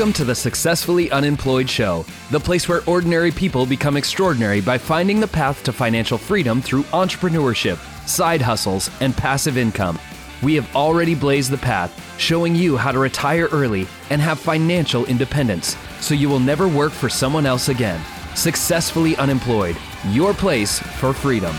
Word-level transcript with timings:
Welcome 0.00 0.14
to 0.14 0.24
the 0.24 0.34
Successfully 0.34 1.10
Unemployed 1.10 1.68
Show, 1.68 2.06
the 2.30 2.40
place 2.40 2.66
where 2.66 2.80
ordinary 2.86 3.30
people 3.30 3.66
become 3.66 3.98
extraordinary 3.98 4.62
by 4.62 4.78
finding 4.78 5.20
the 5.20 5.28
path 5.28 5.62
to 5.64 5.74
financial 5.74 6.16
freedom 6.16 6.62
through 6.62 6.84
entrepreneurship, 6.84 7.76
side 8.08 8.40
hustles, 8.40 8.90
and 9.02 9.14
passive 9.14 9.58
income. 9.58 9.98
We 10.42 10.54
have 10.54 10.74
already 10.74 11.14
blazed 11.14 11.50
the 11.50 11.58
path, 11.58 11.92
showing 12.18 12.54
you 12.54 12.78
how 12.78 12.92
to 12.92 12.98
retire 12.98 13.48
early 13.52 13.86
and 14.08 14.22
have 14.22 14.40
financial 14.40 15.04
independence 15.04 15.76
so 16.00 16.14
you 16.14 16.30
will 16.30 16.40
never 16.40 16.66
work 16.66 16.92
for 16.92 17.10
someone 17.10 17.44
else 17.44 17.68
again. 17.68 18.00
Successfully 18.34 19.16
Unemployed, 19.16 19.76
your 20.08 20.32
place 20.32 20.78
for 20.78 21.12
freedom. 21.12 21.54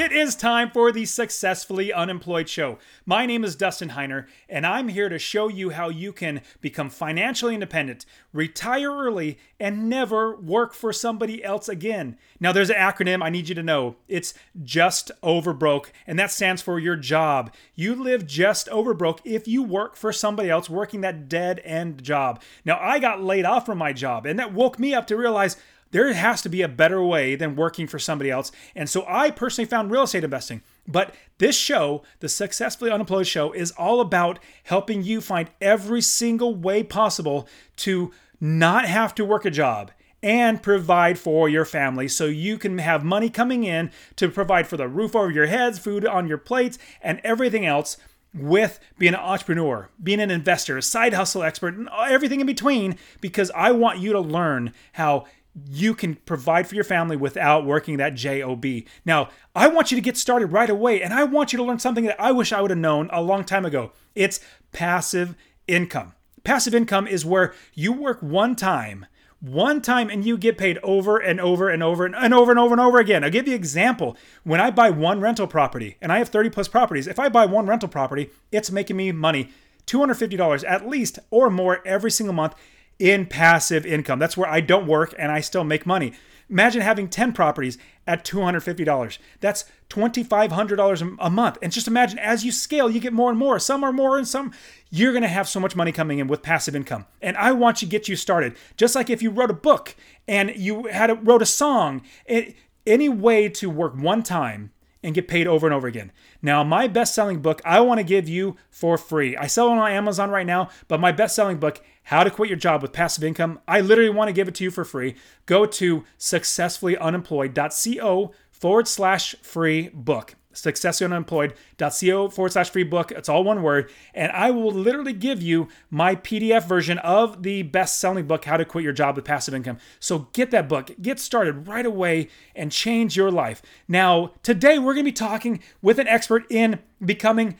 It 0.00 0.12
is 0.12 0.34
time 0.34 0.70
for 0.70 0.90
the 0.90 1.04
Successfully 1.04 1.92
Unemployed 1.92 2.48
Show. 2.48 2.78
My 3.04 3.26
name 3.26 3.44
is 3.44 3.54
Dustin 3.54 3.90
Heiner, 3.90 4.26
and 4.48 4.66
I'm 4.66 4.88
here 4.88 5.10
to 5.10 5.18
show 5.18 5.48
you 5.48 5.70
how 5.70 5.90
you 5.90 6.10
can 6.10 6.40
become 6.62 6.88
financially 6.88 7.52
independent, 7.52 8.06
retire 8.32 8.90
early, 8.90 9.36
and 9.60 9.90
never 9.90 10.34
work 10.36 10.72
for 10.72 10.90
somebody 10.90 11.44
else 11.44 11.68
again. 11.68 12.16
Now, 12.40 12.50
there's 12.50 12.70
an 12.70 12.76
acronym 12.76 13.22
I 13.22 13.28
need 13.28 13.50
you 13.50 13.54
to 13.54 13.62
know. 13.62 13.96
It's 14.08 14.32
Just 14.64 15.10
Over 15.22 15.52
Broke, 15.52 15.92
and 16.06 16.18
that 16.18 16.30
stands 16.30 16.62
for 16.62 16.78
your 16.78 16.96
job. 16.96 17.52
You 17.74 17.94
live 17.94 18.26
just 18.26 18.70
over 18.70 18.94
broke 18.94 19.20
if 19.26 19.46
you 19.46 19.62
work 19.62 19.96
for 19.96 20.14
somebody 20.14 20.48
else 20.48 20.70
working 20.70 21.02
that 21.02 21.28
dead 21.28 21.60
end 21.62 22.02
job. 22.02 22.40
Now, 22.64 22.78
I 22.80 23.00
got 23.00 23.22
laid 23.22 23.44
off 23.44 23.66
from 23.66 23.76
my 23.76 23.92
job, 23.92 24.24
and 24.24 24.38
that 24.38 24.54
woke 24.54 24.78
me 24.78 24.94
up 24.94 25.06
to 25.08 25.16
realize 25.16 25.58
there 25.90 26.12
has 26.12 26.42
to 26.42 26.48
be 26.48 26.62
a 26.62 26.68
better 26.68 27.02
way 27.02 27.34
than 27.34 27.56
working 27.56 27.86
for 27.86 27.98
somebody 27.98 28.30
else. 28.30 28.52
And 28.74 28.88
so 28.88 29.04
I 29.08 29.30
personally 29.30 29.68
found 29.68 29.90
real 29.90 30.04
estate 30.04 30.24
investing. 30.24 30.62
But 30.86 31.14
this 31.38 31.56
show, 31.56 32.02
the 32.20 32.28
Successfully 32.28 32.90
Unemployed 32.90 33.26
Show, 33.26 33.52
is 33.52 33.72
all 33.72 34.00
about 34.00 34.38
helping 34.64 35.02
you 35.02 35.20
find 35.20 35.50
every 35.60 36.00
single 36.00 36.54
way 36.54 36.82
possible 36.82 37.48
to 37.76 38.12
not 38.40 38.86
have 38.86 39.14
to 39.16 39.24
work 39.24 39.44
a 39.44 39.50
job 39.50 39.90
and 40.22 40.62
provide 40.62 41.18
for 41.18 41.48
your 41.48 41.64
family 41.64 42.06
so 42.06 42.26
you 42.26 42.58
can 42.58 42.78
have 42.78 43.02
money 43.04 43.30
coming 43.30 43.64
in 43.64 43.90
to 44.16 44.28
provide 44.28 44.66
for 44.66 44.76
the 44.76 44.88
roof 44.88 45.16
over 45.16 45.30
your 45.30 45.46
heads, 45.46 45.78
food 45.78 46.04
on 46.04 46.28
your 46.28 46.38
plates, 46.38 46.78
and 47.00 47.20
everything 47.24 47.64
else 47.64 47.96
with 48.32 48.78
being 48.98 49.14
an 49.14 49.20
entrepreneur, 49.20 49.88
being 50.02 50.20
an 50.20 50.30
investor, 50.30 50.76
a 50.76 50.82
side 50.82 51.14
hustle 51.14 51.42
expert, 51.42 51.74
and 51.74 51.88
everything 52.08 52.40
in 52.40 52.46
between 52.46 52.96
because 53.20 53.50
I 53.54 53.72
want 53.72 53.98
you 53.98 54.12
to 54.12 54.20
learn 54.20 54.72
how 54.92 55.24
you 55.68 55.94
can 55.94 56.14
provide 56.14 56.66
for 56.66 56.74
your 56.74 56.84
family 56.84 57.16
without 57.16 57.66
working 57.66 57.96
that 57.96 58.14
job. 58.14 58.64
Now, 59.04 59.30
I 59.54 59.66
want 59.66 59.90
you 59.90 59.96
to 59.96 60.02
get 60.02 60.16
started 60.16 60.46
right 60.46 60.70
away 60.70 61.02
and 61.02 61.12
I 61.12 61.24
want 61.24 61.52
you 61.52 61.56
to 61.56 61.64
learn 61.64 61.78
something 61.78 62.04
that 62.04 62.20
I 62.20 62.32
wish 62.32 62.52
I 62.52 62.60
would 62.60 62.70
have 62.70 62.78
known 62.78 63.08
a 63.12 63.22
long 63.22 63.44
time 63.44 63.64
ago. 63.64 63.92
It's 64.14 64.40
passive 64.72 65.34
income. 65.66 66.14
Passive 66.44 66.74
income 66.74 67.06
is 67.06 67.26
where 67.26 67.52
you 67.74 67.92
work 67.92 68.20
one 68.22 68.54
time, 68.56 69.06
one 69.40 69.82
time 69.82 70.08
and 70.08 70.24
you 70.24 70.38
get 70.38 70.56
paid 70.56 70.78
over 70.82 71.18
and 71.18 71.40
over 71.40 71.68
and 71.68 71.82
over 71.82 72.06
and, 72.06 72.14
and 72.14 72.32
over 72.32 72.52
and 72.52 72.60
over 72.60 72.72
and 72.72 72.80
over 72.80 72.98
again. 72.98 73.24
I'll 73.24 73.30
give 73.30 73.48
you 73.48 73.54
an 73.54 73.60
example. 73.60 74.16
When 74.44 74.60
I 74.60 74.70
buy 74.70 74.90
one 74.90 75.20
rental 75.20 75.46
property, 75.46 75.96
and 76.00 76.12
I 76.12 76.18
have 76.18 76.28
30 76.28 76.50
plus 76.50 76.68
properties, 76.68 77.06
if 77.06 77.18
I 77.18 77.28
buy 77.28 77.46
one 77.46 77.66
rental 77.66 77.88
property, 77.88 78.30
it's 78.52 78.70
making 78.70 78.96
me 78.96 79.12
money 79.12 79.50
$250 79.86 80.64
at 80.68 80.88
least 80.88 81.18
or 81.30 81.50
more 81.50 81.82
every 81.84 82.10
single 82.10 82.34
month 82.34 82.54
in 83.00 83.26
passive 83.26 83.84
income. 83.84 84.20
That's 84.20 84.36
where 84.36 84.48
I 84.48 84.60
don't 84.60 84.86
work 84.86 85.14
and 85.18 85.32
I 85.32 85.40
still 85.40 85.64
make 85.64 85.86
money. 85.86 86.12
Imagine 86.50 86.82
having 86.82 87.08
10 87.08 87.32
properties 87.32 87.78
at 88.06 88.24
$250. 88.24 89.18
That's 89.40 89.64
$2,500 89.88 91.16
a 91.18 91.30
month. 91.30 91.58
And 91.62 91.72
just 91.72 91.88
imagine 91.88 92.18
as 92.18 92.44
you 92.44 92.52
scale, 92.52 92.90
you 92.90 93.00
get 93.00 93.12
more 93.12 93.30
and 93.30 93.38
more. 93.38 93.58
Some 93.58 93.84
are 93.84 93.92
more 93.92 94.18
and 94.18 94.26
some, 94.26 94.52
you're 94.90 95.12
going 95.12 95.22
to 95.22 95.28
have 95.28 95.48
so 95.48 95.60
much 95.60 95.76
money 95.76 95.92
coming 95.92 96.18
in 96.18 96.26
with 96.26 96.42
passive 96.42 96.74
income. 96.76 97.06
And 97.22 97.36
I 97.36 97.52
want 97.52 97.78
to 97.78 97.86
get 97.86 98.08
you 98.08 98.16
started. 98.16 98.56
Just 98.76 98.94
like 98.94 99.08
if 99.08 99.22
you 99.22 99.30
wrote 99.30 99.50
a 99.50 99.54
book 99.54 99.94
and 100.26 100.52
you 100.56 100.88
had 100.88 101.10
a, 101.10 101.14
wrote 101.14 101.42
a 101.42 101.46
song, 101.46 102.02
it, 102.26 102.56
any 102.84 103.08
way 103.08 103.48
to 103.48 103.70
work 103.70 103.94
one 103.96 104.22
time 104.22 104.72
and 105.02 105.14
get 105.14 105.28
paid 105.28 105.46
over 105.46 105.66
and 105.66 105.74
over 105.74 105.86
again. 105.86 106.12
Now, 106.42 106.62
my 106.62 106.86
best 106.86 107.14
selling 107.14 107.40
book, 107.40 107.62
I 107.64 107.80
want 107.80 107.98
to 107.98 108.04
give 108.04 108.28
you 108.28 108.56
for 108.70 108.98
free. 108.98 109.36
I 109.36 109.46
sell 109.46 109.68
it 109.68 109.78
on 109.78 109.90
Amazon 109.90 110.30
right 110.30 110.46
now, 110.46 110.68
but 110.88 111.00
my 111.00 111.12
best 111.12 111.34
selling 111.34 111.58
book, 111.58 111.82
How 112.04 112.24
to 112.24 112.30
Quit 112.30 112.48
Your 112.48 112.58
Job 112.58 112.80
with 112.82 112.92
Passive 112.92 113.24
Income, 113.24 113.60
I 113.68 113.80
literally 113.80 114.10
want 114.10 114.28
to 114.28 114.32
give 114.32 114.48
it 114.48 114.54
to 114.56 114.64
you 114.64 114.70
for 114.70 114.84
free. 114.84 115.14
Go 115.46 115.64
to 115.66 116.04
successfullyunemployed.co 116.18 118.32
forward 118.50 118.88
slash 118.88 119.36
free 119.42 119.90
book 119.94 120.34
successfullyunemployed.co 120.52 122.28
forward 122.28 122.52
slash 122.52 122.70
free 122.70 122.82
book. 122.82 123.12
It's 123.12 123.28
all 123.28 123.44
one 123.44 123.62
word. 123.62 123.90
And 124.14 124.32
I 124.32 124.50
will 124.50 124.72
literally 124.72 125.12
give 125.12 125.42
you 125.42 125.68
my 125.90 126.16
PDF 126.16 126.66
version 126.66 126.98
of 126.98 127.42
the 127.42 127.62
best 127.62 128.00
selling 128.00 128.26
book, 128.26 128.44
How 128.44 128.56
to 128.56 128.64
Quit 128.64 128.84
Your 128.84 128.92
Job 128.92 129.16
with 129.16 129.24
Passive 129.24 129.54
Income. 129.54 129.78
So 129.98 130.28
get 130.32 130.50
that 130.50 130.68
book, 130.68 130.90
get 131.00 131.18
started 131.18 131.68
right 131.68 131.86
away, 131.86 132.28
and 132.54 132.72
change 132.72 133.16
your 133.16 133.30
life. 133.30 133.62
Now, 133.88 134.32
today 134.42 134.78
we're 134.78 134.94
going 134.94 135.06
to 135.06 135.10
be 135.10 135.12
talking 135.12 135.60
with 135.82 135.98
an 135.98 136.08
expert 136.08 136.44
in 136.50 136.80
becoming 137.04 137.56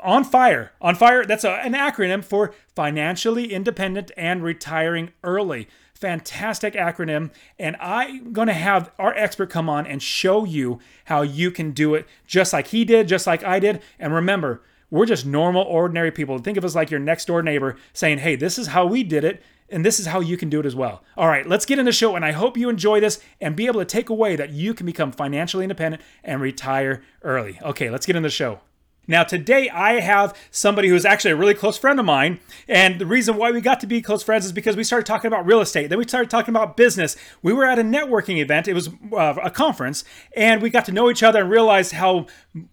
on 0.00 0.24
fire. 0.24 0.72
On 0.80 0.94
fire, 0.94 1.24
that's 1.24 1.44
a, 1.44 1.52
an 1.52 1.72
acronym 1.72 2.24
for 2.24 2.54
financially 2.74 3.52
independent 3.52 4.10
and 4.16 4.42
retiring 4.42 5.12
early 5.22 5.68
fantastic 5.94 6.74
acronym. 6.74 7.30
And 7.58 7.76
I'm 7.80 8.32
going 8.32 8.48
to 8.48 8.52
have 8.52 8.90
our 8.98 9.14
expert 9.14 9.48
come 9.48 9.70
on 9.70 9.86
and 9.86 10.02
show 10.02 10.44
you 10.44 10.80
how 11.06 11.22
you 11.22 11.50
can 11.50 11.70
do 11.70 11.94
it 11.94 12.06
just 12.26 12.52
like 12.52 12.66
he 12.66 12.84
did, 12.84 13.08
just 13.08 13.26
like 13.26 13.42
I 13.42 13.58
did. 13.58 13.80
And 13.98 14.12
remember, 14.12 14.60
we're 14.90 15.06
just 15.06 15.24
normal, 15.24 15.62
ordinary 15.62 16.10
people. 16.10 16.38
Think 16.38 16.58
of 16.58 16.64
us 16.64 16.74
like 16.74 16.90
your 16.90 17.00
next 17.00 17.24
door 17.26 17.42
neighbor 17.42 17.76
saying, 17.92 18.18
hey, 18.18 18.36
this 18.36 18.58
is 18.58 18.68
how 18.68 18.84
we 18.84 19.02
did 19.02 19.24
it. 19.24 19.42
And 19.70 19.82
this 19.82 19.98
is 19.98 20.06
how 20.06 20.20
you 20.20 20.36
can 20.36 20.50
do 20.50 20.60
it 20.60 20.66
as 20.66 20.76
well. 20.76 21.02
All 21.16 21.26
right, 21.26 21.46
let's 21.46 21.64
get 21.64 21.78
in 21.78 21.86
the 21.86 21.92
show. 21.92 22.16
And 22.16 22.24
I 22.24 22.32
hope 22.32 22.58
you 22.58 22.68
enjoy 22.68 23.00
this 23.00 23.18
and 23.40 23.56
be 23.56 23.66
able 23.66 23.80
to 23.80 23.86
take 23.86 24.10
away 24.10 24.36
that 24.36 24.50
you 24.50 24.74
can 24.74 24.84
become 24.84 25.10
financially 25.10 25.64
independent 25.64 26.02
and 26.22 26.40
retire 26.40 27.02
early. 27.22 27.58
Okay, 27.62 27.88
let's 27.88 28.04
get 28.04 28.14
in 28.14 28.22
the 28.22 28.28
show. 28.28 28.60
Now, 29.06 29.24
today 29.24 29.68
I 29.68 30.00
have 30.00 30.36
somebody 30.50 30.88
who's 30.88 31.04
actually 31.04 31.32
a 31.32 31.36
really 31.36 31.54
close 31.54 31.76
friend 31.76 31.98
of 31.98 32.06
mine. 32.06 32.40
And 32.68 33.00
the 33.00 33.06
reason 33.06 33.36
why 33.36 33.50
we 33.50 33.60
got 33.60 33.80
to 33.80 33.86
be 33.86 34.00
close 34.00 34.22
friends 34.22 34.44
is 34.44 34.52
because 34.52 34.76
we 34.76 34.84
started 34.84 35.06
talking 35.06 35.28
about 35.28 35.46
real 35.46 35.60
estate. 35.60 35.88
Then 35.88 35.98
we 35.98 36.06
started 36.06 36.30
talking 36.30 36.52
about 36.52 36.76
business. 36.76 37.16
We 37.42 37.52
were 37.52 37.64
at 37.64 37.78
a 37.78 37.82
networking 37.82 38.38
event, 38.38 38.68
it 38.68 38.74
was 38.74 38.88
uh, 39.12 39.34
a 39.42 39.50
conference, 39.50 40.04
and 40.36 40.62
we 40.62 40.70
got 40.70 40.84
to 40.86 40.92
know 40.92 41.10
each 41.10 41.22
other 41.22 41.42
and 41.42 41.50
realized 41.50 41.92
how, 41.92 42.26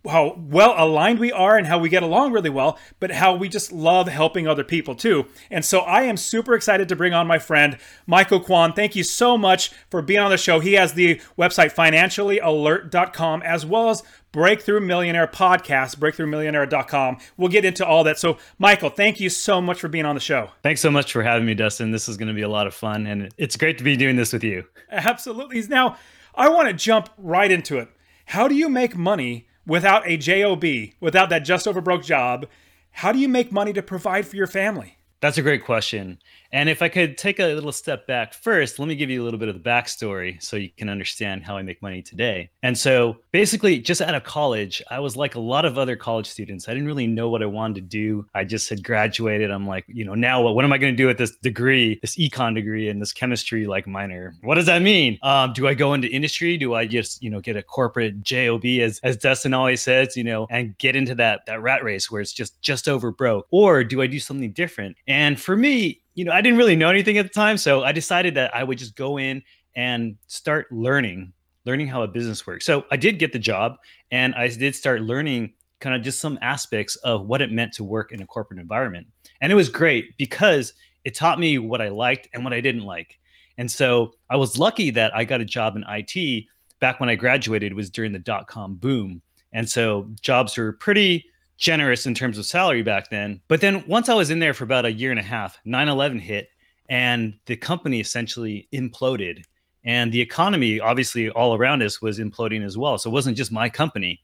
how 0.08 0.38
well 0.38 0.74
aligned 0.78 1.20
we 1.20 1.32
are 1.32 1.58
and 1.58 1.68
how 1.68 1.78
we 1.78 1.90
get 1.90 2.04
along 2.04 2.32
really 2.32 2.50
well, 2.50 2.78
but 3.00 3.12
how 3.12 3.36
we 3.36 3.50
just 3.50 3.72
love 3.72 4.08
helping 4.08 4.48
other 4.48 4.64
people 4.64 4.96
too. 4.96 5.26
And 5.50 5.66
so 5.66 5.80
I 5.80 6.04
am 6.04 6.18
super 6.18 6.54
excited 6.54 6.88
to 6.90 6.96
bring 6.96 7.14
on 7.14 7.28
my 7.28 7.40
friend, 7.40 7.78
Michael 8.08 8.40
Kwan. 8.40 8.74
Thank 8.74 8.96
you 8.96 9.04
so 9.04 9.38
much 9.38 9.72
for 9.90 10.02
being 10.02 10.20
on 10.20 10.32
the 10.32 10.38
show. 10.38 10.60
He 10.60 10.74
has 10.74 10.94
the 10.94 11.16
website 11.38 11.74
financiallyalert.com 11.74 13.42
as 13.44 13.66
well 13.66 13.90
as 13.90 14.04
Breakthrough 14.32 14.80
Millionaire 14.80 15.28
podcast, 15.28 15.98
breakthroughmillionaire.com. 15.98 17.18
We'll 17.36 17.50
get 17.50 17.66
into 17.66 17.86
all 17.86 18.06
that. 18.06 18.18
So, 18.18 18.38
Michael, 18.58 18.90
thank 18.90 19.20
you 19.20 19.30
so 19.30 19.60
much 19.60 19.80
for 19.82 19.90
being 19.90 20.06
on 20.06 20.16
the 20.16 20.22
show. 20.22 20.52
Thanks 20.64 20.80
so 20.80 20.90
much 20.90 21.12
for 21.12 21.22
having 21.22 21.46
me, 21.46 21.54
Dustin. 21.54 21.92
This 21.92 22.08
is 22.08 22.16
going 22.16 22.30
to 22.30 22.34
be 22.34 22.42
a 22.42 22.50
lot 22.50 22.66
of 22.66 22.74
fun, 22.74 23.06
and 23.08 23.34
it's 23.38 23.58
great 23.58 23.78
to 23.80 23.84
be 23.84 23.98
doing 23.98 24.16
this 24.16 24.32
with 24.32 24.44
you. 24.44 24.66
Absolutely. 24.90 25.62
Now, 25.68 25.98
I 26.34 26.48
want 26.48 26.70
to 26.70 26.74
jump 26.74 27.10
right 27.18 27.52
into 27.52 27.78
it. 27.78 27.90
How 28.26 28.48
do 28.48 28.56
you 28.56 28.70
make 28.70 28.96
money 28.96 29.48
without 29.68 30.08
a 30.08 30.16
JOB, 30.16 30.64
without 31.02 31.30
that 31.30 31.40
just 31.40 31.68
over 31.68 31.82
broke 31.82 32.04
job? 32.04 32.48
How 32.92 33.12
do 33.12 33.20
you 33.20 33.28
make 33.28 33.52
money 33.52 33.74
to 33.74 33.82
provide 33.82 34.26
for 34.26 34.38
your 34.38 34.48
family? 34.48 34.98
That's 35.22 35.38
a 35.38 35.44
great 35.44 35.64
question. 35.64 36.18
And 36.52 36.68
if 36.68 36.82
I 36.82 36.90
could 36.90 37.18
take 37.18 37.40
a 37.40 37.54
little 37.54 37.72
step 37.72 38.08
back 38.08 38.34
first, 38.34 38.78
let 38.78 38.88
me 38.88 38.96
give 38.96 39.10
you 39.10 39.22
a 39.22 39.24
little 39.24 39.40
bit 39.40 39.48
of 39.48 39.56
the 39.56 39.70
backstory 39.70 40.42
so 40.42 40.58
you 40.58 40.70
can 40.76 40.90
understand 40.90 41.44
how 41.44 41.56
I 41.56 41.62
make 41.62 41.82
money 41.82 42.02
today. 42.02 42.50
And 42.64 42.78
so 42.78 43.18
basically, 43.32 43.80
just 43.80 44.02
out 44.02 44.16
of 44.16 44.24
college, 44.24 44.82
I 44.90 45.00
was 45.00 45.16
like 45.16 45.36
a 45.36 45.40
lot 45.40 45.64
of 45.64 45.78
other 45.78 45.96
college 45.96 46.28
students. 46.28 46.68
I 46.68 46.74
didn't 46.74 46.88
really 46.88 47.08
know 47.08 47.30
what 47.30 47.42
I 47.42 47.46
wanted 47.46 47.76
to 47.76 47.82
do. 47.82 48.26
I 48.36 48.44
just 48.44 48.70
had 48.70 48.84
graduated. 48.84 49.50
I'm 49.52 49.68
like, 49.68 49.86
you 49.88 50.04
know, 50.04 50.16
now 50.16 50.42
what, 50.42 50.56
what 50.56 50.66
am 50.66 50.74
I 50.74 50.78
going 50.78 50.92
to 50.92 50.98
do 50.98 51.08
with 51.08 51.18
this 51.18 51.36
degree, 51.38 52.00
this 52.02 52.18
econ 52.18 52.54
degree 52.54 52.90
and 52.90 53.02
this 53.02 53.14
chemistry 53.14 53.66
like 53.66 53.88
minor? 53.88 54.36
What 54.42 54.56
does 54.56 54.66
that 54.66 54.82
mean? 54.82 55.20
Um, 55.22 55.54
do 55.54 55.68
I 55.68 55.74
go 55.74 55.94
into 55.94 56.10
industry? 56.10 56.58
Do 56.58 56.74
I 56.74 56.86
just, 56.86 57.24
you 57.24 57.30
know, 57.30 57.40
get 57.40 57.56
a 57.56 57.64
corporate 57.64 58.24
job 58.24 58.66
as 58.66 59.00
as 59.04 59.18
Dustin 59.18 59.54
always 59.54 59.82
says, 59.82 60.18
you 60.18 60.24
know, 60.24 60.48
and 60.50 60.78
get 60.80 60.96
into 60.96 61.16
that 61.16 61.46
that 61.46 61.62
rat 61.62 61.84
race 61.84 62.12
where 62.12 62.22
it's 62.22 62.34
just 62.34 62.60
just 62.62 62.90
over 62.90 63.12
broke? 63.12 63.48
Or 63.52 63.84
do 63.84 64.02
I 64.02 64.08
do 64.08 64.20
something 64.20 64.52
different? 64.52 64.98
And 65.12 65.38
for 65.38 65.58
me, 65.58 66.02
you 66.16 66.24
know, 66.24 66.32
I 66.32 66.40
didn't 66.40 66.58
really 66.58 66.78
know 66.78 66.90
anything 66.90 67.18
at 67.18 67.26
the 67.26 67.34
time. 67.34 67.58
So 67.58 67.84
I 67.84 67.92
decided 67.92 68.34
that 68.36 68.56
I 68.56 68.64
would 68.64 68.78
just 68.78 68.96
go 68.96 69.20
in 69.20 69.44
and 69.76 70.16
start 70.28 70.72
learning, 70.72 71.34
learning 71.66 71.88
how 71.88 72.02
a 72.02 72.08
business 72.08 72.48
works. 72.48 72.66
So 72.66 72.86
I 72.92 72.96
did 72.96 73.20
get 73.20 73.34
the 73.34 73.40
job 73.40 73.76
and 74.12 74.34
I 74.36 74.48
did 74.48 74.74
start 74.74 75.02
learning 75.02 75.52
kind 75.82 75.98
of 75.98 76.02
just 76.02 76.22
some 76.22 76.40
aspects 76.42 76.96
of 76.98 77.26
what 77.26 77.42
it 77.42 77.52
meant 77.52 77.74
to 77.74 77.84
work 77.84 78.14
in 78.14 78.22
a 78.22 78.26
corporate 78.26 78.60
environment. 78.60 79.06
And 79.42 79.52
it 79.52 79.56
was 79.56 79.68
great 79.68 80.18
because 80.18 80.74
it 81.04 81.14
taught 81.14 81.40
me 81.40 81.58
what 81.58 81.82
I 81.82 81.90
liked 81.90 82.30
and 82.34 82.46
what 82.46 82.54
I 82.54 82.62
didn't 82.62 82.86
like. 82.86 83.20
And 83.58 83.70
so 83.70 84.14
I 84.30 84.38
was 84.38 84.58
lucky 84.58 84.92
that 84.92 85.14
I 85.14 85.26
got 85.26 85.42
a 85.42 85.46
job 85.46 85.76
in 85.76 85.84
IT 85.90 86.46
back 86.80 87.02
when 87.02 87.10
I 87.10 87.16
graduated 87.16 87.74
was 87.74 87.90
during 87.90 88.14
the 88.14 88.20
dot 88.20 88.48
com 88.48 88.76
boom. 88.76 89.22
And 89.52 89.70
so 89.70 90.10
jobs 90.22 90.58
were 90.58 90.72
pretty 90.72 91.26
generous 91.62 92.08
in 92.08 92.16
terms 92.16 92.38
of 92.40 92.46
salary 92.46 92.82
back 92.82 93.10
then. 93.10 93.40
But 93.48 93.62
then 93.62 93.86
once 93.88 94.10
I 94.10 94.16
was 94.16 94.32
in 94.32 94.40
there 94.40 94.54
for 94.54 94.66
about 94.66 94.84
a 94.84 94.92
year 94.92 95.12
and 95.12 95.20
a 95.20 95.24
half, 95.24 95.60
9 95.64 95.88
11 95.88 96.20
hit 96.20 96.50
and 96.90 97.36
the 97.46 97.56
company 97.56 98.02
essentially 98.02 98.68
imploded. 98.74 99.44
And 99.86 100.12
the 100.12 100.20
economy, 100.20 100.80
obviously, 100.80 101.30
all 101.30 101.56
around 101.56 101.82
us 101.84 102.02
was 102.02 102.20
imploding 102.20 102.66
as 102.66 102.78
well. 102.78 102.98
So 102.98 103.10
it 103.10 103.14
wasn't 103.14 103.38
just 103.38 103.52
my 103.52 103.70
company. 103.70 104.22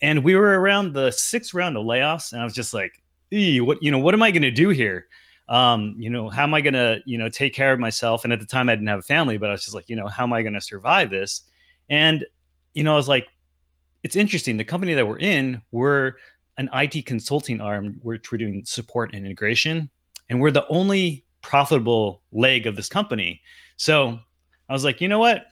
And 0.00 0.22
we 0.22 0.36
were 0.36 0.60
around 0.60 0.92
the 0.92 1.10
sixth 1.10 1.54
round 1.54 1.76
of 1.76 1.84
layoffs. 1.84 2.32
And 2.32 2.40
I 2.40 2.44
was 2.44 2.54
just 2.54 2.72
like, 2.72 3.02
what, 3.30 3.82
you 3.82 3.90
know, 3.90 3.98
what 3.98 4.14
am 4.14 4.22
I 4.22 4.30
going 4.30 4.42
to 4.42 4.50
do 4.50 4.68
here? 4.68 5.06
Um, 5.48 5.94
you 5.98 6.08
know, 6.08 6.28
how 6.28 6.44
am 6.44 6.54
I 6.54 6.60
going 6.60 6.74
to, 6.74 7.00
you 7.04 7.18
know, 7.18 7.28
take 7.28 7.54
care 7.54 7.72
of 7.72 7.80
myself? 7.80 8.24
And 8.24 8.32
at 8.32 8.40
the 8.40 8.46
time 8.46 8.68
I 8.68 8.74
didn't 8.74 8.88
have 8.88 9.00
a 9.00 9.02
family, 9.02 9.36
but 9.36 9.48
I 9.48 9.52
was 9.52 9.64
just 9.64 9.74
like, 9.74 9.88
you 9.88 9.96
know, 9.96 10.06
how 10.06 10.22
am 10.22 10.32
I 10.32 10.42
going 10.42 10.54
to 10.54 10.60
survive 10.60 11.10
this? 11.10 11.42
And, 11.90 12.24
you 12.74 12.84
know, 12.84 12.92
I 12.92 12.96
was 12.96 13.08
like, 13.08 13.26
it's 14.04 14.16
interesting. 14.16 14.58
The 14.58 14.64
company 14.64 14.94
that 14.94 15.08
we're 15.08 15.18
in, 15.18 15.62
we're 15.72 16.14
an 16.58 16.68
IT 16.72 17.06
consulting 17.06 17.60
arm, 17.60 17.98
which 18.02 18.30
we're 18.30 18.38
doing 18.38 18.64
support 18.64 19.14
and 19.14 19.24
integration, 19.24 19.90
and 20.28 20.40
we're 20.40 20.50
the 20.50 20.66
only 20.68 21.24
profitable 21.42 22.22
leg 22.32 22.66
of 22.66 22.76
this 22.76 22.88
company. 22.88 23.40
So 23.76 24.18
I 24.68 24.72
was 24.72 24.84
like, 24.84 25.00
you 25.00 25.08
know 25.08 25.18
what? 25.18 25.46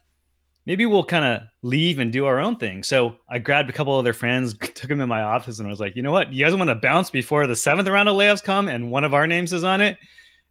Maybe 0.65 0.87
we'll 0.87 1.05
kind 1.05 1.25
of 1.25 1.43
leave 1.63 1.99
and 1.99 2.13
do 2.13 2.25
our 2.25 2.39
own 2.39 2.57
thing. 2.57 2.85
So 2.85 3.17
I 3.29 3.39
grabbed 3.39 3.69
a 3.69 3.73
couple 3.73 3.99
of 3.99 4.05
their 4.05 4.13
friends, 4.13 4.55
took 4.75 4.89
them 4.89 5.01
in 5.01 5.09
my 5.09 5.23
office, 5.23 5.59
and 5.59 5.67
I 5.67 5.71
was 5.71 5.81
like, 5.81 5.97
you 5.97 6.03
know 6.03 6.13
what? 6.13 6.33
You 6.33 6.45
guys 6.45 6.55
want 6.55 6.69
to 6.69 6.77
bounce 6.77 7.11
before 7.11 7.47
the 7.47 7.57
seventh 7.57 7.89
round 7.89 8.09
of 8.09 8.17
layoffs 8.17 8.43
come 8.43 8.69
and 8.69 8.91
one 8.91 9.05
of 9.05 9.15
our 9.15 9.27
names 9.27 9.53
is 9.53 9.65
on 9.65 9.81
it? 9.81 9.99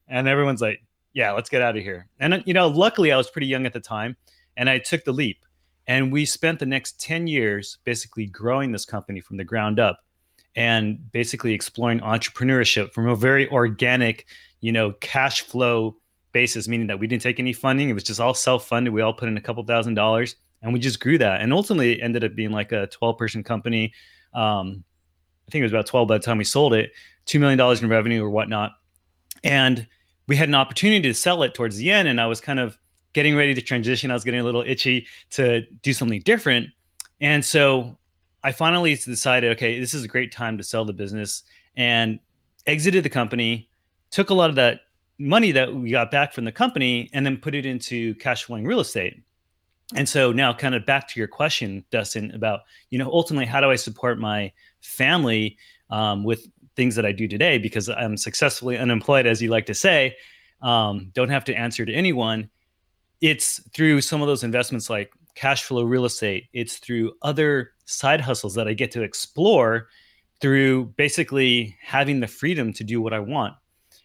And 0.08 0.28
everyone's 0.28 0.62
like, 0.62 0.82
yeah, 1.14 1.32
let's 1.32 1.50
get 1.50 1.62
out 1.62 1.78
of 1.78 1.84
here. 1.84 2.08
And, 2.20 2.44
you 2.46 2.54
know, 2.54 2.68
luckily 2.68 3.12
I 3.12 3.18
was 3.18 3.30
pretty 3.30 3.48
young 3.48 3.66
at 3.66 3.74
the 3.74 3.80
time 3.80 4.16
and 4.58 4.70
I 4.70 4.80
took 4.80 5.04
the 5.04 5.12
leap. 5.12 5.46
And 5.88 6.12
we 6.12 6.26
spent 6.26 6.60
the 6.60 6.66
next 6.66 7.02
10 7.02 7.28
years 7.28 7.80
basically 7.84 8.28
growing 8.28 8.72
this 8.72 8.86
company 8.86 9.20
from 9.20 9.38
the 9.38 9.44
ground 9.44 9.80
up 9.80 10.00
and 10.56 11.12
basically 11.12 11.54
exploring 11.54 12.00
entrepreneurship 12.00 12.92
from 12.94 13.08
a 13.08 13.16
very 13.16 13.50
organic, 13.50 14.26
you 14.60 14.72
know, 14.72 14.92
cash 14.94 15.42
flow 15.42 15.96
basis, 16.32 16.68
meaning 16.68 16.88
that 16.88 17.00
we 17.00 17.08
didn't 17.08 17.22
take 17.22 17.40
any 17.40 17.54
funding. 17.54 17.90
It 17.90 17.94
was 17.94 18.04
just 18.04 18.20
all 18.20 18.34
self 18.34 18.68
funded. 18.68 18.94
We 18.94 19.02
all 19.02 19.14
put 19.14 19.28
in 19.28 19.38
a 19.38 19.42
couple 19.42 19.64
thousand 19.64 19.94
dollars 19.94 20.36
and 20.62 20.74
we 20.74 20.80
just 20.80 21.00
grew 21.00 21.18
that. 21.18 21.42
And 21.42 21.54
ultimately 21.54 21.94
it 21.94 22.04
ended 22.04 22.24
up 22.24 22.36
being 22.36 22.52
like 22.52 22.72
a 22.72 22.88
12 22.88 23.18
person 23.18 23.44
company. 23.44 23.94
Um, 24.34 24.84
I 25.48 25.52
think 25.52 25.62
it 25.62 25.66
was 25.66 25.72
about 25.72 25.88
12 25.88 26.08
by 26.08 26.18
the 26.18 26.24
time 26.24 26.38
we 26.38 26.44
sold 26.44 26.74
it, 26.74 26.92
$2 27.28 27.40
million 27.40 27.60
in 27.84 27.90
revenue 27.90 28.24
or 28.24 28.30
whatnot. 28.30 28.72
And 29.44 29.88
we 30.28 30.36
had 30.36 30.50
an 30.50 30.56
opportunity 30.56 31.02
to 31.02 31.14
sell 31.14 31.44
it 31.44 31.54
towards 31.54 31.78
the 31.78 31.92
end. 31.92 32.08
And 32.08 32.22
I 32.22 32.28
was 32.28 32.40
kind 32.40 32.60
of 32.60 32.78
getting 33.14 33.36
ready 33.36 33.54
to 33.54 33.62
transition. 33.62 34.12
I 34.12 34.14
was 34.14 34.24
getting 34.24 34.40
a 34.40 34.44
little 34.44 34.64
itchy 34.66 35.08
to 35.32 35.62
do 35.82 35.94
something 35.94 36.22
different. 36.22 36.70
And 37.20 37.44
so 37.44 37.98
I 38.44 38.52
finally 38.52 38.96
decided, 38.96 39.52
okay, 39.52 39.80
this 39.80 39.94
is 39.94 40.04
a 40.04 40.08
great 40.08 40.32
time 40.32 40.58
to 40.58 40.64
sell 40.64 40.86
the 40.86 40.94
business 40.94 41.44
and 41.76 42.20
exited 42.66 43.04
the 43.04 43.10
company, 43.10 43.70
took 44.10 44.30
a 44.30 44.34
lot 44.34 44.50
of 44.50 44.56
that 44.56 44.82
money 45.20 45.52
that 45.52 45.74
we 45.74 45.92
got 45.92 46.10
back 46.10 46.34
from 46.34 46.46
the 46.46 46.52
company 46.52 47.10
and 47.14 47.26
then 47.26 47.38
put 47.38 47.54
it 47.54 47.66
into 47.66 48.16
cash 48.16 48.44
flowing 48.44 48.66
real 48.66 48.80
estate. 48.80 49.22
And 49.96 50.08
so 50.08 50.32
now 50.32 50.54
kind 50.54 50.74
of 50.74 50.86
back 50.86 51.08
to 51.10 51.20
your 51.20 51.28
question, 51.28 51.84
Dustin, 51.92 52.32
about, 52.32 52.62
you 52.90 52.98
know, 52.98 53.12
ultimately, 53.12 53.46
how 53.46 53.62
do 53.62 53.70
I 53.70 53.76
support 53.76 54.20
my 54.20 54.52
family 54.80 55.58
um, 55.90 56.24
with 56.24 56.48
things 56.76 56.96
that 56.96 57.06
I 57.06 57.12
do 57.12 57.28
today? 57.28 57.58
Because 57.58 57.90
I'm 57.90 58.16
successfully 58.18 58.78
unemployed, 58.78 59.28
as 59.28 59.42
you 59.42 59.50
like 59.50 59.66
to 59.66 59.74
say, 59.74 60.16
um, 60.62 61.12
don't 61.14 61.30
have 61.30 61.44
to 61.46 61.54
answer 61.54 61.86
to 61.86 61.94
anyone. 61.94 62.50
It's 63.20 63.62
through 63.74 64.02
some 64.02 64.22
of 64.22 64.28
those 64.28 64.44
investments 64.44 64.90
like 64.90 65.12
cash 65.36 65.64
flow 65.64 65.84
real 65.84 66.06
estate. 66.06 66.48
It's 66.54 66.78
through 66.78 67.14
other 67.22 67.72
side 67.86 68.22
hustles 68.22 68.56
that 68.56 68.68
I 68.68 68.74
get 68.74 68.92
to 68.92 69.04
explore 69.04 69.88
through 70.40 70.86
basically 70.98 71.78
having 71.82 72.20
the 72.20 72.28
freedom 72.28 72.74
to 72.74 72.84
do 72.84 73.02
what 73.02 73.14
I 73.14 73.20
want. 73.20 73.54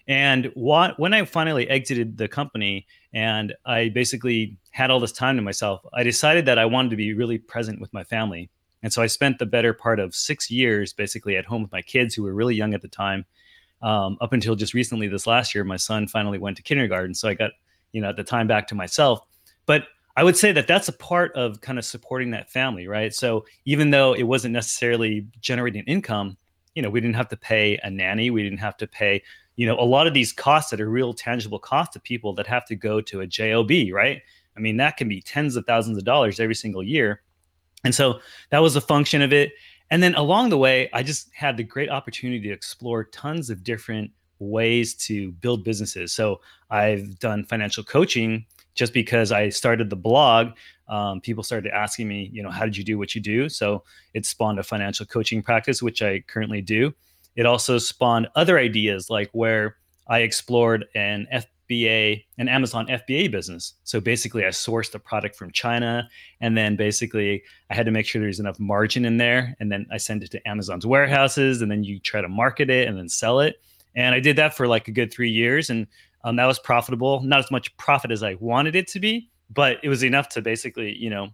And 0.09 0.53
what, 0.55 0.99
when 1.01 1.15
I 1.15 1.25
finally 1.25 1.69
exited 1.69 2.17
the 2.17 2.29
company 2.29 2.87
and 3.13 3.55
I 3.65 3.89
basically 3.89 4.57
had 4.71 4.91
all 4.91 5.01
this 5.01 5.13
time 5.13 5.37
to 5.37 5.43
myself, 5.43 5.85
I 5.95 6.03
decided 6.05 6.47
that 6.47 6.59
I 6.59 6.67
wanted 6.67 6.91
to 6.91 6.97
be 6.97 7.13
really 7.15 7.39
present 7.39 7.81
with 7.81 7.93
my 7.93 8.05
family. 8.05 8.51
And 8.83 8.93
so 8.93 9.03
I 9.03 9.07
spent 9.07 9.39
the 9.39 9.47
better 9.47 9.73
part 9.73 9.99
of 9.99 10.15
six 10.15 10.51
years 10.51 10.93
basically 10.93 11.37
at 11.37 11.45
home 11.45 11.63
with 11.63 11.73
my 11.73 11.83
kids 11.83 12.15
who 12.15 12.23
were 12.23 12.35
really 12.35 12.55
young 12.55 12.75
at 12.75 12.83
the 12.83 12.89
time. 12.89 13.25
Um, 13.83 14.17
up 14.21 14.33
until 14.33 14.55
just 14.55 14.75
recently, 14.75 15.09
this 15.09 15.27
last 15.27 15.55
year, 15.55 15.65
my 15.65 15.77
son 15.77 16.07
finally 16.07 16.39
went 16.39 16.57
to 16.59 16.63
kindergarten. 16.63 17.15
So 17.15 17.29
I 17.29 17.35
got, 17.35 17.51
you 17.93 18.01
know, 18.01 18.11
at 18.11 18.17
the 18.17 18.25
time 18.25 18.47
back 18.47 18.69
to 18.69 18.75
myself. 18.75 19.21
But 19.67 19.85
I 20.17 20.25
would 20.25 20.37
say 20.37 20.51
that 20.53 20.67
that's 20.67 20.89
a 20.89 20.93
part 20.93 21.33
of 21.35 21.61
kind 21.61 21.79
of 21.79 21.85
supporting 21.85 22.31
that 22.31 22.51
family, 22.51 22.89
right? 22.89 23.15
So 23.15 23.45
even 23.67 23.91
though 23.91 24.15
it 24.15 24.23
wasn't 24.23 24.55
necessarily 24.55 25.27
generating 25.41 25.85
income, 25.85 26.39
you 26.75 26.83
know, 26.83 26.89
we 26.89 27.01
didn't 27.01 27.17
have 27.17 27.29
to 27.29 27.37
pay 27.37 27.79
a 27.83 27.91
nanny, 27.91 28.31
we 28.31 28.43
didn't 28.43 28.59
have 28.59 28.79
to 28.79 28.87
pay, 28.87 29.23
you 29.57 29.67
know, 29.67 29.79
a 29.79 29.85
lot 29.85 30.07
of 30.07 30.15
these 30.15 30.33
costs 30.33 30.71
that 30.71 30.81
are 30.81 30.89
real 30.89 31.13
tangible 31.13 31.59
costs 31.59 31.93
to 31.93 32.01
people 32.01 32.33
that 32.35 32.47
have 32.47 32.65
to 32.67 32.75
go 32.75 33.01
to 33.03 33.21
a 33.21 33.27
job, 33.27 33.71
right? 33.93 34.23
I 34.57 34.61
mean, 34.61 34.79
that 34.79 34.97
can 34.97 35.09
be 35.09 35.21
tens 35.21 35.55
of 35.55 35.67
thousands 35.67 35.99
of 35.99 36.05
dollars 36.05 36.41
every 36.41 36.55
single 36.55 36.83
year. 36.83 37.23
And 37.85 37.95
so 37.95 38.21
that 38.51 38.61
was 38.61 38.75
a 38.75 38.81
function 38.81 39.21
of 39.21 39.33
it. 39.35 39.53
And 39.91 40.03
then 40.03 40.15
along 40.15 40.49
the 40.49 40.59
way, 40.59 40.89
I 40.93 41.03
just 41.03 41.31
had 41.35 41.57
the 41.57 41.63
great 41.63 41.91
opportunity 41.91 42.41
to 42.49 42.53
explore 42.53 43.05
tons 43.05 43.51
of 43.51 43.63
different 43.63 44.11
ways 44.39 44.95
to 44.95 45.33
build 45.33 45.63
businesses. 45.63 46.13
So 46.13 46.41
I've 46.71 47.19
done 47.19 47.45
financial 47.45 47.85
coaching 47.85 48.47
just 48.77 48.93
because 48.93 49.33
I 49.33 49.49
started 49.49 49.91
the 49.91 49.97
blog, 49.97 50.53
um, 50.89 51.21
people 51.21 51.43
started 51.43 51.73
asking 51.73 52.07
me, 52.07 52.31
you 52.33 52.43
know, 52.43 52.51
how 52.51 52.65
did 52.65 52.77
you 52.77 52.85
do 52.85 52.99
what 52.99 53.15
you 53.15 53.21
do? 53.21 53.49
So 53.49 53.83
it 54.15 54.25
spawned 54.25 54.59
a 54.59 54.63
financial 54.63 55.07
coaching 55.07 55.43
practice, 55.43 55.83
which 55.83 56.03
I 56.03 56.21
currently 56.21 56.63
do. 56.63 56.95
It 57.35 57.47
also 57.47 57.79
spawned 57.79 58.29
other 58.37 58.59
ideas, 58.59 59.11
like 59.11 59.31
where 59.33 59.77
I 60.09 60.21
explored 60.21 60.87
an 60.95 61.27
FBA, 61.33 62.25
an 62.39 62.49
Amazon 62.49 62.87
FBA 62.87 63.31
business. 63.31 63.75
So 63.83 64.01
basically, 64.01 64.45
I 64.45 64.49
sourced 64.49 64.93
the 64.93 64.99
product 64.99 65.37
from 65.37 65.51
China, 65.51 66.09
and 66.41 66.57
then 66.57 66.77
basically, 66.77 67.43
I 67.71 67.75
had 67.75 67.87
to 67.87 67.93
make 67.93 68.07
sure 68.07 68.23
there's 68.23 68.41
enough 68.41 68.61
margin 68.61 69.05
in 69.05 69.17
there, 69.17 69.57
and 69.59 69.71
then 69.71 69.87
I 69.91 69.97
send 69.97 70.23
it 70.23 70.31
to 70.31 70.49
Amazon's 70.49 70.87
warehouses, 70.87 71.61
and 71.61 71.71
then 71.71 71.83
you 71.83 71.99
try 71.99 72.21
to 72.21 72.29
market 72.29 72.71
it 72.71 72.89
and 72.89 72.97
then 72.97 73.09
sell 73.09 73.41
it. 73.41 73.57
And 73.97 74.15
I 74.15 74.21
did 74.21 74.37
that 74.37 74.55
for 74.55 74.69
like 74.69 74.89
a 74.89 74.93
good 74.93 75.13
three 75.13 75.31
years, 75.31 75.69
and 75.69 75.87
um, 76.25 76.37
that 76.37 76.47
was 76.47 76.59
profitable, 76.59 77.23
not 77.23 77.39
as 77.39 77.51
much 77.51 77.77
profit 77.77 78.11
as 78.11 78.23
I 78.23 78.35
wanted 78.41 78.77
it 78.77 78.89
to 78.89 79.01
be, 79.01 79.31
but 79.51 79.79
it 79.83 79.89
was 79.89 80.03
enough 80.03 80.29
to 80.31 80.43
basically, 80.43 80.97
you 80.97 81.11
know, 81.11 81.29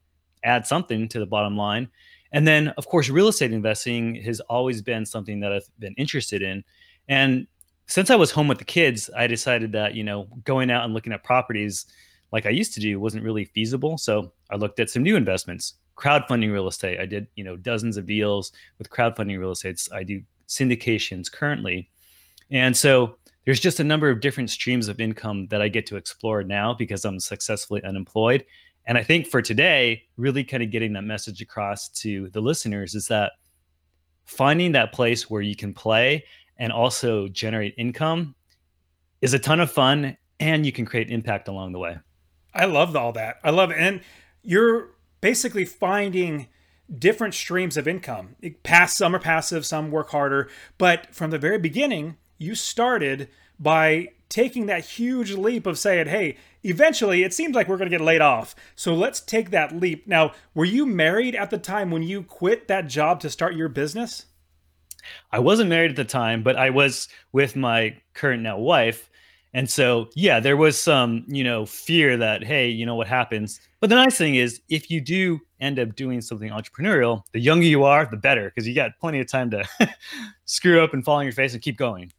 add 0.44 0.66
something 0.66 1.08
to 1.08 1.18
the 1.18 1.26
bottom 1.26 1.56
line. 1.56 1.88
And 2.32 2.46
then, 2.46 2.68
of 2.78 2.86
course, 2.86 3.08
real 3.08 3.28
estate 3.28 3.52
investing 3.52 4.16
has 4.22 4.40
always 4.40 4.82
been 4.82 5.04
something 5.04 5.40
that 5.40 5.52
I've 5.52 5.68
been 5.78 5.94
interested 5.94 6.42
in. 6.42 6.64
And 7.08 7.46
since 7.86 8.10
I 8.10 8.16
was 8.16 8.30
home 8.30 8.48
with 8.48 8.58
the 8.58 8.64
kids, 8.64 9.10
I 9.16 9.26
decided 9.26 9.72
that, 9.72 9.94
you 9.94 10.04
know, 10.04 10.28
going 10.44 10.70
out 10.70 10.84
and 10.84 10.94
looking 10.94 11.12
at 11.12 11.24
properties 11.24 11.86
like 12.32 12.46
I 12.46 12.50
used 12.50 12.72
to 12.74 12.80
do 12.80 12.98
wasn't 12.98 13.24
really 13.24 13.44
feasible. 13.44 13.98
So 13.98 14.32
I 14.50 14.56
looked 14.56 14.80
at 14.80 14.88
some 14.88 15.02
new 15.02 15.16
investments, 15.16 15.74
crowdfunding 15.96 16.50
real 16.50 16.68
estate. 16.68 16.98
I 16.98 17.06
did, 17.06 17.26
you 17.34 17.44
know, 17.44 17.56
dozens 17.56 17.98
of 17.98 18.06
deals 18.06 18.52
with 18.78 18.88
crowdfunding 18.88 19.38
real 19.38 19.50
estates. 19.50 19.90
I 19.92 20.02
do 20.02 20.22
syndications 20.48 21.30
currently. 21.30 21.90
And 22.50 22.74
so 22.74 23.16
there's 23.44 23.60
just 23.60 23.80
a 23.80 23.84
number 23.84 24.08
of 24.08 24.20
different 24.20 24.50
streams 24.50 24.88
of 24.88 25.00
income 25.00 25.48
that 25.48 25.60
I 25.60 25.68
get 25.68 25.86
to 25.86 25.96
explore 25.96 26.42
now 26.44 26.74
because 26.74 27.04
I'm 27.04 27.18
successfully 27.18 27.82
unemployed. 27.82 28.44
And 28.86 28.98
I 28.98 29.02
think 29.02 29.26
for 29.26 29.42
today, 29.42 30.04
really 30.16 30.44
kind 30.44 30.62
of 30.62 30.70
getting 30.70 30.92
that 30.94 31.02
message 31.02 31.40
across 31.40 31.88
to 32.00 32.28
the 32.30 32.40
listeners 32.40 32.94
is 32.94 33.06
that 33.08 33.32
finding 34.24 34.72
that 34.72 34.92
place 34.92 35.28
where 35.28 35.42
you 35.42 35.56
can 35.56 35.74
play 35.74 36.24
and 36.56 36.72
also 36.72 37.28
generate 37.28 37.74
income 37.78 38.34
is 39.20 39.34
a 39.34 39.38
ton 39.38 39.60
of 39.60 39.70
fun 39.70 40.16
and 40.40 40.66
you 40.66 40.72
can 40.72 40.84
create 40.84 41.10
impact 41.10 41.48
along 41.48 41.72
the 41.72 41.78
way. 41.78 41.98
I 42.54 42.66
love 42.66 42.94
all 42.96 43.12
that. 43.12 43.36
I 43.42 43.50
love 43.50 43.70
it. 43.70 43.78
And 43.78 44.00
you're 44.42 44.90
basically 45.20 45.64
finding 45.64 46.48
different 46.98 47.34
streams 47.34 47.76
of 47.76 47.88
income. 47.88 48.36
Pass 48.62 48.96
some 48.96 49.14
are 49.14 49.20
passive, 49.20 49.64
some 49.64 49.90
work 49.90 50.10
harder, 50.10 50.50
but 50.78 51.14
from 51.14 51.30
the 51.30 51.38
very 51.38 51.58
beginning, 51.58 52.16
you 52.42 52.54
started 52.54 53.28
by 53.58 54.08
taking 54.28 54.66
that 54.66 54.84
huge 54.84 55.32
leap 55.32 55.66
of 55.66 55.78
saying, 55.78 56.08
hey, 56.08 56.36
eventually 56.62 57.22
it 57.22 57.34
seems 57.34 57.54
like 57.54 57.68
we're 57.68 57.76
going 57.76 57.90
to 57.90 57.96
get 57.96 58.04
laid 58.04 58.22
off. 58.22 58.54
So 58.74 58.94
let's 58.94 59.20
take 59.20 59.50
that 59.50 59.76
leap. 59.76 60.06
Now, 60.06 60.32
were 60.54 60.64
you 60.64 60.86
married 60.86 61.34
at 61.34 61.50
the 61.50 61.58
time 61.58 61.90
when 61.90 62.02
you 62.02 62.22
quit 62.22 62.66
that 62.68 62.86
job 62.86 63.20
to 63.20 63.30
start 63.30 63.54
your 63.54 63.68
business? 63.68 64.26
I 65.30 65.38
wasn't 65.38 65.68
married 65.68 65.90
at 65.90 65.96
the 65.96 66.04
time, 66.04 66.42
but 66.42 66.56
I 66.56 66.70
was 66.70 67.08
with 67.32 67.56
my 67.56 67.96
current 68.14 68.42
now 68.42 68.58
wife. 68.58 69.10
And 69.54 69.68
so, 69.68 70.08
yeah, 70.14 70.40
there 70.40 70.56
was 70.56 70.80
some, 70.80 71.24
you 71.28 71.44
know, 71.44 71.66
fear 71.66 72.16
that, 72.16 72.42
hey, 72.42 72.68
you 72.70 72.86
know 72.86 72.94
what 72.94 73.08
happens. 73.08 73.60
But 73.80 73.90
the 73.90 73.96
nice 73.96 74.16
thing 74.16 74.36
is, 74.36 74.62
if 74.70 74.90
you 74.90 75.00
do 75.00 75.40
end 75.60 75.78
up 75.78 75.94
doing 75.94 76.22
something 76.22 76.50
entrepreneurial, 76.50 77.22
the 77.32 77.40
younger 77.40 77.66
you 77.66 77.84
are, 77.84 78.06
the 78.06 78.16
better, 78.16 78.48
because 78.48 78.66
you 78.66 78.74
got 78.74 78.92
plenty 78.98 79.20
of 79.20 79.28
time 79.28 79.50
to 79.50 79.68
screw 80.46 80.82
up 80.82 80.94
and 80.94 81.04
fall 81.04 81.16
on 81.16 81.24
your 81.24 81.34
face 81.34 81.52
and 81.52 81.62
keep 81.62 81.76
going. 81.76 82.10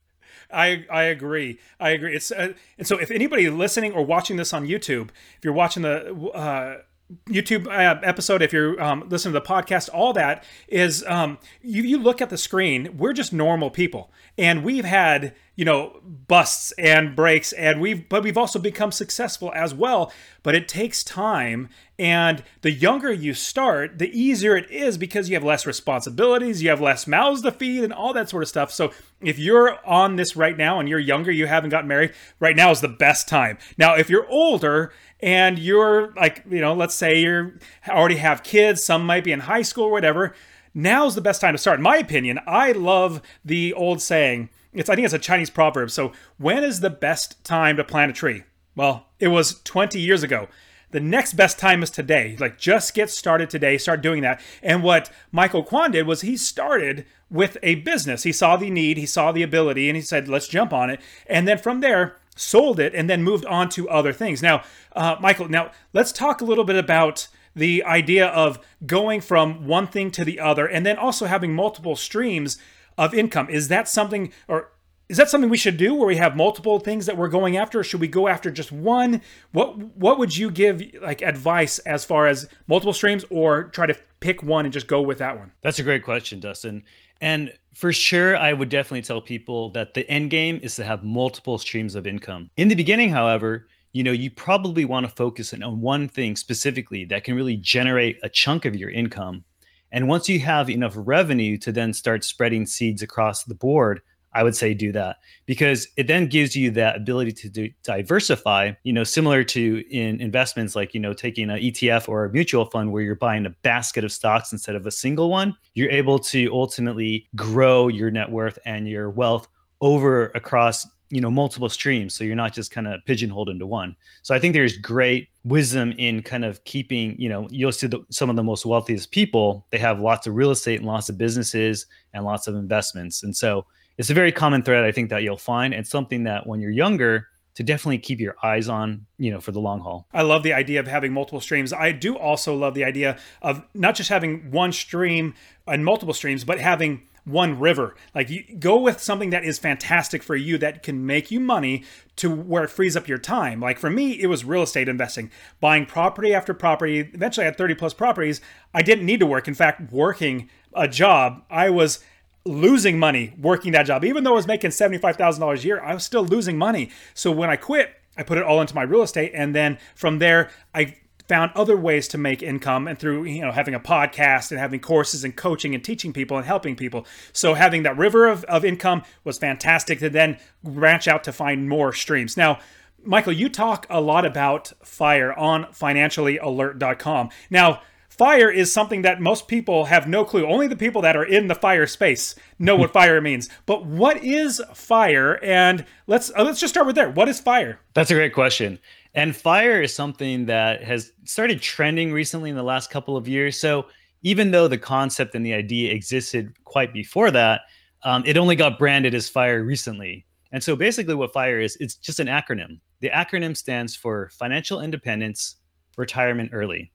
I 0.53 0.85
I 0.91 1.03
agree. 1.03 1.59
I 1.79 1.89
agree. 1.89 2.15
It's 2.15 2.31
uh, 2.31 2.53
and 2.77 2.87
so 2.87 2.97
if 2.99 3.11
anybody 3.11 3.49
listening 3.49 3.93
or 3.93 4.05
watching 4.05 4.37
this 4.37 4.53
on 4.53 4.67
YouTube, 4.67 5.09
if 5.37 5.43
you're 5.43 5.53
watching 5.53 5.83
the 5.83 6.13
uh, 6.33 6.81
YouTube 7.27 7.67
uh, 7.67 7.99
episode, 8.03 8.41
if 8.41 8.53
you're 8.53 8.81
um, 8.81 9.07
listening 9.09 9.33
to 9.33 9.39
the 9.39 9.45
podcast, 9.45 9.89
all 9.93 10.13
that 10.13 10.43
is 10.67 11.03
um, 11.07 11.37
you, 11.61 11.83
you 11.83 11.97
look 11.97 12.21
at 12.21 12.29
the 12.29 12.37
screen, 12.37 12.97
we're 12.97 13.13
just 13.13 13.33
normal 13.33 13.69
people. 13.69 14.11
And 14.37 14.63
we've 14.63 14.85
had, 14.85 15.35
you 15.55 15.63
know, 15.63 15.99
busts 16.03 16.71
and 16.77 17.15
breaks, 17.15 17.53
and 17.53 17.79
we've, 17.79 18.09
but 18.09 18.23
we've 18.23 18.37
also 18.37 18.57
become 18.57 18.91
successful 18.91 19.51
as 19.53 19.73
well. 19.73 20.11
But 20.41 20.55
it 20.55 20.67
takes 20.67 21.03
time. 21.03 21.69
And 21.99 22.43
the 22.61 22.71
younger 22.71 23.13
you 23.13 23.35
start, 23.35 23.99
the 23.99 24.09
easier 24.09 24.55
it 24.55 24.69
is 24.71 24.97
because 24.97 25.29
you 25.29 25.35
have 25.35 25.43
less 25.43 25.67
responsibilities, 25.67 26.63
you 26.63 26.69
have 26.69 26.81
less 26.81 27.05
mouths 27.05 27.43
to 27.43 27.51
feed, 27.51 27.83
and 27.83 27.93
all 27.93 28.13
that 28.13 28.29
sort 28.29 28.41
of 28.41 28.49
stuff. 28.49 28.71
So 28.71 28.91
if 29.21 29.37
you're 29.37 29.77
on 29.85 30.15
this 30.15 30.35
right 30.35 30.57
now 30.57 30.79
and 30.79 30.89
you're 30.89 30.99
younger, 30.99 31.31
you 31.31 31.45
haven't 31.45 31.69
gotten 31.69 31.87
married, 31.87 32.13
right 32.39 32.55
now 32.55 32.71
is 32.71 32.81
the 32.81 32.87
best 32.87 33.27
time. 33.27 33.59
Now, 33.77 33.95
if 33.95 34.09
you're 34.09 34.27
older 34.27 34.91
and 35.23 35.57
you're 35.57 36.11
like, 36.15 36.43
you 36.49 36.59
know, 36.59 36.73
let's 36.73 36.93
say 36.93 37.21
you 37.21 37.53
already 37.87 38.17
have 38.17 38.43
kids, 38.43 38.83
some 38.83 39.05
might 39.05 39.23
be 39.23 39.31
in 39.31 39.39
high 39.39 39.61
school 39.61 39.85
or 39.85 39.91
whatever, 39.91 40.35
now's 40.73 41.15
the 41.15 41.21
best 41.21 41.39
time 41.39 41.53
to 41.53 41.57
start. 41.57 41.79
In 41.79 41.83
my 41.83 41.95
opinion, 41.95 42.41
I 42.45 42.73
love 42.73 43.21
the 43.43 43.73
old 43.73 44.01
saying. 44.01 44.49
It's 44.73 44.89
I 44.89 44.95
think 44.95 45.05
it's 45.05 45.13
a 45.13 45.19
Chinese 45.19 45.49
proverb. 45.49 45.91
So, 45.91 46.11
when 46.37 46.63
is 46.63 46.81
the 46.81 46.89
best 46.89 47.41
time 47.45 47.77
to 47.77 47.85
plant 47.85 48.11
a 48.11 48.13
tree? 48.13 48.43
Well, 48.75 49.07
it 49.17 49.29
was 49.29 49.61
20 49.63 49.97
years 49.97 50.23
ago. 50.23 50.49
The 50.91 50.99
next 50.99 51.33
best 51.33 51.57
time 51.57 51.81
is 51.83 51.89
today. 51.89 52.35
Like 52.37 52.59
just 52.59 52.93
get 52.93 53.09
started 53.09 53.49
today, 53.49 53.77
start 53.77 54.01
doing 54.01 54.23
that. 54.23 54.41
And 54.61 54.83
what 54.83 55.09
Michael 55.31 55.63
Kwan 55.63 55.91
did 55.91 56.05
was 56.05 56.21
he 56.21 56.35
started 56.35 57.05
with 57.31 57.57
a 57.63 57.75
business. 57.75 58.23
He 58.23 58.31
saw 58.31 58.57
the 58.57 58.69
need, 58.69 58.97
he 58.97 59.05
saw 59.05 59.31
the 59.31 59.41
ability, 59.41 59.89
and 59.89 59.95
he 59.95 60.01
said, 60.01 60.27
let's 60.27 60.47
jump 60.47 60.73
on 60.73 60.89
it. 60.89 60.99
And 61.27 61.47
then 61.47 61.57
from 61.57 61.79
there, 61.79 62.17
sold 62.35 62.79
it 62.79 62.93
and 62.93 63.09
then 63.09 63.23
moved 63.23 63.45
on 63.45 63.69
to 63.69 63.89
other 63.89 64.13
things. 64.13 64.41
Now, 64.41 64.63
uh, 64.95 65.15
Michael, 65.19 65.49
now 65.49 65.71
let's 65.93 66.11
talk 66.11 66.41
a 66.41 66.45
little 66.45 66.63
bit 66.63 66.75
about 66.75 67.27
the 67.55 67.83
idea 67.83 68.27
of 68.27 68.59
going 68.85 69.21
from 69.21 69.67
one 69.67 69.87
thing 69.87 70.09
to 70.11 70.25
the 70.25 70.39
other 70.39 70.65
and 70.65 70.85
then 70.85 70.97
also 70.97 71.25
having 71.25 71.53
multiple 71.53 71.95
streams 71.95 72.57
of 72.97 73.13
income. 73.13 73.49
Is 73.49 73.67
that 73.67 73.87
something, 73.87 74.31
or 74.47 74.71
is 75.09 75.17
that 75.17 75.29
something 75.29 75.49
we 75.49 75.57
should 75.57 75.77
do 75.77 75.93
where 75.93 76.07
we 76.07 76.15
have 76.15 76.35
multiple 76.35 76.79
things 76.79 77.05
that 77.05 77.17
we're 77.17 77.27
going 77.27 77.57
after 77.57 77.79
or 77.79 77.83
should 77.83 78.01
we 78.01 78.07
go 78.07 78.27
after 78.27 78.49
just 78.49 78.71
one 78.71 79.21
what 79.51 79.77
what 79.95 80.17
would 80.17 80.35
you 80.35 80.49
give 80.49 80.81
like 81.01 81.21
advice 81.21 81.77
as 81.79 82.05
far 82.05 82.25
as 82.25 82.47
multiple 82.67 82.93
streams 82.93 83.25
or 83.29 83.65
try 83.65 83.85
to 83.85 83.95
pick 84.21 84.41
one 84.41 84.65
and 84.65 84.73
just 84.73 84.87
go 84.87 85.01
with 85.01 85.17
that 85.17 85.37
one 85.37 85.51
that's 85.61 85.77
a 85.77 85.83
great 85.83 86.03
question 86.03 86.39
dustin 86.39 86.83
and 87.21 87.53
for 87.73 87.91
sure, 87.91 88.37
I 88.37 88.53
would 88.53 88.69
definitely 88.69 89.01
tell 89.01 89.21
people 89.21 89.69
that 89.71 89.93
the 89.93 90.09
end 90.09 90.29
game 90.29 90.59
is 90.61 90.75
to 90.75 90.83
have 90.83 91.03
multiple 91.03 91.57
streams 91.57 91.95
of 91.95 92.05
income. 92.05 92.49
In 92.57 92.67
the 92.67 92.75
beginning, 92.75 93.09
however, 93.09 93.67
you 93.93 94.03
know, 94.03 94.11
you 94.11 94.29
probably 94.31 94.85
want 94.85 95.05
to 95.05 95.15
focus 95.15 95.53
on 95.53 95.81
one 95.81 96.07
thing 96.07 96.35
specifically 96.35 97.05
that 97.05 97.23
can 97.23 97.35
really 97.35 97.57
generate 97.57 98.17
a 98.23 98.29
chunk 98.29 98.65
of 98.65 98.75
your 98.75 98.89
income. 98.89 99.43
And 99.91 100.07
once 100.07 100.27
you 100.27 100.39
have 100.39 100.69
enough 100.69 100.93
revenue 100.95 101.57
to 101.59 101.71
then 101.71 101.93
start 101.93 102.23
spreading 102.23 102.65
seeds 102.65 103.03
across 103.03 103.43
the 103.43 103.55
board, 103.55 104.01
I 104.33 104.43
would 104.43 104.55
say 104.55 104.73
do 104.73 104.91
that 104.93 105.17
because 105.45 105.87
it 105.97 106.07
then 106.07 106.27
gives 106.27 106.55
you 106.55 106.71
that 106.71 106.95
ability 106.95 107.31
to 107.33 107.49
do, 107.49 107.69
diversify, 107.83 108.71
you 108.83 108.93
know, 108.93 109.03
similar 109.03 109.43
to 109.43 109.83
in 109.89 110.19
investments 110.21 110.75
like, 110.75 110.93
you 110.93 110.99
know, 110.99 111.13
taking 111.13 111.49
an 111.49 111.59
ETF 111.59 112.09
or 112.09 112.25
a 112.25 112.31
mutual 112.31 112.65
fund 112.65 112.91
where 112.91 113.03
you're 113.03 113.15
buying 113.15 113.45
a 113.45 113.51
basket 113.61 114.03
of 114.03 114.11
stocks 114.11 114.51
instead 114.51 114.75
of 114.75 114.85
a 114.85 114.91
single 114.91 115.29
one. 115.29 115.55
You're 115.73 115.91
able 115.91 116.19
to 116.19 116.49
ultimately 116.51 117.27
grow 117.35 117.87
your 117.87 118.11
net 118.11 118.29
worth 118.29 118.57
and 118.65 118.87
your 118.87 119.09
wealth 119.09 119.47
over 119.81 120.27
across 120.35 120.87
you 121.13 121.21
know 121.21 121.29
multiple 121.29 121.69
streams 121.69 122.15
so 122.15 122.23
you're 122.23 122.35
not 122.35 122.53
just 122.53 122.71
kind 122.71 122.87
of 122.87 122.99
pigeonholed 123.05 123.47
into 123.47 123.67
one 123.67 123.95
so 124.23 124.33
i 124.33 124.39
think 124.39 124.53
there's 124.53 124.77
great 124.77 125.29
wisdom 125.43 125.93
in 125.99 126.23
kind 126.23 126.43
of 126.43 126.63
keeping 126.63 127.15
you 127.19 127.29
know 127.29 127.47
you'll 127.51 127.71
see 127.71 127.85
the, 127.85 127.99
some 128.09 128.31
of 128.31 128.35
the 128.35 128.43
most 128.43 128.65
wealthiest 128.65 129.11
people 129.11 129.67
they 129.69 129.77
have 129.77 129.99
lots 129.99 130.25
of 130.25 130.33
real 130.33 130.49
estate 130.49 130.77
and 130.77 130.87
lots 130.87 131.09
of 131.09 131.17
businesses 131.17 131.85
and 132.13 132.25
lots 132.25 132.47
of 132.47 132.55
investments 132.55 133.21
and 133.21 133.35
so 133.35 133.63
it's 133.97 134.09
a 134.09 134.13
very 134.13 134.31
common 134.31 134.63
thread 134.63 134.83
I 134.83 134.91
think 134.91 135.09
that 135.09 135.23
you'll 135.23 135.37
find 135.37 135.73
and 135.73 135.85
something 135.85 136.23
that 136.23 136.47
when 136.47 136.59
you're 136.59 136.71
younger 136.71 137.27
to 137.55 137.63
definitely 137.63 137.99
keep 137.99 138.19
your 138.19 138.35
eyes 138.41 138.67
on, 138.67 139.05
you 139.17 139.31
know, 139.31 139.39
for 139.39 139.51
the 139.51 139.59
long 139.59 139.79
haul. 139.79 140.07
I 140.13 140.23
love 140.23 140.43
the 140.43 140.53
idea 140.53 140.79
of 140.79 140.87
having 140.87 141.13
multiple 141.13 141.39
streams. 141.39 141.71
I 141.71 141.91
do 141.91 142.17
also 142.17 142.55
love 142.55 142.73
the 142.73 142.83
idea 142.83 143.19
of 143.41 143.63
not 143.75 143.95
just 143.95 144.09
having 144.09 144.49
one 144.49 144.71
stream 144.71 145.35
and 145.67 145.85
multiple 145.85 146.15
streams, 146.15 146.43
but 146.43 146.59
having 146.59 147.03
one 147.25 147.59
river. 147.59 147.95
Like 148.13 148.29
you 148.29 148.43
go 148.57 148.77
with 148.77 148.99
something 148.99 149.29
that 149.29 149.45
is 149.45 149.59
fantastic 149.59 150.23
for 150.23 150.35
you 150.35 150.57
that 150.57 150.83
can 150.83 151.05
make 151.05 151.31
you 151.31 151.39
money 151.39 151.83
to 152.17 152.33
where 152.33 152.63
it 152.63 152.69
frees 152.69 152.97
up 152.97 153.07
your 153.07 153.17
time. 153.17 153.59
Like 153.59 153.79
for 153.79 153.89
me, 153.89 154.19
it 154.19 154.27
was 154.27 154.43
real 154.43 154.63
estate 154.63 154.89
investing, 154.89 155.31
buying 155.59 155.85
property 155.85 156.33
after 156.33 156.53
property. 156.53 156.99
Eventually, 157.13 157.45
I 157.45 157.49
had 157.49 157.57
30 157.57 157.75
plus 157.75 157.93
properties. 157.93 158.41
I 158.73 158.81
didn't 158.81 159.05
need 159.05 159.19
to 159.19 159.25
work. 159.25 159.47
In 159.47 159.53
fact, 159.53 159.91
working 159.91 160.49
a 160.73 160.87
job, 160.87 161.43
I 161.49 161.69
was 161.69 162.03
losing 162.45 162.99
money 162.99 163.33
working 163.39 163.71
that 163.71 163.83
job. 163.83 164.03
Even 164.03 164.23
though 164.23 164.31
I 164.31 164.35
was 164.35 164.47
making 164.47 164.71
$75,000 164.71 165.57
a 165.57 165.61
year, 165.61 165.81
I 165.81 165.93
was 165.93 166.03
still 166.03 166.25
losing 166.25 166.57
money. 166.57 166.91
So 167.13 167.31
when 167.31 167.49
I 167.49 167.55
quit, 167.55 167.93
I 168.17 168.23
put 168.23 168.37
it 168.37 168.43
all 168.43 168.61
into 168.61 168.75
my 168.75 168.83
real 168.83 169.01
estate. 169.01 169.31
And 169.33 169.55
then 169.55 169.79
from 169.95 170.19
there, 170.19 170.51
I 170.73 170.97
found 171.27 171.51
other 171.55 171.77
ways 171.77 172.07
to 172.09 172.17
make 172.17 172.43
income 172.43 172.87
and 172.87 172.99
through 172.99 173.23
you 173.23 173.41
know 173.41 173.51
having 173.51 173.73
a 173.73 173.79
podcast 173.79 174.51
and 174.51 174.59
having 174.59 174.79
courses 174.79 175.23
and 175.23 175.35
coaching 175.35 175.73
and 175.73 175.83
teaching 175.83 176.11
people 176.11 176.37
and 176.37 176.45
helping 176.45 176.75
people 176.75 177.05
so 177.31 177.53
having 177.53 177.83
that 177.83 177.97
river 177.97 178.27
of, 178.27 178.43
of 178.45 178.65
income 178.65 179.01
was 179.23 179.37
fantastic 179.37 179.99
to 179.99 180.09
then 180.09 180.37
branch 180.63 181.07
out 181.07 181.23
to 181.23 181.31
find 181.31 181.69
more 181.69 181.93
streams 181.93 182.35
now 182.35 182.59
michael 183.05 183.31
you 183.31 183.47
talk 183.47 183.87
a 183.89 184.01
lot 184.01 184.25
about 184.25 184.73
fire 184.83 185.33
on 185.39 185.63
financiallyalert.com 185.67 187.29
now 187.49 187.81
fire 188.17 188.49
is 188.49 188.71
something 188.71 189.01
that 189.01 189.21
most 189.21 189.47
people 189.47 189.85
have 189.85 190.07
no 190.07 190.23
clue. 190.23 190.45
Only 190.45 190.67
the 190.67 190.75
people 190.75 191.01
that 191.01 191.15
are 191.15 191.23
in 191.23 191.47
the 191.47 191.55
fire 191.55 191.87
space 191.87 192.35
know 192.59 192.75
what 192.75 192.93
fire 193.01 193.19
means. 193.21 193.49
But 193.65 193.85
what 193.85 194.23
is 194.23 194.61
fire? 194.73 195.43
And 195.43 195.85
let's 196.07 196.31
uh, 196.37 196.43
let's 196.43 196.59
just 196.59 196.73
start 196.73 196.87
with 196.87 196.95
there. 196.95 197.09
What 197.09 197.27
is 197.27 197.39
fire? 197.39 197.79
That's 197.93 198.11
a 198.11 198.15
great 198.15 198.33
question. 198.33 198.79
And 199.15 199.35
fire 199.35 199.81
is 199.81 199.93
something 199.93 200.45
that 200.45 200.83
has 200.83 201.11
started 201.23 201.61
trending 201.61 202.11
recently 202.11 202.49
in 202.49 202.55
the 202.55 202.63
last 202.63 202.89
couple 202.89 203.17
of 203.17 203.27
years. 203.27 203.59
So 203.59 203.87
even 204.21 204.51
though 204.51 204.67
the 204.67 204.77
concept 204.77 205.35
and 205.35 205.45
the 205.45 205.53
idea 205.53 205.91
existed 205.91 206.53
quite 206.63 206.93
before 206.93 207.29
that, 207.31 207.61
um, 208.03 208.23
it 208.25 208.37
only 208.37 208.55
got 208.55 208.79
branded 208.79 209.13
as 209.13 209.29
fire 209.29 209.63
recently. 209.63 210.25
And 210.51 210.63
so 210.63 210.75
basically, 210.75 211.15
what 211.15 211.33
FIRE 211.33 211.61
is, 211.61 211.77
it's 211.79 211.95
just 211.95 212.19
an 212.19 212.27
acronym. 212.27 212.79
The 213.01 213.09
acronym 213.09 213.57
stands 213.57 213.95
for 213.95 214.29
Financial 214.29 214.81
Independence, 214.81 215.55
Retirement 215.97 216.51
Early. 216.53 216.92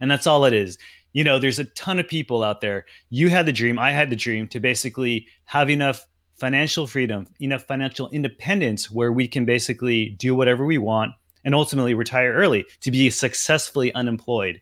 And 0.00 0.10
that's 0.10 0.26
all 0.26 0.44
it 0.44 0.52
is. 0.52 0.78
You 1.12 1.24
know, 1.24 1.38
there's 1.38 1.58
a 1.58 1.64
ton 1.64 1.98
of 1.98 2.08
people 2.08 2.42
out 2.42 2.60
there. 2.60 2.86
You 3.10 3.28
had 3.28 3.46
the 3.46 3.52
dream, 3.52 3.78
I 3.78 3.90
had 3.90 4.10
the 4.10 4.16
dream 4.16 4.46
to 4.48 4.60
basically 4.60 5.26
have 5.44 5.68
enough 5.70 6.06
financial 6.36 6.86
freedom, 6.86 7.26
enough 7.40 7.64
financial 7.64 8.08
independence 8.10 8.90
where 8.90 9.12
we 9.12 9.28
can 9.28 9.44
basically 9.44 10.10
do 10.10 10.34
whatever 10.34 10.64
we 10.64 10.78
want 10.78 11.12
and 11.44 11.54
ultimately 11.54 11.94
retire 11.94 12.32
early 12.32 12.64
to 12.80 12.90
be 12.90 13.10
successfully 13.10 13.92
unemployed. 13.94 14.60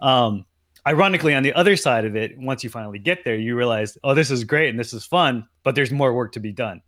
Um, 0.00 0.46
ironically, 0.86 1.34
on 1.34 1.42
the 1.42 1.52
other 1.52 1.76
side 1.76 2.04
of 2.04 2.16
it, 2.16 2.38
once 2.38 2.64
you 2.64 2.70
finally 2.70 2.98
get 2.98 3.24
there, 3.24 3.36
you 3.36 3.56
realize, 3.56 3.98
oh, 4.04 4.14
this 4.14 4.30
is 4.30 4.44
great 4.44 4.70
and 4.70 4.78
this 4.78 4.92
is 4.92 5.04
fun, 5.04 5.46
but 5.64 5.74
there's 5.74 5.90
more 5.90 6.14
work 6.14 6.32
to 6.32 6.40
be 6.40 6.52
done. 6.52 6.80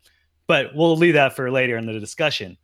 But 0.46 0.74
we'll 0.74 0.96
leave 0.96 1.14
that 1.14 1.36
for 1.36 1.50
later 1.50 1.76
in 1.76 1.86
the 1.86 1.98
discussion. 2.00 2.56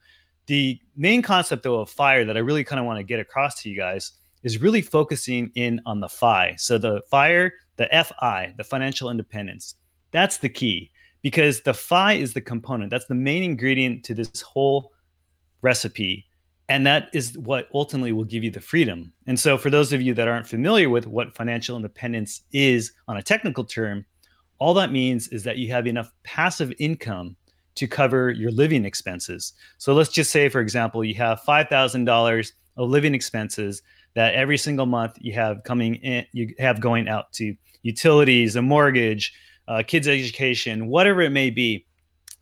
The 0.46 0.78
main 0.96 1.22
concept, 1.22 1.62
though, 1.62 1.80
of 1.80 1.90
fire 1.90 2.24
that 2.24 2.36
I 2.36 2.40
really 2.40 2.64
kind 2.64 2.80
of 2.80 2.86
want 2.86 2.98
to 2.98 3.04
get 3.04 3.20
across 3.20 3.62
to 3.62 3.68
you 3.68 3.76
guys 3.76 4.12
is 4.42 4.60
really 4.60 4.82
focusing 4.82 5.50
in 5.54 5.80
on 5.86 6.00
the 6.00 6.08
FI. 6.08 6.54
So 6.58 6.78
the 6.78 7.00
fire, 7.10 7.52
the 7.76 7.88
FI, 7.92 8.54
the 8.56 8.64
financial 8.64 9.10
independence. 9.10 9.74
That's 10.12 10.38
the 10.38 10.48
key 10.48 10.90
because 11.22 11.62
the 11.62 11.74
FI 11.74 12.14
is 12.14 12.32
the 12.32 12.40
component. 12.40 12.90
That's 12.90 13.06
the 13.06 13.14
main 13.14 13.42
ingredient 13.42 14.04
to 14.04 14.14
this 14.14 14.40
whole 14.40 14.92
recipe. 15.62 16.26
And 16.68 16.86
that 16.86 17.08
is 17.12 17.36
what 17.38 17.68
ultimately 17.74 18.12
will 18.12 18.24
give 18.24 18.42
you 18.42 18.50
the 18.50 18.60
freedom. 18.60 19.12
And 19.26 19.38
so, 19.38 19.56
for 19.56 19.70
those 19.70 19.92
of 19.92 20.02
you 20.02 20.14
that 20.14 20.28
aren't 20.28 20.48
familiar 20.48 20.90
with 20.90 21.06
what 21.06 21.34
financial 21.34 21.76
independence 21.76 22.42
is 22.52 22.92
on 23.06 23.16
a 23.16 23.22
technical 23.22 23.64
term, 23.64 24.04
all 24.58 24.74
that 24.74 24.90
means 24.90 25.28
is 25.28 25.44
that 25.44 25.58
you 25.58 25.70
have 25.70 25.86
enough 25.86 26.12
passive 26.24 26.72
income 26.78 27.36
to 27.76 27.86
cover 27.86 28.30
your 28.30 28.50
living 28.50 28.84
expenses. 28.84 29.52
So, 29.78 29.94
let's 29.94 30.10
just 30.10 30.32
say, 30.32 30.48
for 30.48 30.60
example, 30.60 31.04
you 31.04 31.14
have 31.14 31.40
$5,000 31.42 32.52
of 32.76 32.90
living 32.90 33.14
expenses 33.14 33.82
that 34.16 34.34
every 34.34 34.56
single 34.56 34.86
month 34.86 35.12
you 35.20 35.34
have 35.34 35.62
coming 35.62 35.96
in, 35.96 36.24
you 36.32 36.54
have 36.58 36.80
going 36.80 37.06
out 37.06 37.30
to 37.34 37.54
utilities, 37.82 38.56
a 38.56 38.62
mortgage, 38.62 39.32
uh, 39.68 39.82
kids' 39.86 40.08
education, 40.08 40.88
whatever 40.88 41.20
it 41.20 41.30
may 41.30 41.50
be. 41.50 41.86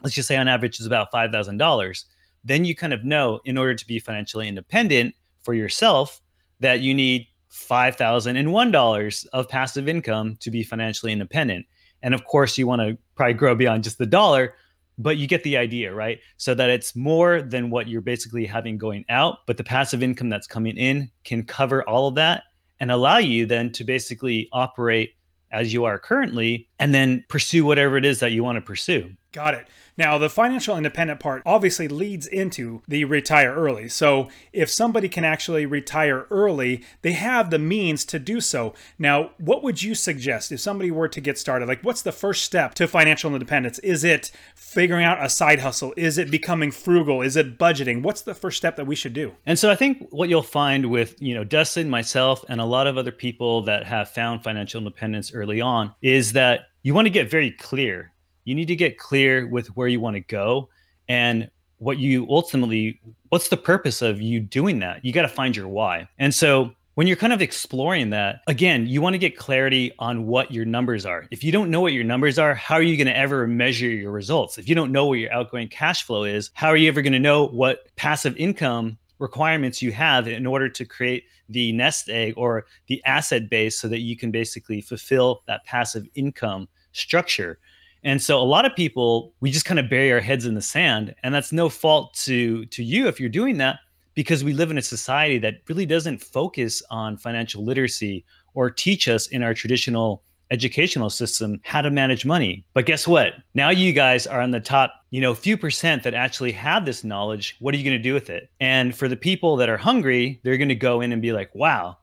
Let's 0.03 0.15
just 0.15 0.29
say 0.29 0.37
on 0.37 0.47
average 0.49 0.79
is 0.79 0.87
about 0.87 1.11
five 1.11 1.33
thousand 1.33 1.59
dollars. 1.59 2.07
Then 2.45 2.65
you 2.65 2.77
kind 2.77 2.93
of 2.93 3.05
know 3.05 3.41
in 3.45 3.59
order 3.59 3.75
to 3.75 3.87
be 3.87 3.99
financially 3.99 4.49
independent 4.49 5.15
for 5.43 5.53
yourself 5.53 6.21
that 6.61 6.81
you 6.81 6.95
need 6.95 7.27
five 7.49 7.97
thousand 7.97 8.37
and 8.37 8.53
one 8.53 8.71
dollars 8.71 9.25
of 9.33 9.49
passive 9.49 9.89
income 9.89 10.37
to 10.41 10.51
be 10.53 10.63
financially 10.63 11.13
independent. 11.13 11.67
And 12.03 12.15
of 12.15 12.25
course, 12.25 12.57
you 12.57 12.69
want 12.69 12.83
to 12.83 12.97
probably 13.17 13.35
grow 13.35 13.57
beyond 13.57 13.83
just 13.83 13.99
the 13.99 14.07
dollar, 14.07 14.55
but 14.99 15.17
you 15.17 15.27
get 15.27 15.43
the 15.43 15.57
idea, 15.57 15.93
right? 15.93 16.19
So 16.37 16.55
that 16.55 16.71
it's 16.71 16.95
more 16.95 17.43
than 17.43 17.71
what 17.71 17.89
you're 17.89 18.01
basically 18.01 18.47
having 18.47 18.79
going 18.79 19.05
out, 19.09 19.39
but 19.47 19.57
the 19.57 19.65
passive 19.65 20.03
income 20.03 20.29
that's 20.29 20.47
coming 20.47 20.77
in 20.77 21.11
can 21.25 21.45
cover 21.45 21.89
all 21.89 22.09
of 22.09 22.15
that 22.17 22.45
and 22.81 22.91
allow 22.91 23.19
you 23.19 23.47
then 23.47 23.73
to 23.73 23.85
basically 23.85 24.49
operate 24.53 25.15
as 25.53 25.73
you 25.73 25.85
are 25.85 25.99
currently 25.99 26.69
and 26.79 26.95
then 26.95 27.25
pursue 27.29 27.65
whatever 27.65 27.97
it 27.97 28.05
is 28.05 28.21
that 28.21 28.33
you 28.33 28.43
want 28.43 28.57
to 28.57 28.63
pursue. 28.63 29.11
Got 29.33 29.55
it. 29.55 29.67
Now, 29.97 30.19
the 30.19 30.29
financial 30.29 30.77
independent 30.77 31.21
part 31.21 31.43
obviously 31.47 31.87
leads 31.87 32.27
into 32.27 32.83
the 32.89 33.05
retire 33.05 33.55
early. 33.55 33.89
So, 33.89 34.29
if 34.53 34.69
somebody 34.69 35.09
can 35.09 35.25
actually 35.25 35.67
retire 35.67 36.27
early, 36.31 36.85
they 37.03 37.13
have 37.13 37.51
the 37.51 37.59
means 37.59 38.05
to 38.07 38.19
do 38.19 38.41
so. 38.41 38.75
Now, 38.99 39.31
what 39.39 39.63
would 39.63 39.83
you 39.83 39.95
suggest 39.95 40.51
if 40.51 40.61
somebody 40.61 40.91
were 40.91 41.09
to 41.09 41.21
get 41.21 41.39
started? 41.39 41.69
Like, 41.69 41.83
what's 41.83 42.03
the 42.03 42.13
first 42.13 42.43
step 42.45 42.75
to 42.75 42.89
financial 42.89 43.33
independence? 43.33 43.79
Is 43.81 44.03
it 44.03 44.33
figuring 44.55 45.05
out 45.05 45.25
a 45.25 45.29
side 45.29 45.61
hustle? 45.61 45.95
Is 45.97 46.19
it 46.19 46.31
becoming 46.31 46.73
frugal? 46.73 47.23
Is 47.23 47.37
it 47.37 47.59
budgeting? 47.59 48.03
What's 48.03 48.23
the 48.23 48.35
first 48.35 48.57
step 48.57 48.77
that 48.77 48.87
we 48.87 48.97
should 48.97 49.15
do? 49.15 49.35
And 49.47 49.59
so, 49.59 49.71
I 49.71 49.77
think 49.77 50.09
what 50.11 50.29
you'll 50.29 50.43
find 50.43 50.91
with, 50.91 51.21
you 51.21 51.35
know, 51.35 51.45
Dustin, 51.45 51.89
myself, 51.89 52.45
and 52.49 52.61
a 52.61 52.65
lot 52.65 52.89
of 52.89 52.99
other 52.99 53.13
people 53.13 53.63
that 53.63 53.87
have 53.87 54.11
found 54.11 54.43
financial 54.43 54.79
independence 54.79 55.33
early 55.33 55.61
on 55.61 55.95
is 56.03 56.33
that 56.33 56.67
you 56.85 56.95
want 56.95 57.07
to 57.07 57.11
get 57.11 57.29
very 57.29 57.51
clear. 57.51 58.13
You 58.45 58.55
need 58.55 58.69
to 58.69 58.77
get 58.77 58.99
clear 58.99 59.49
with 59.49 59.69
where 59.69 59.89
you 59.89 60.01
want 60.01 60.15
to 60.15 60.21
go 60.21 60.69
and 61.09 61.51
what 61.79 61.99
you 61.99 62.27
ultimately 62.31 63.01
what's 63.31 63.49
the 63.49 63.57
purpose 63.57 64.03
of 64.03 64.21
you 64.21 64.39
doing 64.39 64.79
that? 64.79 65.05
You 65.05 65.13
got 65.13 65.23
to 65.23 65.29
find 65.29 65.57
your 65.57 65.67
why. 65.67 66.07
And 66.19 66.33
so 66.33 66.71
when 66.95 67.09
you're 67.09 67.17
kind 67.17 67.33
of 67.33 67.43
exploring 67.43 68.11
that 68.11 68.43
again 68.47 68.87
you 68.87 69.01
want 69.01 69.15
to 69.15 69.19
get 69.19 69.37
clarity 69.37 69.93
on 69.99 70.27
what 70.27 70.53
your 70.53 70.67
numbers 70.67 71.05
are. 71.07 71.27
If 71.31 71.43
you 71.43 71.51
don't 71.51 71.71
know 71.71 71.81
what 71.81 71.95
your 71.95 72.05
numbers 72.05 72.39
are 72.39 72.55
how 72.55 72.75
are 72.77 72.83
you 72.83 72.99
going 72.99 73.09
to 73.09 73.17
ever 73.17 73.47
measure 73.47 73.89
your 73.89 74.13
results? 74.13 74.59
If 74.59 74.69
you 74.69 74.75
don't 74.75 74.93
know 74.93 75.07
what 75.07 75.19
your 75.19 75.33
outgoing 75.33 75.69
cash 75.69 76.03
flow 76.05 76.25
is 76.25 76.51
how 76.53 76.69
are 76.69 76.77
you 76.77 76.89
ever 76.89 77.01
going 77.01 77.15
to 77.15 77.19
know 77.19 77.49
what 77.49 77.89
passive 77.97 78.37
income 78.37 78.99
requirements 79.19 79.81
you 79.81 79.91
have 79.91 80.29
in 80.29 80.47
order 80.47 80.69
to 80.69 80.85
create 80.85 81.25
the 81.49 81.73
nest 81.73 82.09
egg 82.09 82.35
or 82.37 82.67
the 82.87 83.03
asset 83.05 83.49
base 83.51 83.79
so 83.79 83.89
that 83.89 84.01
you 84.01 84.17
can 84.17 84.31
basically 84.31 84.81
fulfill 84.81 85.43
that 85.47 85.65
passive 85.65 86.07
income 86.15 86.69
structure 86.95 87.59
and 88.05 88.21
so 88.21 88.39
a 88.39 88.45
lot 88.45 88.67
of 88.67 88.77
people, 88.77 89.33
we 89.41 89.51
just 89.51 89.65
kind 89.65 89.81
of 89.81 89.89
bury 89.89 90.13
our 90.13 90.21
heads 90.21 90.45
in 90.45 90.55
the 90.55 90.63
sand. 90.63 91.15
And 91.23 91.35
that's 91.35 91.53
no 91.53 91.69
fault 91.69 92.15
to 92.25 92.67
to 92.67 92.85
you 92.85 93.09
if 93.09 93.19
you're 93.19 93.31
doing 93.31 93.57
that, 93.59 93.79
because 94.15 94.45
we 94.45 94.53
live 94.53 94.71
in 94.71 94.79
a 94.79 94.83
society 94.83 95.39
that 95.39 95.63
really 95.69 95.87
doesn't 95.87 96.23
focus 96.23 96.83
on 96.91 97.17
financial 97.17 97.65
literacy 97.65 98.25
or 98.53 98.71
teach 98.71 99.09
us 99.09 99.29
in 99.29 99.43
our 99.43 99.55
traditional 99.55 100.23
educational 100.51 101.09
system 101.09 101.59
how 101.65 101.81
to 101.81 101.91
manage 101.91 102.27
money. 102.27 102.65
But 102.75 102.85
guess 102.85 103.09
what? 103.09 103.33
Now 103.55 103.71
you 103.71 103.95
guys 103.95 104.27
are 104.27 104.43
on 104.43 104.51
the 104.51 104.61
top, 104.61 104.93
you 105.11 105.23
know, 105.23 105.35
few 105.35 105.57
percent 105.57 106.03
that 106.03 106.13
actually 106.13 106.53
have 106.53 106.85
this 106.85 107.03
knowledge. 107.03 107.57
What 107.59 107.75
are 107.75 107.79
you 107.79 107.85
going 107.85 107.97
to 107.97 108.03
do 108.03 108.13
with 108.13 108.29
it? 108.29 108.51
And 108.61 108.95
for 108.95 109.09
the 109.09 109.17
people 109.17 109.57
that 109.57 109.71
are 109.71 109.79
hungry, 109.79 110.41
they're 110.45 110.59
going 110.59 110.69
to 110.69 110.75
go 110.75 111.01
in 111.01 111.11
and 111.11 111.23
be 111.23 111.33
like, 111.33 111.53
"Wow, 111.55 111.97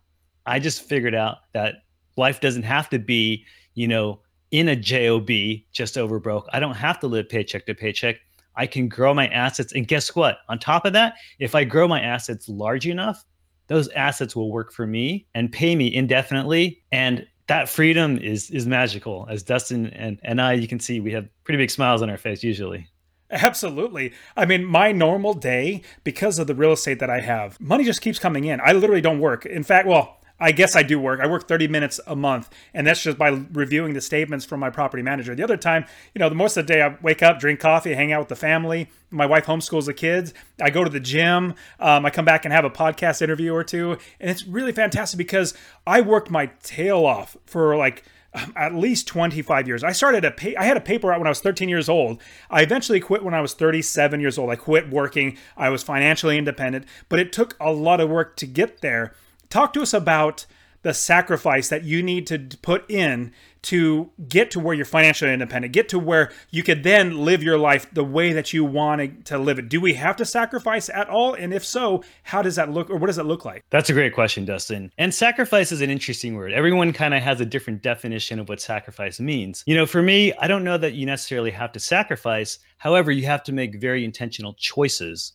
I 0.48 0.58
just 0.58 0.82
figured 0.82 1.14
out 1.14 1.38
that 1.54 1.76
life 2.18 2.42
doesn't 2.42 2.64
have 2.64 2.90
to 2.90 2.98
be, 2.98 3.46
you 3.76 3.88
know, 3.88 4.20
in 4.52 4.70
a 4.70 4.76
job 4.76 5.30
just 5.72 5.98
over 5.98 6.20
broke. 6.20 6.48
I 6.54 6.60
don't 6.60 6.76
have 6.76 7.00
to 7.00 7.08
live 7.08 7.30
paycheck 7.30 7.66
to 7.66 7.74
paycheck. 7.74 8.18
I 8.56 8.68
can 8.68 8.90
grow 8.90 9.14
my 9.14 9.28
assets. 9.28 9.74
And 9.74 9.88
guess 9.88 10.14
what? 10.16 10.40
On 10.50 10.60
top 10.60 10.86
of 10.86 10.94
that 10.94 11.16
if 11.40 11.56
i 11.56 11.64
grow 11.64 11.88
my 11.88 12.02
assets 12.02 12.50
large 12.50 12.86
enough 12.86 13.24
those 13.72 13.88
assets 13.90 14.36
will 14.36 14.52
work 14.52 14.74
for 14.74 14.86
me 14.86 15.26
and 15.34 15.50
pay 15.50 15.78
me 15.78 15.94
indefinitely. 15.96 16.84
And 16.92 17.26
that 17.48 17.70
freedom 17.70 18.18
is 18.18 18.50
is 18.52 18.68
magical. 18.68 19.26
As 19.30 19.44
dustin 19.44 19.88
and, 19.88 20.20
and 20.24 20.42
i 20.42 20.54
you 20.54 20.68
can 20.68 20.80
see 20.80 21.00
we 21.00 21.14
have 21.14 21.28
pretty 21.46 21.58
big 21.58 21.72
smiles 21.72 22.02
on 22.02 22.10
our 22.10 22.18
face 22.18 22.44
usually. 22.44 22.88
Absolutely. 23.30 24.12
I 24.36 24.46
mean, 24.46 24.66
my 24.66 24.92
normal 24.92 25.34
day, 25.34 25.84
because 26.04 26.38
of 26.38 26.48
the 26.48 26.56
real 26.56 26.74
estate 26.74 27.00
that 27.00 27.10
I 27.10 27.22
have, 27.22 27.58
money 27.62 27.86
just 27.86 28.02
keeps 28.02 28.20
coming 28.20 28.44
in. 28.44 28.60
I 28.62 28.74
literally 28.74 29.00
don't 29.00 29.22
work. 29.22 29.46
In 29.46 29.64
fact, 29.64 29.88
well, 29.88 30.21
I 30.42 30.52
guess 30.52 30.76
I 30.76 30.82
do 30.82 31.00
work. 31.00 31.20
I 31.20 31.28
work 31.28 31.48
30 31.48 31.68
minutes 31.68 32.00
a 32.08 32.16
month, 32.16 32.50
and 32.74 32.88
that's 32.88 33.04
just 33.04 33.18
by 33.18 33.30
reviewing 33.54 33.94
the 33.94 34.02
statements 34.02 34.44
from 34.44 34.60
my 34.60 34.72
property 34.72 35.04
manager. 35.04 35.36
The 35.36 35.44
other 35.44 35.56
time, 35.56 35.86
you 36.16 36.20
know, 36.20 36.30
the 36.30 36.36
most 36.36 36.58
of 36.58 36.66
the 36.66 36.74
day 36.74 36.82
I 36.82 36.98
wake 37.02 37.22
up, 37.22 37.40
drink 37.40 37.60
coffee, 37.60 37.94
hang 37.94 38.12
out 38.12 38.22
with 38.22 38.30
the 38.30 38.36
family. 38.36 38.90
My 39.12 39.28
wife 39.28 39.46
homeschools 39.46 39.86
the 39.86 39.94
kids. 39.94 40.34
I 40.60 40.72
go 40.72 40.84
to 40.84 40.90
the 40.90 41.00
gym. 41.00 41.54
Um, 41.80 42.06
I 42.08 42.10
come 42.10 42.26
back 42.26 42.44
and 42.44 42.54
have 42.54 42.66
a 42.66 42.72
podcast 42.72 43.22
interview 43.22 43.54
or 43.54 43.64
two, 43.64 43.98
and 44.20 44.32
it's 44.32 44.46
really 44.48 44.72
fantastic 44.72 45.20
because 45.20 45.54
I 45.86 46.02
worked 46.02 46.32
my 46.32 46.48
tail 46.64 47.06
off 47.06 47.38
for 47.46 47.76
like 47.78 48.04
at 48.56 48.74
least 48.74 49.08
25 49.08 49.68
years. 49.68 49.84
I 49.84 49.92
started 49.92 50.26
a 50.26 50.32
pay, 50.32 50.56
I 50.56 50.64
had 50.64 50.78
a 50.78 50.82
paper 50.82 51.10
route 51.10 51.20
when 51.20 51.28
I 51.28 51.32
was 51.32 51.42
13 51.42 51.70
years 51.70 51.88
old. 51.88 52.20
I 52.50 52.64
eventually 52.64 53.00
quit 53.00 53.24
when 53.24 53.36
I 53.36 53.42
was 53.42 53.54
37 53.54 54.20
years 54.20 54.40
old. 54.40 54.50
I 54.50 54.56
quit 54.56 54.90
working. 54.90 55.38
I 55.56 55.70
was 55.70 55.84
financially 55.84 56.40
independent, 56.40 56.86
but 57.10 57.20
it 57.20 57.32
took 57.32 57.56
a 57.60 57.72
lot 57.72 58.00
of 58.00 58.10
work 58.10 58.36
to 58.38 58.48
get 58.48 58.82
there 58.82 59.14
talk 59.52 59.74
to 59.74 59.82
us 59.82 59.94
about 59.94 60.46
the 60.84 60.94
sacrifice 60.94 61.70
that 61.70 61.84
you 61.84 62.02
need 62.02 62.26
to 62.28 62.40
put 62.62 62.90
in 62.90 63.32
to 63.62 64.10
get 64.28 64.50
to 64.50 64.60
where 64.60 64.74
you're 64.74 64.86
financially 64.86 65.32
independent, 65.32 65.72
get 65.74 65.90
to 65.90 66.00
where 66.00 66.32
you 66.50 66.64
could 66.64 66.84
then 66.84 67.24
live 67.24 67.44
your 67.44 67.58
life 67.58 67.86
the 67.94 68.04
way 68.04 68.34
that 68.34 68.52
you 68.52 68.66
want 68.66 69.26
to 69.26 69.38
live 69.38 69.60
it. 69.60 69.70
Do 69.70 69.80
we 69.80 69.94
have 69.94 70.16
to 70.16 70.26
sacrifice 70.26 70.90
at 70.90 71.08
all? 71.08 71.36
And 71.36 71.54
if 71.54 71.64
so, 71.64 72.04
how 72.24 72.42
does 72.42 72.56
that 72.56 72.72
look 72.72 72.90
or 72.90 72.98
what 72.98 73.08
does 73.08 73.20
it 73.20 73.26
look 73.26 73.46
like? 73.46 73.64
That's 73.70 73.92
a 73.92 73.94
great 73.94 74.16
question, 74.16 74.46
Dustin. 74.46 74.92
And 74.98 75.14
sacrifice 75.14 75.72
is 75.72 75.82
an 75.82 75.92
interesting 75.92 76.34
word. 76.36 76.54
Everyone 76.54 76.92
kind 76.92 77.14
of 77.14 77.22
has 77.22 77.40
a 77.40 77.46
different 77.46 77.84
definition 77.84 78.40
of 78.40 78.50
what 78.50 78.60
sacrifice 78.60 79.20
means. 79.20 79.64
You 79.68 79.76
know, 79.76 79.86
for 79.86 80.02
me, 80.02 80.34
I 80.34 80.48
don't 80.48 80.64
know 80.64 80.80
that 80.80 80.94
you 80.94 81.06
necessarily 81.06 81.52
have 81.52 81.72
to 81.74 81.80
sacrifice. 81.80 82.58
However, 82.78 83.12
you 83.12 83.28
have 83.28 83.44
to 83.44 83.52
make 83.52 83.80
very 83.80 84.04
intentional 84.04 84.56
choices. 84.56 85.34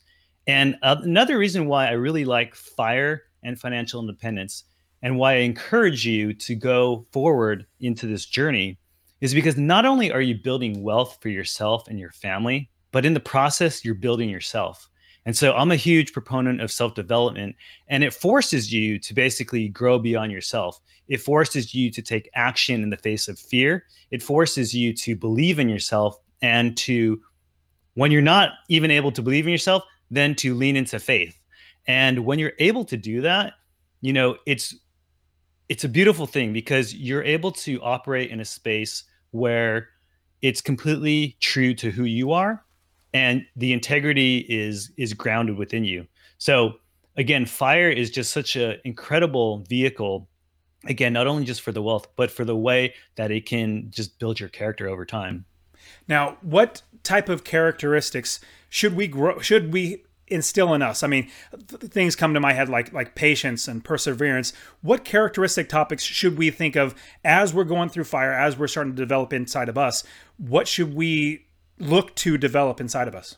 And 0.48 0.76
uh, 0.82 0.96
another 1.02 1.38
reason 1.38 1.66
why 1.66 1.86
I 1.86 1.92
really 1.92 2.24
like 2.24 2.56
FIRE 2.56 3.22
and 3.46 3.58
financial 3.58 4.00
independence 4.00 4.64
and 5.02 5.18
why 5.18 5.34
I 5.34 5.38
encourage 5.38 6.06
you 6.06 6.32
to 6.34 6.54
go 6.54 7.06
forward 7.12 7.66
into 7.80 8.06
this 8.06 8.26
journey 8.26 8.78
is 9.20 9.34
because 9.34 9.56
not 9.56 9.86
only 9.86 10.12
are 10.12 10.20
you 10.20 10.34
building 10.34 10.82
wealth 10.82 11.18
for 11.20 11.28
yourself 11.28 11.88
and 11.88 11.98
your 11.98 12.12
family, 12.12 12.70
but 12.92 13.06
in 13.06 13.14
the 13.14 13.20
process, 13.20 13.84
you're 13.84 13.94
building 13.94 14.28
yourself. 14.28 14.88
And 15.24 15.36
so 15.36 15.52
I'm 15.54 15.72
a 15.72 15.76
huge 15.76 16.12
proponent 16.12 16.60
of 16.60 16.70
self 16.70 16.94
development, 16.94 17.56
and 17.88 18.04
it 18.04 18.14
forces 18.14 18.72
you 18.72 18.98
to 19.00 19.14
basically 19.14 19.68
grow 19.68 19.98
beyond 19.98 20.30
yourself. 20.32 20.80
It 21.08 21.18
forces 21.18 21.74
you 21.74 21.90
to 21.90 22.02
take 22.02 22.30
action 22.34 22.82
in 22.82 22.90
the 22.90 22.96
face 22.96 23.26
of 23.28 23.38
fear. 23.38 23.84
It 24.10 24.22
forces 24.22 24.74
you 24.74 24.92
to 24.94 25.16
believe 25.16 25.58
in 25.58 25.68
yourself 25.68 26.18
and 26.42 26.76
to, 26.78 27.20
when 27.94 28.12
you're 28.12 28.22
not 28.22 28.52
even 28.68 28.90
able 28.90 29.10
to 29.12 29.22
believe 29.22 29.46
in 29.46 29.52
yourself, 29.52 29.82
then 30.10 30.34
to 30.36 30.54
lean 30.54 30.76
into 30.76 30.98
faith. 31.00 31.40
And 31.86 32.24
when 32.24 32.38
you're 32.38 32.52
able 32.58 32.84
to 32.86 32.96
do 32.96 33.20
that, 33.22 33.54
you 34.00 34.12
know, 34.12 34.36
it's 34.46 34.74
it's 35.68 35.84
a 35.84 35.88
beautiful 35.88 36.26
thing 36.26 36.52
because 36.52 36.94
you're 36.94 37.24
able 37.24 37.50
to 37.50 37.80
operate 37.82 38.30
in 38.30 38.40
a 38.40 38.44
space 38.44 39.04
where 39.32 39.88
it's 40.42 40.60
completely 40.60 41.36
true 41.40 41.74
to 41.74 41.90
who 41.90 42.04
you 42.04 42.32
are 42.32 42.64
and 43.14 43.44
the 43.56 43.72
integrity 43.72 44.38
is 44.48 44.92
is 44.96 45.12
grounded 45.12 45.56
within 45.56 45.84
you. 45.84 46.06
So 46.38 46.74
again, 47.16 47.46
fire 47.46 47.90
is 47.90 48.10
just 48.10 48.32
such 48.32 48.56
an 48.56 48.78
incredible 48.84 49.58
vehicle 49.68 50.28
again 50.84 51.12
not 51.12 51.26
only 51.26 51.44
just 51.44 51.62
for 51.62 51.72
the 51.72 51.82
wealth 51.82 52.06
but 52.16 52.30
for 52.30 52.44
the 52.44 52.56
way 52.56 52.94
that 53.16 53.30
it 53.30 53.46
can 53.46 53.90
just 53.90 54.18
build 54.18 54.38
your 54.38 54.48
character 54.48 54.88
over 54.88 55.04
time 55.04 55.44
now 56.08 56.36
what 56.42 56.82
type 57.02 57.28
of 57.28 57.44
characteristics 57.44 58.40
should 58.68 58.94
we 58.94 59.06
grow 59.06 59.38
should 59.40 59.72
we 59.72 60.04
instill 60.28 60.74
in 60.74 60.82
us? 60.82 61.02
I 61.02 61.06
mean, 61.06 61.30
th- 61.68 61.92
things 61.92 62.16
come 62.16 62.34
to 62.34 62.40
my 62.40 62.52
head 62.52 62.68
like 62.68 62.92
like 62.92 63.14
patience 63.14 63.68
and 63.68 63.84
perseverance. 63.84 64.52
What 64.82 65.04
characteristic 65.04 65.68
topics 65.68 66.02
should 66.02 66.38
we 66.38 66.50
think 66.50 66.76
of 66.76 66.94
as 67.24 67.54
we're 67.54 67.64
going 67.64 67.88
through 67.88 68.04
fire, 68.04 68.32
as 68.32 68.58
we're 68.58 68.68
starting 68.68 68.94
to 68.94 69.02
develop 69.02 69.32
inside 69.32 69.68
of 69.68 69.78
us? 69.78 70.04
What 70.38 70.68
should 70.68 70.94
we 70.94 71.46
look 71.78 72.14
to 72.16 72.38
develop 72.38 72.80
inside 72.80 73.08
of 73.08 73.14
us? 73.14 73.36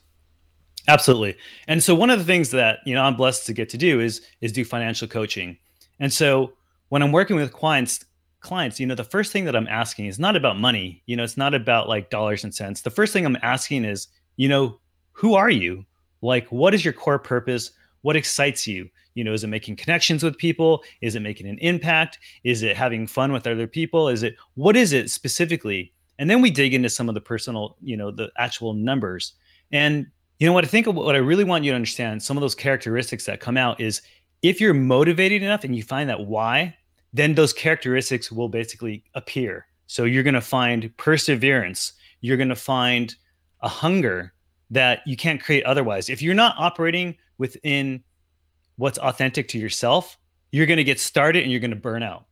Absolutely. 0.87 1.37
And 1.67 1.83
so 1.83 1.95
one 1.95 2.09
of 2.09 2.19
the 2.19 2.25
things 2.25 2.51
that, 2.51 2.79
you 2.87 2.95
know, 2.95 3.03
I'm 3.03 3.17
blessed 3.17 3.47
to 3.47 3.53
get 3.53 3.69
to 3.71 3.79
do 3.79 4.01
is 4.01 4.23
is 4.41 4.53
do 4.53 4.65
financial 4.65 5.07
coaching. 5.07 5.59
And 6.01 6.13
so 6.13 6.53
when 6.89 7.03
I'm 7.03 7.13
working 7.13 7.37
with 7.37 7.53
clients, 7.53 8.05
clients, 8.41 8.81
you 8.81 8.87
know, 8.87 8.95
the 8.95 9.05
first 9.05 9.33
thing 9.33 9.45
that 9.45 9.57
I'm 9.57 9.67
asking 9.69 10.07
is 10.07 10.19
not 10.19 10.37
about 10.37 10.59
money. 10.59 11.03
You 11.07 11.17
know, 11.17 11.25
it's 11.25 11.37
not 11.37 11.55
about 11.55 11.89
like 11.89 12.09
dollars 12.09 12.45
and 12.45 12.55
cents. 12.55 12.81
The 12.81 12.91
first 12.91 13.13
thing 13.13 13.27
I'm 13.27 13.37
asking 13.43 13.85
is, 13.85 14.09
you 14.37 14.49
know, 14.49 14.79
who 15.13 15.35
are 15.35 15.51
you? 15.51 15.85
Like 16.21 16.47
what 16.49 16.75
is 16.75 16.85
your 16.85 16.93
core 16.93 17.19
purpose? 17.19 17.71
What 18.03 18.17
excites 18.17 18.67
you? 18.67 18.89
You 19.15 19.25
know 19.25 19.33
is 19.33 19.45
it 19.45 19.49
making 19.49 19.77
connections 19.77 20.23
with 20.23 20.39
people? 20.39 20.83
Is 21.01 21.15
it 21.15 21.21
making 21.21 21.49
an 21.49 21.59
impact? 21.59 22.19
Is 22.45 22.63
it 22.63 22.77
having 22.77 23.07
fun 23.07 23.33
with 23.33 23.47
other 23.47 23.67
people? 23.67 24.09
Is 24.09 24.23
it 24.23 24.37
what 24.55 24.77
is 24.77 24.93
it 24.93 25.11
specifically? 25.11 25.93
And 26.19 26.29
then 26.29 26.43
we 26.43 26.51
dig 26.51 26.75
into 26.75 26.89
some 26.89 27.09
of 27.09 27.15
the 27.15 27.21
personal 27.21 27.77
you 27.83 27.97
know 27.97 28.11
the 28.11 28.31
actual 28.37 28.75
numbers. 28.75 29.35
And 29.73 30.07
you 30.39 30.47
know 30.47 30.53
what 30.53 30.65
i 30.65 30.69
think 30.69 30.87
what 30.87 31.17
i 31.17 31.19
really 31.19 31.43
want 31.43 31.65
you 31.65 31.73
to 31.73 31.75
understand 31.75 32.23
some 32.23 32.37
of 32.37 32.43
those 32.43 32.55
characteristics 32.55 33.25
that 33.25 33.41
come 33.41 33.57
out 33.57 33.81
is 33.81 34.03
if 34.41 34.61
you're 34.61 34.73
motivated 34.73 35.43
enough 35.43 35.65
and 35.65 35.75
you 35.75 35.83
find 35.83 36.09
that 36.09 36.27
why 36.27 36.77
then 37.13 37.35
those 37.35 37.53
characteristics 37.53 38.31
will 38.31 38.49
basically 38.49 39.03
appear. 39.15 39.67
So 39.87 40.05
you're 40.05 40.23
going 40.23 40.35
to 40.35 40.41
find 40.41 40.95
perseverance. 40.97 41.93
You're 42.21 42.37
going 42.37 42.49
to 42.51 42.57
find 42.57 43.15
a 43.61 43.69
hunger 43.69 44.33
that 44.71 45.01
you 45.07 45.17
can't 45.17 45.43
create 45.43 45.65
otherwise. 45.65 46.09
If 46.09 46.23
you're 46.23 46.35
not 46.35 46.55
operating 46.59 47.17
within 47.39 48.03
what's 48.77 48.99
authentic 48.99 49.49
to 49.49 49.59
yourself, 49.59 50.19
you're 50.51 50.67
going 50.67 50.79
to 50.79 50.85
get 50.85 51.01
started 51.01 51.43
and 51.43 51.51
you're 51.51 51.61
going 51.61 51.71
to 51.71 51.77
burn 51.77 52.03
out. 52.03 52.27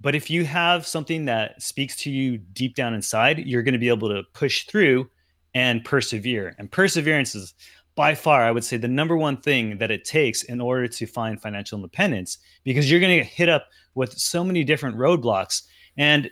But 0.00 0.14
if 0.14 0.28
you 0.28 0.44
have 0.44 0.86
something 0.86 1.26
that 1.26 1.62
speaks 1.62 1.96
to 1.98 2.10
you 2.10 2.38
deep 2.38 2.74
down 2.74 2.92
inside, 2.92 3.38
you're 3.38 3.62
going 3.62 3.74
to 3.74 3.78
be 3.78 3.88
able 3.88 4.08
to 4.08 4.24
push 4.32 4.66
through 4.66 5.08
and 5.54 5.84
persevere. 5.84 6.56
And 6.58 6.70
perseverance 6.70 7.34
is 7.34 7.54
by 7.94 8.14
far, 8.14 8.42
I 8.42 8.50
would 8.50 8.64
say, 8.64 8.78
the 8.78 8.88
number 8.88 9.16
one 9.16 9.36
thing 9.36 9.78
that 9.78 9.90
it 9.90 10.04
takes 10.04 10.44
in 10.44 10.60
order 10.60 10.88
to 10.88 11.06
find 11.06 11.40
financial 11.40 11.76
independence 11.76 12.38
because 12.64 12.90
you're 12.90 13.00
going 13.00 13.18
to 13.18 13.24
get 13.24 13.32
hit 13.32 13.48
up 13.48 13.66
with 13.94 14.12
so 14.12 14.42
many 14.42 14.64
different 14.64 14.96
roadblocks. 14.96 15.62
And 15.96 16.30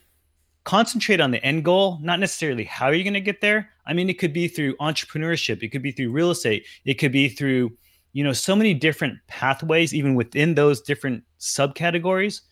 concentrate 0.64 1.20
on 1.20 1.30
the 1.30 1.42
end 1.44 1.64
goal, 1.64 1.98
not 2.02 2.20
necessarily 2.20 2.64
how 2.64 2.88
you're 2.90 3.04
going 3.04 3.14
to 3.14 3.20
get 3.20 3.40
there. 3.40 3.70
I 3.86 3.92
mean, 3.92 4.10
it 4.10 4.18
could 4.18 4.32
be 4.32 4.48
through 4.48 4.76
entrepreneurship, 4.76 5.62
it 5.62 5.68
could 5.68 5.82
be 5.82 5.92
through 5.92 6.12
real 6.12 6.30
estate, 6.30 6.66
it 6.84 6.94
could 6.94 7.12
be 7.12 7.28
through, 7.28 7.76
you 8.12 8.22
know, 8.24 8.32
so 8.32 8.54
many 8.54 8.74
different 8.74 9.18
pathways, 9.26 9.94
even 9.94 10.14
within 10.14 10.54
those 10.54 10.80
different 10.80 11.24
subcategories. 11.38 12.42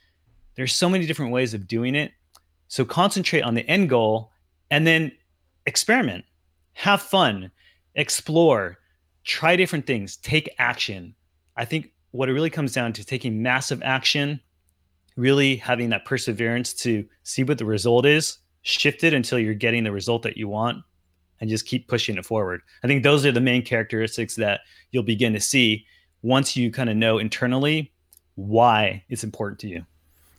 There's 0.54 0.72
so 0.72 0.88
many 0.88 1.06
different 1.06 1.32
ways 1.32 1.54
of 1.54 1.68
doing 1.68 1.94
it. 1.94 2.12
So 2.68 2.84
concentrate 2.84 3.42
on 3.42 3.54
the 3.54 3.68
end 3.68 3.88
goal 3.88 4.32
and 4.70 4.86
then 4.86 5.12
experiment, 5.66 6.24
have 6.72 7.02
fun, 7.02 7.50
explore, 7.94 8.78
try 9.24 9.56
different 9.56 9.86
things, 9.86 10.16
take 10.16 10.54
action. 10.58 11.14
I 11.56 11.64
think 11.64 11.92
what 12.10 12.28
it 12.28 12.32
really 12.32 12.50
comes 12.50 12.72
down 12.72 12.92
to 12.94 13.04
taking 13.04 13.42
massive 13.42 13.82
action 13.82 14.40
really 15.18 15.56
having 15.56 15.90
that 15.90 16.04
perseverance 16.04 16.72
to 16.72 17.04
see 17.24 17.42
what 17.42 17.58
the 17.58 17.64
result 17.64 18.06
is, 18.06 18.38
shift 18.62 19.02
it 19.02 19.12
until 19.12 19.38
you're 19.38 19.52
getting 19.52 19.82
the 19.82 19.92
result 19.92 20.22
that 20.22 20.36
you 20.36 20.48
want, 20.48 20.78
and 21.40 21.50
just 21.50 21.66
keep 21.66 21.88
pushing 21.88 22.16
it 22.16 22.24
forward. 22.24 22.62
I 22.84 22.86
think 22.86 23.02
those 23.02 23.26
are 23.26 23.32
the 23.32 23.40
main 23.40 23.62
characteristics 23.62 24.36
that 24.36 24.60
you'll 24.92 25.02
begin 25.02 25.32
to 25.32 25.40
see 25.40 25.84
once 26.22 26.56
you 26.56 26.70
kind 26.70 26.88
of 26.88 26.96
know 26.96 27.18
internally 27.18 27.92
why 28.36 29.04
it's 29.08 29.24
important 29.24 29.58
to 29.60 29.68
you. 29.68 29.84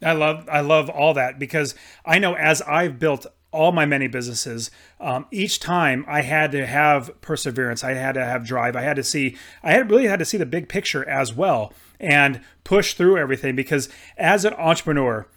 I 0.02 0.14
love 0.14 0.48
I 0.50 0.62
love 0.62 0.90
all 0.90 1.14
that 1.16 1.40
because 1.40 1.76
I 2.06 2.20
know 2.20 2.36
as 2.36 2.62
I've 2.62 3.00
built 3.00 3.26
all 3.52 3.72
my 3.72 3.86
many 3.86 4.08
businesses, 4.08 4.70
um, 5.00 5.26
each 5.32 5.60
time 5.60 6.06
I 6.08 6.22
had 6.22 6.52
to 6.52 6.66
have 6.66 7.20
perseverance. 7.22 7.84
I 7.84 7.94
had 7.94 8.14
to 8.14 8.26
have 8.26 8.46
drive. 8.46 8.76
I 8.76 8.82
had 8.82 8.96
to 8.98 9.04
see. 9.04 9.38
I 9.64 9.72
had 9.72 9.90
really 9.90 10.08
had 10.08 10.20
to 10.20 10.26
see 10.26 10.38
the 10.38 10.46
big 10.46 10.70
picture 10.70 11.08
as 11.08 11.34
well 11.34 11.74
and 12.00 12.42
push 12.64 12.94
through 12.94 13.18
everything 13.18 13.56
because 13.56 13.90
as 14.18 14.46
an 14.46 14.54
entrepreneur, 14.54 15.28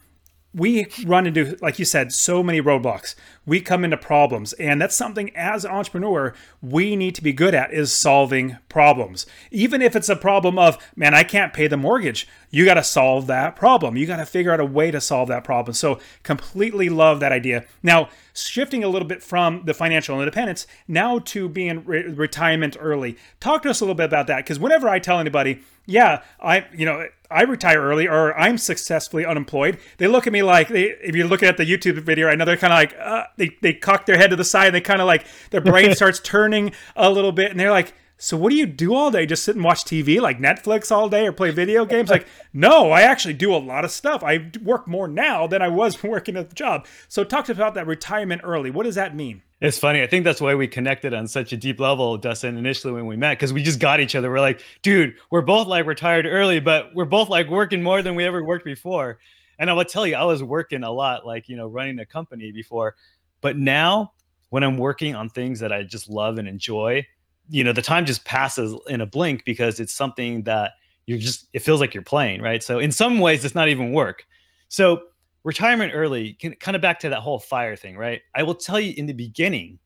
we 0.55 0.87
run 1.05 1.27
into, 1.27 1.57
like 1.63 1.79
you 1.79 1.85
said, 1.85 2.13
so 2.13 2.43
many 2.43 2.61
roadblocks. 2.61 3.15
We 3.45 3.61
come 3.61 3.85
into 3.85 3.97
problems, 3.97 4.53
and 4.55 4.81
that's 4.81 4.95
something 4.95 5.35
as 5.35 5.65
an 5.65 5.73
entrepreneur 5.73 6.33
we 6.61 6.95
need 6.95 7.15
to 7.17 7.23
be 7.23 7.33
good 7.33 7.55
at 7.55 7.73
is 7.73 7.93
solving 7.93 8.59
problems. 8.69 9.27
Even 9.51 9.83
if 9.83 9.97
it's 9.97 10.09
a 10.09 10.15
problem 10.15 10.59
of, 10.59 10.79
man, 10.95 11.13
I 11.13 11.25
can't 11.25 11.53
pay 11.53 11.67
the 11.67 11.77
mortgage, 11.77 12.29
you 12.51 12.65
got 12.65 12.75
to 12.75 12.85
solve 12.85 13.27
that 13.27 13.57
problem. 13.57 13.97
You 13.97 14.07
got 14.07 14.19
to 14.19 14.27
figure 14.27 14.53
out 14.53 14.61
a 14.61 14.65
way 14.65 14.93
to 14.93 15.01
solve 15.01 15.29
that 15.29 15.43
problem. 15.43 15.75
So, 15.75 15.99
completely 16.23 16.89
love 16.89 17.19
that 17.21 17.33
idea. 17.33 17.65
Now, 17.83 18.11
shifting 18.35 18.85
a 18.85 18.89
little 18.89 19.09
bit 19.09 19.23
from 19.23 19.63
the 19.65 19.75
financial 19.75 20.19
independence 20.21 20.67
now 20.87 21.19
to 21.19 21.49
being 21.49 21.85
re- 21.85 22.03
retirement 22.03 22.77
early. 22.79 23.17
Talk 23.41 23.63
to 23.63 23.71
us 23.71 23.81
a 23.81 23.85
little 23.85 23.95
bit 23.95 24.05
about 24.05 24.27
that 24.29 24.39
because 24.39 24.59
whenever 24.59 24.89
I 24.89 24.99
tell 24.99 25.19
anybody, 25.19 25.63
yeah, 25.87 26.23
I, 26.41 26.67
you 26.73 26.87
know, 26.87 27.07
I 27.31 27.43
retire 27.43 27.81
early 27.81 28.07
or 28.07 28.39
I'm 28.39 28.59
successfully 28.59 29.25
unemployed, 29.25 29.79
they 29.99 30.07
look 30.07 30.27
at 30.27 30.33
me 30.33 30.43
like, 30.43 30.69
they, 30.69 30.85
if 30.85 31.17
you're 31.17 31.27
looking 31.27 31.49
at 31.49 31.57
the 31.57 31.65
YouTube 31.65 31.99
video, 32.01 32.29
I 32.29 32.35
know 32.35 32.45
they're 32.45 32.57
kind 32.57 32.73
of 32.73 32.79
like, 32.79 32.95
uh, 33.01 33.25
they, 33.37 33.57
they 33.63 33.73
cock 33.73 34.07
their 34.07 34.17
head 34.17 34.31
to 34.31 34.37
the 34.37 34.45
side 34.45 34.67
and 34.67 34.75
they 34.75 34.81
kind 34.81 35.01
of 35.01 35.07
like, 35.07 35.27
their 35.51 35.61
brain 35.61 35.95
starts 35.97 36.21
turning 36.21 36.73
a 36.97 37.11
little 37.11 37.33
bit 37.33 37.51
and 37.51 37.59
they're 37.59 37.71
like, 37.71 37.95
so 38.23 38.37
what 38.37 38.51
do 38.51 38.57
you 38.57 38.67
do 38.67 38.95
all 38.95 39.11
day? 39.11 39.27
Just 39.27 39.43
sit 39.43 39.57
and 39.57 39.65
watch 39.65 39.83
TV 39.83 40.21
like 40.21 40.39
Netflix 40.39 40.93
all 40.93 41.09
day 41.09 41.27
or 41.27 41.33
play 41.33 41.51
video 41.51 41.85
games? 41.87 42.09
Like, 42.09 42.29
no, 42.53 42.93
I 42.93 43.03
actually 43.03 43.35
do 43.35 43.53
a 43.53 43.59
lot 43.59 43.85
of 43.85 43.91
stuff. 43.91 44.23
I 44.23 44.49
work 44.63 44.87
more 44.87 45.09
now 45.09 45.49
than 45.49 45.61
I 45.61 45.67
was 45.67 46.01
working 46.05 46.37
at 46.37 46.49
the 46.49 46.55
job. 46.55 46.87
So 47.09 47.25
talk 47.25 47.47
to 47.47 47.53
us 47.53 47.59
about 47.59 47.75
that 47.75 47.89
retirement 47.89 48.43
early. 48.45 48.71
What 48.71 48.85
does 48.85 48.95
that 48.95 49.17
mean? 49.17 49.43
It's 49.61 49.77
funny. 49.77 50.03
I 50.03 50.07
think 50.07 50.25
that's 50.25 50.41
why 50.41 50.55
we 50.55 50.69
connected 50.69 51.13
on 51.13 51.27
such 51.27 51.53
a 51.53 51.57
deep 51.57 51.81
level, 51.81 52.17
Dustin, 52.17 52.57
initially 52.57 52.93
when 52.93 53.07
we 53.07 53.17
met, 53.17 53.39
because 53.39 53.53
we 53.53 53.61
just 53.61 53.81
got 53.81 53.99
each 53.99 54.15
other. 54.15 54.31
We're 54.31 54.39
like, 54.39 54.63
dude, 54.83 55.17
we're 55.33 55.43
both 55.43 55.67
like 55.67 55.87
retired 55.87 56.25
early, 56.25 56.61
but 56.61 56.95
we're 56.95 57.05
both 57.05 57.29
like 57.29 57.49
working 57.49 57.83
more 57.83 58.03
than 58.03 58.15
we 58.15 58.25
ever 58.25 58.45
worked 58.45 58.65
before. 58.65 59.19
And 59.59 59.69
I 59.69 59.73
will 59.73 59.85
tell 59.85 60.07
you, 60.07 60.15
I 60.15 60.25
was 60.25 60.45
working 60.45 60.85
a 60.85 60.91
lot, 60.93 61.27
like, 61.27 61.49
you 61.49 61.57
know, 61.57 61.67
running 61.67 61.99
a 61.99 62.07
company 62.07 62.53
before. 62.53 62.95
But 63.43 63.59
now 63.59 64.13
when 64.49 64.63
I'm 64.63 64.79
working 64.79 65.15
on 65.15 65.29
things 65.29 65.61
that 65.61 65.73
I 65.73 65.83
just 65.83 66.09
love 66.09 66.39
and 66.39 66.49
enjoy, 66.49 67.07
you 67.51 67.63
know, 67.63 67.75
the 67.75 67.83
time 67.83 68.07
just 68.07 68.25
passes 68.25 68.75
in 68.89 69.03
a 69.03 69.07
blink 69.07 69.45
because 69.45 69.79
it's 69.81 69.93
something 69.93 70.45
that 70.45 70.73
you're 71.05 71.19
just, 71.19 71.49
it 71.53 71.59
feels 71.61 71.81
like 71.81 71.93
you're 71.93 72.03
playing, 72.03 72.41
right? 72.41 72.63
So 72.63 72.79
in 72.79 72.91
some 72.91 73.19
ways, 73.19 73.45
it's 73.45 73.55
not 73.55 73.69
even 73.69 73.93
work. 73.93 74.25
So 74.69 75.03
retirement 75.45 75.93
early 75.95 76.35
can, 76.35 76.55
kind 76.55 76.77
of 76.77 76.83
back 76.83 77.01
to 77.01 77.09
that 77.09 77.21
whole 77.21 77.39
fire 77.39 77.77
thing 77.77 77.97
right 77.97 78.23
i 78.35 78.43
will 78.43 78.55
tell 78.55 78.79
you 78.79 78.95
in 78.97 79.07
the 79.07 79.13
beginning 79.13 79.79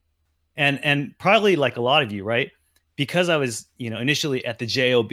and 0.57 0.83
and 0.85 1.15
probably 1.19 1.57
like 1.57 1.77
a 1.77 1.81
lot 1.81 2.03
of 2.03 2.13
you 2.13 2.25
right 2.25 2.51
because 2.97 3.29
i 3.29 3.37
was 3.37 3.67
you 3.79 3.91
know 3.91 3.99
initially 3.99 4.45
at 4.45 4.59
the 4.59 4.67
job 4.67 5.11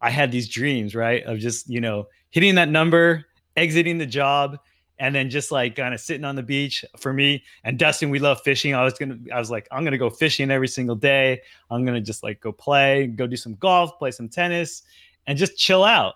i 0.00 0.10
had 0.10 0.30
these 0.30 0.48
dreams 0.48 0.94
right 0.94 1.22
of 1.24 1.38
just 1.38 1.68
you 1.68 1.80
know 1.80 2.06
hitting 2.30 2.54
that 2.54 2.68
number 2.68 3.24
exiting 3.56 3.98
the 3.98 4.06
job 4.06 4.58
and 4.98 5.14
then 5.14 5.30
just 5.30 5.52
like 5.52 5.76
kind 5.76 5.94
of 5.94 6.00
sitting 6.00 6.24
on 6.24 6.36
the 6.36 6.42
beach 6.42 6.84
for 6.98 7.12
me 7.12 7.42
and 7.64 7.78
dustin 7.78 8.10
we 8.10 8.18
love 8.18 8.40
fishing 8.42 8.74
i 8.74 8.82
was 8.82 8.94
gonna 8.94 9.18
i 9.32 9.38
was 9.38 9.50
like 9.50 9.68
i'm 9.70 9.84
gonna 9.84 9.98
go 9.98 10.10
fishing 10.10 10.50
every 10.50 10.68
single 10.68 10.96
day 10.96 11.40
i'm 11.70 11.84
gonna 11.84 12.00
just 12.00 12.22
like 12.22 12.40
go 12.40 12.52
play 12.52 13.06
go 13.06 13.26
do 13.26 13.36
some 13.36 13.54
golf 13.56 13.98
play 13.98 14.10
some 14.10 14.28
tennis 14.28 14.82
and 15.26 15.38
just 15.38 15.56
chill 15.56 15.84
out 15.84 16.14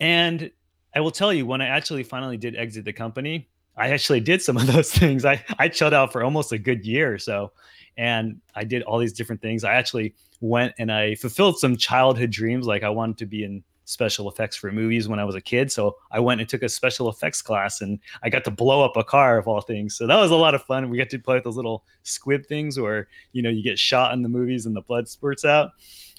and 0.00 0.50
I 0.94 1.00
will 1.00 1.10
tell 1.10 1.32
you 1.32 1.44
when 1.46 1.60
I 1.60 1.66
actually 1.66 2.02
finally 2.02 2.36
did 2.36 2.56
exit 2.56 2.84
the 2.84 2.92
company, 2.92 3.48
I 3.76 3.88
actually 3.88 4.20
did 4.20 4.42
some 4.42 4.56
of 4.56 4.66
those 4.72 4.90
things. 4.90 5.24
I 5.24 5.44
I 5.58 5.68
chilled 5.68 5.94
out 5.94 6.12
for 6.12 6.22
almost 6.22 6.52
a 6.52 6.58
good 6.58 6.86
year 6.86 7.12
or 7.12 7.18
so, 7.18 7.52
and 7.96 8.40
I 8.54 8.64
did 8.64 8.82
all 8.82 8.98
these 8.98 9.12
different 9.12 9.42
things. 9.42 9.64
I 9.64 9.74
actually 9.74 10.14
went 10.40 10.74
and 10.78 10.92
I 10.92 11.14
fulfilled 11.16 11.58
some 11.58 11.76
childhood 11.76 12.30
dreams, 12.30 12.66
like 12.66 12.82
I 12.82 12.90
wanted 12.90 13.18
to 13.18 13.26
be 13.26 13.44
in 13.44 13.64
special 13.84 14.28
effects 14.28 14.56
for 14.56 14.70
movies 14.72 15.08
when 15.08 15.18
I 15.18 15.24
was 15.24 15.34
a 15.34 15.40
kid. 15.40 15.70
So 15.70 15.96
I 16.10 16.20
went 16.20 16.40
and 16.40 16.48
took 16.48 16.62
a 16.62 16.68
special 16.68 17.08
effects 17.08 17.42
class, 17.42 17.80
and 17.80 17.98
I 18.22 18.30
got 18.30 18.44
to 18.44 18.50
blow 18.50 18.84
up 18.84 18.96
a 18.96 19.04
car 19.04 19.38
of 19.38 19.48
all 19.48 19.60
things. 19.60 19.96
So 19.96 20.06
that 20.06 20.16
was 20.16 20.30
a 20.30 20.36
lot 20.36 20.54
of 20.54 20.62
fun. 20.62 20.90
We 20.90 20.98
got 20.98 21.10
to 21.10 21.18
play 21.18 21.36
with 21.36 21.44
those 21.44 21.56
little 21.56 21.84
squib 22.02 22.46
things, 22.46 22.78
where 22.78 23.08
you 23.32 23.42
know 23.42 23.50
you 23.50 23.62
get 23.62 23.78
shot 23.78 24.12
in 24.12 24.22
the 24.22 24.28
movies 24.28 24.66
and 24.66 24.74
the 24.74 24.82
blood 24.82 25.08
spurts 25.08 25.44
out. 25.44 25.70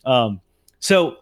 Um, 0.06 0.42
so 0.80 1.18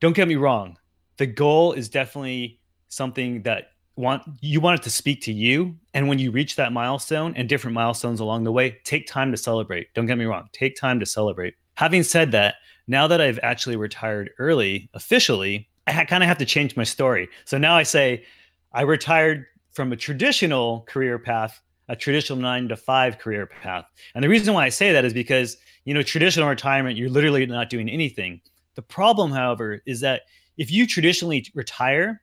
don't 0.00 0.16
get 0.16 0.28
me 0.28 0.36
wrong, 0.36 0.76
the 1.16 1.26
goal 1.26 1.72
is 1.72 1.88
definitely 1.88 2.60
something 2.88 3.42
that 3.42 3.72
want 3.96 4.22
you 4.40 4.60
want 4.60 4.80
it 4.80 4.82
to 4.82 4.90
speak 4.90 5.22
to 5.22 5.32
you 5.32 5.76
and 5.94 6.08
when 6.08 6.18
you 6.18 6.30
reach 6.30 6.56
that 6.56 6.72
milestone 6.72 7.32
and 7.36 7.48
different 7.48 7.74
milestones 7.74 8.18
along 8.18 8.42
the 8.42 8.50
way 8.50 8.76
take 8.82 9.06
time 9.06 9.30
to 9.30 9.36
celebrate 9.36 9.92
don't 9.94 10.06
get 10.06 10.18
me 10.18 10.24
wrong 10.24 10.48
take 10.52 10.74
time 10.76 10.98
to 10.98 11.06
celebrate 11.06 11.54
having 11.76 12.02
said 12.02 12.32
that 12.32 12.56
now 12.88 13.06
that 13.06 13.20
i've 13.20 13.38
actually 13.44 13.76
retired 13.76 14.30
early 14.38 14.88
officially 14.94 15.68
i 15.86 16.04
kind 16.04 16.22
of 16.22 16.28
have 16.28 16.38
to 16.38 16.44
change 16.44 16.76
my 16.76 16.84
story 16.84 17.28
so 17.44 17.58
now 17.58 17.76
i 17.76 17.82
say 17.82 18.24
i 18.72 18.82
retired 18.82 19.46
from 19.72 19.92
a 19.92 19.96
traditional 19.96 20.82
career 20.82 21.18
path 21.18 21.60
a 21.88 21.96
traditional 21.96 22.38
9 22.38 22.68
to 22.68 22.76
5 22.76 23.18
career 23.18 23.46
path 23.46 23.84
and 24.14 24.24
the 24.24 24.28
reason 24.28 24.54
why 24.54 24.64
i 24.64 24.68
say 24.68 24.92
that 24.92 25.04
is 25.04 25.12
because 25.12 25.56
you 25.84 25.94
know 25.94 26.02
traditional 26.02 26.48
retirement 26.48 26.96
you're 26.96 27.10
literally 27.10 27.44
not 27.46 27.70
doing 27.70 27.88
anything 27.88 28.40
the 28.74 28.82
problem 28.82 29.30
however 29.30 29.82
is 29.86 30.00
that 30.00 30.22
if 30.56 30.70
you 30.70 30.86
traditionally 30.86 31.46
retire 31.54 32.22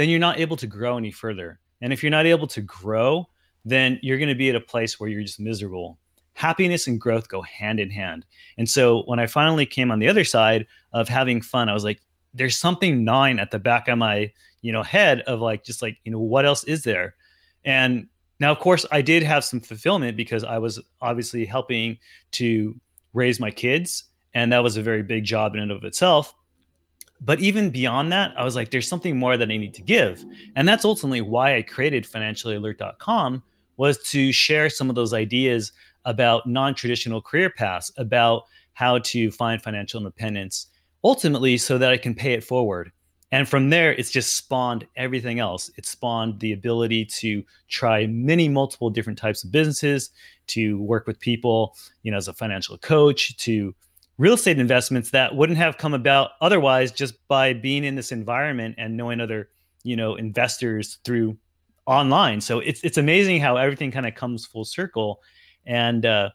then 0.00 0.08
you're 0.08 0.18
not 0.18 0.40
able 0.40 0.56
to 0.56 0.66
grow 0.66 0.96
any 0.96 1.10
further. 1.10 1.60
And 1.82 1.92
if 1.92 2.02
you're 2.02 2.08
not 2.08 2.24
able 2.24 2.46
to 2.46 2.62
grow, 2.62 3.28
then 3.66 3.98
you're 4.00 4.16
going 4.16 4.30
to 4.30 4.34
be 4.34 4.48
at 4.48 4.56
a 4.56 4.60
place 4.60 4.98
where 4.98 5.10
you're 5.10 5.20
just 5.20 5.38
miserable. 5.38 5.98
Happiness 6.32 6.86
and 6.86 6.98
growth 6.98 7.28
go 7.28 7.42
hand 7.42 7.78
in 7.78 7.90
hand. 7.90 8.24
And 8.56 8.66
so 8.66 9.02
when 9.02 9.18
I 9.18 9.26
finally 9.26 9.66
came 9.66 9.90
on 9.90 9.98
the 9.98 10.08
other 10.08 10.24
side 10.24 10.66
of 10.94 11.06
having 11.06 11.42
fun, 11.42 11.68
I 11.68 11.74
was 11.74 11.84
like, 11.84 12.00
there's 12.34 12.56
something 12.56 13.04
gnawing 13.04 13.38
at 13.38 13.50
the 13.50 13.58
back 13.58 13.88
of 13.88 13.98
my, 13.98 14.32
you 14.62 14.72
know, 14.72 14.82
head 14.82 15.20
of 15.22 15.40
like, 15.40 15.64
just 15.64 15.82
like, 15.82 15.98
you 16.04 16.12
know, 16.12 16.20
what 16.20 16.44
else 16.44 16.64
is 16.64 16.82
there? 16.82 17.14
And 17.64 18.06
now, 18.38 18.52
of 18.52 18.58
course, 18.58 18.86
I 18.90 19.02
did 19.02 19.22
have 19.22 19.44
some 19.44 19.60
fulfillment 19.60 20.16
because 20.16 20.44
I 20.44 20.58
was 20.58 20.80
obviously 21.00 21.44
helping 21.44 21.98
to 22.32 22.74
raise 23.12 23.40
my 23.40 23.50
kids. 23.50 24.04
And 24.32 24.52
that 24.52 24.62
was 24.62 24.76
a 24.76 24.82
very 24.82 25.02
big 25.02 25.24
job 25.24 25.54
in 25.54 25.60
and 25.60 25.72
of 25.72 25.84
itself 25.84 26.34
but 27.20 27.40
even 27.40 27.70
beyond 27.70 28.12
that, 28.12 28.32
I 28.36 28.44
was 28.44 28.56
like, 28.56 28.70
there's 28.70 28.88
something 28.88 29.16
more 29.16 29.36
that 29.36 29.50
I 29.50 29.56
need 29.56 29.74
to 29.74 29.82
give. 29.82 30.24
And 30.56 30.66
that's 30.66 30.84
ultimately 30.84 31.20
why 31.20 31.56
I 31.56 31.62
created 31.62 32.04
financiallyalert.com 32.04 33.42
was 33.76 33.98
to 34.10 34.32
share 34.32 34.70
some 34.70 34.88
of 34.88 34.96
those 34.96 35.12
ideas 35.12 35.72
about 36.06 36.46
non-traditional 36.46 37.20
career 37.20 37.50
paths, 37.50 37.92
about 37.98 38.44
how 38.72 38.98
to 38.98 39.30
find 39.30 39.60
financial 39.60 40.00
independence, 40.00 40.68
ultimately 41.04 41.56
so 41.58 41.78
that 41.78 41.90
I 41.90 41.96
can 41.96 42.14
pay 42.14 42.32
it 42.32 42.44
forward. 42.44 42.92
And 43.32 43.48
from 43.48 43.70
there, 43.70 43.92
it's 43.92 44.10
just 44.10 44.36
spawned 44.36 44.86
everything 44.96 45.38
else. 45.38 45.70
It 45.76 45.86
spawned 45.86 46.40
the 46.40 46.52
ability 46.52 47.04
to 47.06 47.44
try 47.68 48.06
many 48.06 48.48
multiple 48.48 48.90
different 48.90 49.18
types 49.18 49.44
of 49.44 49.52
businesses, 49.52 50.10
to 50.48 50.80
work 50.80 51.06
with 51.06 51.20
people, 51.20 51.76
you 52.02 52.10
know, 52.10 52.16
as 52.16 52.26
a 52.26 52.32
financial 52.32 52.76
coach, 52.78 53.36
to 53.36 53.72
real 54.18 54.34
estate 54.34 54.58
investments 54.58 55.10
that 55.10 55.34
wouldn't 55.34 55.58
have 55.58 55.78
come 55.78 55.94
about 55.94 56.32
otherwise 56.40 56.90
just 56.90 57.26
by 57.28 57.52
being 57.52 57.84
in 57.84 57.94
this 57.94 58.10
environment 58.10 58.74
and 58.78 58.96
knowing 58.96 59.20
other, 59.20 59.48
you 59.84 59.94
know, 59.94 60.16
investors 60.16 60.98
through 61.04 61.36
online. 61.86 62.40
So 62.40 62.58
it's 62.60 62.82
it's 62.82 62.98
amazing 62.98 63.40
how 63.40 63.56
everything 63.56 63.92
kind 63.92 64.06
of 64.06 64.14
comes 64.14 64.44
full 64.44 64.64
circle. 64.64 65.20
And 65.66 66.04
uh, 66.04 66.30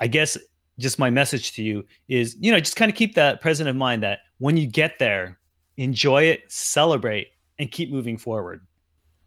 I 0.00 0.06
guess 0.06 0.36
just 0.78 0.98
my 0.98 1.10
message 1.10 1.52
to 1.52 1.62
you 1.62 1.84
is, 2.08 2.36
you 2.40 2.52
know, 2.52 2.60
just 2.60 2.76
kind 2.76 2.90
of 2.90 2.96
keep 2.96 3.14
that 3.14 3.40
present 3.40 3.68
in 3.68 3.76
mind 3.76 4.02
that 4.02 4.20
when 4.38 4.56
you 4.56 4.66
get 4.66 4.98
there, 4.98 5.38
enjoy 5.76 6.24
it, 6.24 6.42
celebrate, 6.48 7.28
and 7.58 7.70
keep 7.70 7.90
moving 7.90 8.18
forward. 8.18 8.66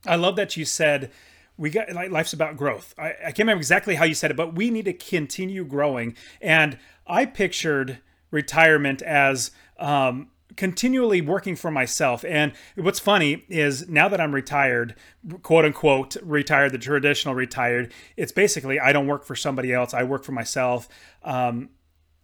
I 0.06 0.16
love 0.16 0.36
that 0.38 0.56
you 0.56 0.66
said 0.66 1.12
we 1.58 1.70
got 1.70 1.92
like 1.92 2.10
life's 2.10 2.34
about 2.34 2.56
growth. 2.56 2.96
I, 2.98 3.10
I 3.10 3.14
can't 3.26 3.40
remember 3.40 3.60
exactly 3.60 3.96
how 3.96 4.06
you 4.06 4.16
said 4.16 4.32
it, 4.32 4.38
but 4.38 4.56
we 4.56 4.70
need 4.70 4.86
to 4.86 4.94
continue 4.94 5.66
growing. 5.66 6.16
And 6.42 6.78
I 7.06 7.26
pictured 7.26 8.00
retirement 8.32 9.02
as 9.02 9.52
um, 9.78 10.30
continually 10.56 11.22
working 11.22 11.56
for 11.56 11.72
myself. 11.72 12.26
And 12.26 12.54
what's 12.76 13.00
funny 13.00 13.46
is 13.50 13.88
now 13.88 14.10
that 14.10 14.20
I'm 14.20 14.34
retired, 14.34 14.96
quote 15.44 15.66
unquote, 15.66 16.18
retired, 16.22 16.72
the 16.72 16.78
traditional 16.78 17.36
retired, 17.36 17.94
it's 18.18 18.32
basically 18.32 18.80
I 18.80 18.92
don't 18.92 19.08
work 19.08 19.26
for 19.26 19.36
somebody 19.36 19.74
else. 19.74 19.94
I 19.94 20.04
work 20.04 20.24
for 20.24 20.32
myself. 20.32 20.88
Um, 21.24 21.70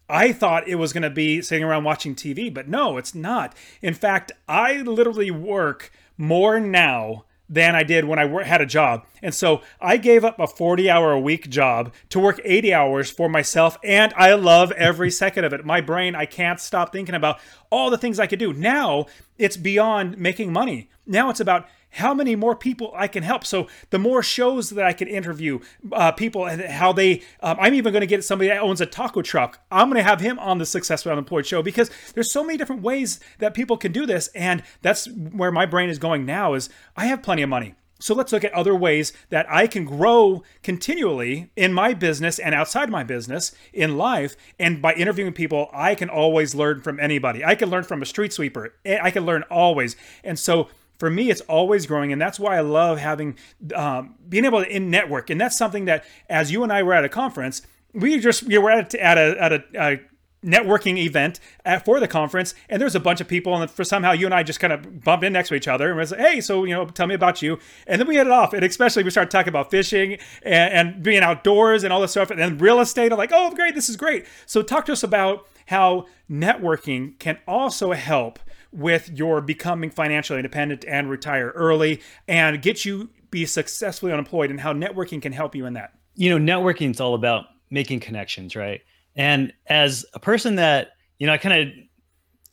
I 0.08 0.34
thought 0.34 0.68
it 0.68 0.76
was 0.76 0.94
going 0.94 1.04
to 1.04 1.10
be 1.10 1.42
sitting 1.42 1.64
around 1.64 1.84
watching 1.84 2.16
TV, 2.16 2.54
but 2.54 2.68
no, 2.68 2.98
it's 2.98 3.16
not. 3.16 3.56
In 3.82 3.94
fact, 3.94 4.32
I 4.48 4.78
literally 4.82 5.32
work 5.32 5.92
more 6.18 6.60
now 6.60 7.26
than 7.48 7.76
I 7.76 7.84
did 7.84 8.06
when 8.06 8.20
I 8.20 8.44
had 8.44 8.62
a 8.62 8.66
job. 8.66 9.06
And 9.22 9.34
so 9.34 9.62
I 9.80 9.98
gave 9.98 10.24
up 10.26 10.40
a 10.40 10.48
40 10.48 10.90
hour 10.90 11.12
a 11.12 11.20
week 11.20 11.50
job 11.50 11.94
to 12.10 12.20
work 12.20 12.40
80 12.44 12.74
hours 12.74 13.12
for 13.12 13.30
myself. 13.30 13.78
And 13.84 14.14
I 14.16 14.34
love 14.34 14.72
every 14.74 15.12
second 15.12 15.46
of 15.46 15.54
it. 15.54 15.66
My 15.66 15.82
brain, 15.82 16.16
I 16.16 16.26
can't 16.26 16.60
stop 16.60 16.92
thinking 16.92 17.16
about 17.16 17.40
all 17.70 17.90
the 17.90 17.98
things 17.98 18.20
I 18.20 18.28
could 18.28 18.40
do. 18.40 18.54
Now 18.54 19.06
it's 19.38 19.58
beyond 19.58 20.18
making 20.18 20.52
money. 20.52 20.90
Now 21.06 21.30
it's 21.30 21.40
about 21.40 21.68
how 21.96 22.14
many 22.14 22.36
more 22.36 22.56
people 22.56 22.92
I 22.96 23.08
can 23.08 23.24
help. 23.24 23.46
So 23.46 23.68
the 23.90 24.00
more 24.00 24.22
shows 24.22 24.70
that 24.72 24.86
I 24.86 24.92
can 24.92 25.08
interview 25.08 25.60
uh, 25.94 26.12
people 26.12 26.46
and 26.46 26.62
how 26.62 26.92
they, 26.92 27.22
um, 27.42 27.58
I'm 27.60 27.74
even 27.74 27.94
going 27.94 28.02
to 28.02 28.08
get 28.08 28.24
somebody 28.24 28.50
that 28.50 28.62
owns 28.62 28.82
a 28.82 28.86
taco 28.86 29.22
truck. 29.22 29.62
I'm 29.72 29.90
going 29.90 29.98
to 29.98 30.04
have 30.04 30.20
him 30.20 30.38
on 30.40 30.58
the 30.58 30.66
Successful 30.66 31.12
Unemployed 31.12 31.46
show 31.46 31.64
because 31.64 31.90
there's 32.14 32.32
so 32.32 32.44
many 32.44 32.58
different 32.58 32.82
ways 32.82 33.22
that 33.40 33.54
people 33.54 33.78
can 33.78 33.94
do 33.94 34.06
this. 34.06 34.28
And 34.36 34.62
that's 34.82 35.08
where 35.08 35.52
my 35.52 35.66
brain 35.66 35.90
is 35.90 35.98
going 35.98 36.26
now 36.26 36.54
is 36.54 36.70
I 36.98 37.06
have 37.06 37.24
plenty 37.24 37.44
of 37.44 37.50
money. 37.50 37.76
So 37.98 38.14
let's 38.14 38.34
look 38.34 38.44
at 38.44 38.52
other 38.52 38.76
ways 38.76 39.14
that 39.30 39.50
I 39.50 39.68
can 39.68 39.86
grow 39.86 40.44
continually 40.64 41.50
in 41.56 41.72
my 41.72 41.94
business 41.94 42.40
and 42.40 42.54
outside 42.54 42.90
my 42.90 43.06
business 43.06 43.54
in 43.72 43.98
life. 43.98 44.36
And 44.60 44.82
by 44.82 44.94
interviewing 44.96 45.32
people, 45.32 45.70
I 45.72 45.96
can 45.96 46.10
always 46.10 46.54
learn 46.54 46.82
from 46.82 47.00
anybody. 47.00 47.46
I 47.46 47.56
can 47.56 47.70
learn 47.70 47.86
from 47.86 48.02
a 48.02 48.06
street 48.06 48.34
sweeper. 48.34 48.74
I 48.86 49.12
can 49.12 49.26
learn 49.26 49.44
always. 49.50 49.96
And 50.26 50.38
so 50.38 50.68
for 50.98 51.10
me, 51.10 51.30
it's 51.30 51.42
always 51.42 51.86
growing, 51.86 52.12
and 52.12 52.22
that's 52.22 52.40
why 52.40 52.58
I 52.58 52.62
love 52.62 53.00
having 53.00 53.38
um, 53.76 54.16
being 54.28 54.46
able 54.46 54.64
to 54.64 54.70
in 54.70 54.90
network. 54.90 55.30
And 55.30 55.40
that's 55.40 55.58
something 55.58 55.86
that, 55.86 56.06
as 56.30 56.52
you 56.52 56.64
and 56.64 56.72
I 56.72 56.84
were 56.84 56.94
at 56.94 57.06
a 57.06 57.10
conference, 57.10 57.62
we 57.94 58.20
just 58.20 58.44
we 58.44 58.58
were 58.58 58.72
at 58.72 58.94
a, 58.94 59.04
at 59.04 59.18
a, 59.18 59.44
at 59.44 59.54
a, 59.54 59.64
a 59.76 60.00
networking 60.46 60.98
event 60.98 61.40
at, 61.66 61.84
for 61.84 62.00
the 62.00 62.08
conference, 62.08 62.54
and 62.70 62.82
there's 62.82 62.96
a 62.96 63.00
bunch 63.00 63.20
of 63.20 63.28
people, 63.28 63.56
and 63.56 63.70
for 63.70 63.84
somehow 63.84 64.12
you 64.12 64.26
and 64.26 64.34
I 64.34 64.44
just 64.44 64.60
kind 64.60 64.72
of 64.72 65.04
bumped 65.04 65.26
in 65.26 65.34
next 65.34 65.50
to 65.50 65.56
each 65.56 65.68
other 65.68 65.90
and 65.90 65.98
was 65.98 66.12
like, 66.12 66.20
"Hey, 66.20 66.42
so 66.42 66.64
you 66.64 66.74
know, 66.74 66.86
tell 66.86 67.08
me 67.08 67.16
about 67.16 67.42
you." 67.42 67.60
And 67.88 68.00
then 68.00 68.08
we 68.08 68.16
hit 68.16 68.28
it 68.28 68.34
off, 68.34 68.54
and 68.54 68.64
especially 68.64 69.04
we 69.04 69.10
started 69.10 69.32
talking 69.32 69.50
about 69.50 69.72
fishing 69.72 70.14
and, 70.44 70.74
and 70.74 71.04
being 71.04 71.24
outdoors 71.24 71.84
and 71.84 71.92
all 71.92 72.02
this 72.02 72.12
stuff, 72.12 72.32
and 72.32 72.40
then 72.40 72.58
real 72.58 72.80
estate. 72.80 73.12
I'm 73.12 73.18
like, 73.18 73.32
"Oh, 73.34 73.52
great, 73.54 73.76
this 73.76 73.90
is 73.90 73.98
great." 73.98 74.26
So 74.46 74.62
talk 74.62 74.86
to 74.86 74.92
us 74.92 75.04
about 75.04 75.48
how 75.68 76.06
networking 76.30 77.18
can 77.20 77.40
also 77.48 77.94
help 77.94 78.40
with 78.76 79.10
your 79.10 79.42
becoming 79.42 79.90
financially 79.90 80.40
independent 80.40 80.86
and 80.88 81.10
retire 81.10 81.50
early 81.56 82.02
and 82.28 82.62
get 82.62 82.86
you 82.86 83.10
be 83.32 83.46
successfully 83.46 84.12
unemployed 84.12 84.50
and 84.50 84.60
how 84.60 84.74
networking 84.74 85.22
can 85.22 85.32
help 85.32 85.56
you 85.56 85.66
in 85.66 85.74
that. 85.74 85.94
You 86.16 86.38
know, 86.38 86.54
networking 86.54 86.92
is 86.92 87.02
all 87.02 87.16
about 87.16 87.46
making 87.70 88.00
connections, 88.00 88.56
right? 88.56 88.82
And 89.16 89.54
as 89.68 90.06
a 90.14 90.20
person 90.20 90.56
that, 90.56 90.90
you 91.20 91.28
know, 91.28 91.34
I 91.34 91.38
kind 91.38 91.62
of 91.68 91.74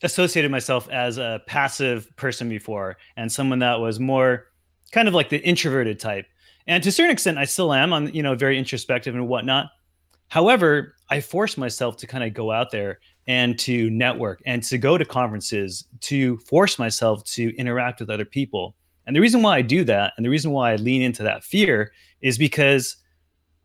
associated 0.03 0.51
myself 0.51 0.89
as 0.89 1.19
a 1.19 1.43
passive 1.47 2.09
person 2.17 2.49
before 2.49 2.97
and 3.17 3.31
someone 3.31 3.61
that 3.61 3.81
was 3.81 4.01
more 4.01 4.47
kind 4.91 5.09
of 5.09 5.15
like 5.15 5.29
the 5.29 5.39
introverted 5.39 6.01
type. 6.01 6.27
And 6.67 6.83
to 6.83 6.89
a 6.89 6.93
certain 6.93 7.11
extent, 7.11 7.39
I 7.39 7.45
still 7.45 7.73
am. 7.73 7.93
I'm, 7.93 8.09
you 8.09 8.23
know, 8.23 8.35
very 8.35 8.59
introspective 8.59 9.15
and 9.15 9.29
whatnot. 9.29 9.71
However, 10.29 10.95
I 11.09 11.21
forced 11.21 11.59
myself 11.59 11.97
to 11.99 12.07
kind 12.07 12.25
of 12.25 12.33
go 12.35 12.51
out 12.51 12.71
there 12.71 13.01
and 13.27 13.59
to 13.61 13.89
network 13.91 14.43
and 14.47 14.63
to 14.65 14.79
go 14.79 14.99
to 14.99 15.05
conferences 15.05 15.85
to 16.01 16.37
force 16.39 16.79
myself 16.79 17.25
to 17.25 17.57
interact 17.57 18.01
with 18.01 18.11
other 18.11 18.25
people. 18.25 18.75
And 19.07 19.15
the 19.15 19.21
reason 19.21 19.43
why 19.43 19.59
I 19.59 19.63
do 19.63 19.85
that 19.85 20.13
and 20.17 20.25
the 20.25 20.31
reason 20.31 20.51
why 20.51 20.73
I 20.73 20.77
lean 20.77 21.03
into 21.03 21.23
that 21.23 21.45
fear 21.45 21.93
is 22.21 22.39
because 22.39 22.97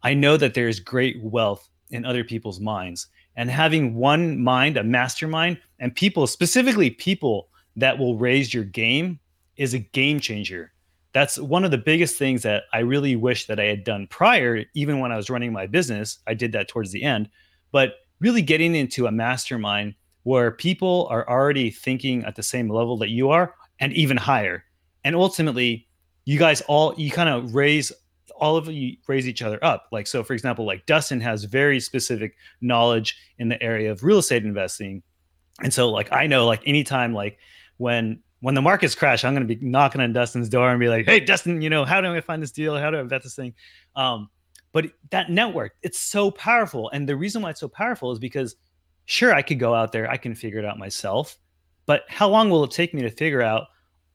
I 0.04 0.14
know 0.14 0.38
that 0.38 0.54
there's 0.54 0.80
great 0.80 1.22
wealth 1.22 1.70
in 1.90 2.06
other 2.06 2.24
people's 2.24 2.60
minds. 2.60 3.08
And 3.36 3.50
having 3.50 3.96
one 3.96 4.42
mind, 4.42 4.78
a 4.78 4.84
mastermind, 4.84 5.60
and 5.80 5.96
people, 5.96 6.26
specifically 6.26 6.90
people 6.90 7.50
that 7.76 7.98
will 7.98 8.18
raise 8.18 8.54
your 8.54 8.64
game, 8.64 9.20
is 9.58 9.74
a 9.74 9.80
game 9.80 10.20
changer. 10.20 10.72
That's 11.14 11.40
one 11.40 11.64
of 11.64 11.72
the 11.72 11.78
biggest 11.78 12.18
things 12.18 12.44
that 12.44 12.64
I 12.74 12.80
really 12.80 13.16
wish 13.16 13.48
that 13.48 13.60
I 13.60 13.66
had 13.66 13.84
done 13.84 14.08
prior, 14.08 14.64
even 14.74 15.00
when 15.00 15.12
I 15.12 15.18
was 15.18 15.30
running 15.30 15.52
my 15.52 15.68
business. 15.68 16.20
I 16.28 16.34
did 16.34 16.52
that 16.52 16.68
towards 16.68 16.92
the 16.92 17.04
end. 17.04 17.30
But 17.72 17.94
really 18.20 18.42
getting 18.42 18.76
into 18.76 19.08
a 19.08 19.12
mastermind 19.12 19.96
where 20.24 20.52
people 20.52 21.08
are 21.10 21.28
already 21.30 21.70
thinking 21.70 22.24
at 22.26 22.36
the 22.36 22.44
same 22.44 22.70
level 22.70 22.98
that 22.98 23.10
you 23.10 23.30
are 23.30 23.54
and 23.80 23.94
even 23.94 24.18
higher. 24.18 24.64
And 25.04 25.16
ultimately, 25.16 25.88
you 26.26 26.38
guys 26.38 26.62
all 26.62 26.94
you 26.98 27.12
kind 27.12 27.30
of 27.30 27.56
raise 27.56 27.92
all 28.36 28.58
of 28.58 28.68
you 28.68 28.98
raise 29.08 29.28
each 29.28 29.42
other 29.42 29.64
up. 29.64 29.88
Like 29.92 30.08
so 30.08 30.24
for 30.24 30.34
example, 30.34 30.66
like 30.66 30.86
Dustin 30.86 31.22
has 31.22 31.46
very 31.46 31.80
specific 31.80 32.36
knowledge 32.62 33.18
in 33.38 33.50
the 33.50 33.62
area 33.64 33.92
of 33.92 34.04
real 34.04 34.18
estate 34.18 34.44
investing. 34.44 35.02
And 35.64 35.74
so 35.74 35.90
like 35.90 36.12
I 36.12 36.28
know 36.28 36.46
like 36.46 36.62
anytime 36.66 37.14
like 37.14 37.38
when 37.78 38.22
when 38.42 38.54
the 38.54 38.62
markets 38.62 38.94
crash, 38.94 39.24
I'm 39.24 39.34
going 39.34 39.48
to 39.48 39.56
be 39.56 39.66
knocking 39.66 40.02
on 40.02 40.14
Dustin's 40.14 40.50
door 40.50 40.70
and 40.70 40.80
be 40.80 40.90
like, 40.90 41.06
"Hey, 41.06 41.20
Dustin, 41.20 41.62
you 41.62 41.70
know, 41.70 41.86
how 41.86 42.02
do 42.02 42.14
I 42.14 42.22
find 42.22 42.42
this 42.42 42.52
deal? 42.52 42.78
How 42.78 42.92
do 42.92 43.00
I 43.00 43.04
vet 43.04 43.24
this 43.24 43.36
thing?" 43.36 43.54
Um, 43.96 44.30
but 44.78 44.92
that 45.10 45.32
network, 45.32 45.74
it's 45.82 45.98
so 45.98 46.30
powerful. 46.30 46.92
And 46.92 47.10
the 47.10 47.16
reason 47.16 47.42
why 47.42 47.50
it's 47.50 47.62
so 47.62 47.68
powerful 47.68 48.12
is 48.12 48.20
because 48.20 48.56
sure, 49.06 49.34
I 49.34 49.42
could 49.42 49.58
go 49.58 49.74
out 49.74 49.92
there, 49.92 50.08
I 50.08 50.18
can 50.18 50.36
figure 50.36 50.60
it 50.60 50.66
out 50.66 50.78
myself. 50.78 51.36
But 51.88 52.04
how 52.10 52.30
long 52.30 52.52
will 52.52 52.64
it 52.64 52.70
take 52.70 52.94
me 52.94 53.02
to 53.02 53.10
figure 53.10 53.42
out 53.42 53.64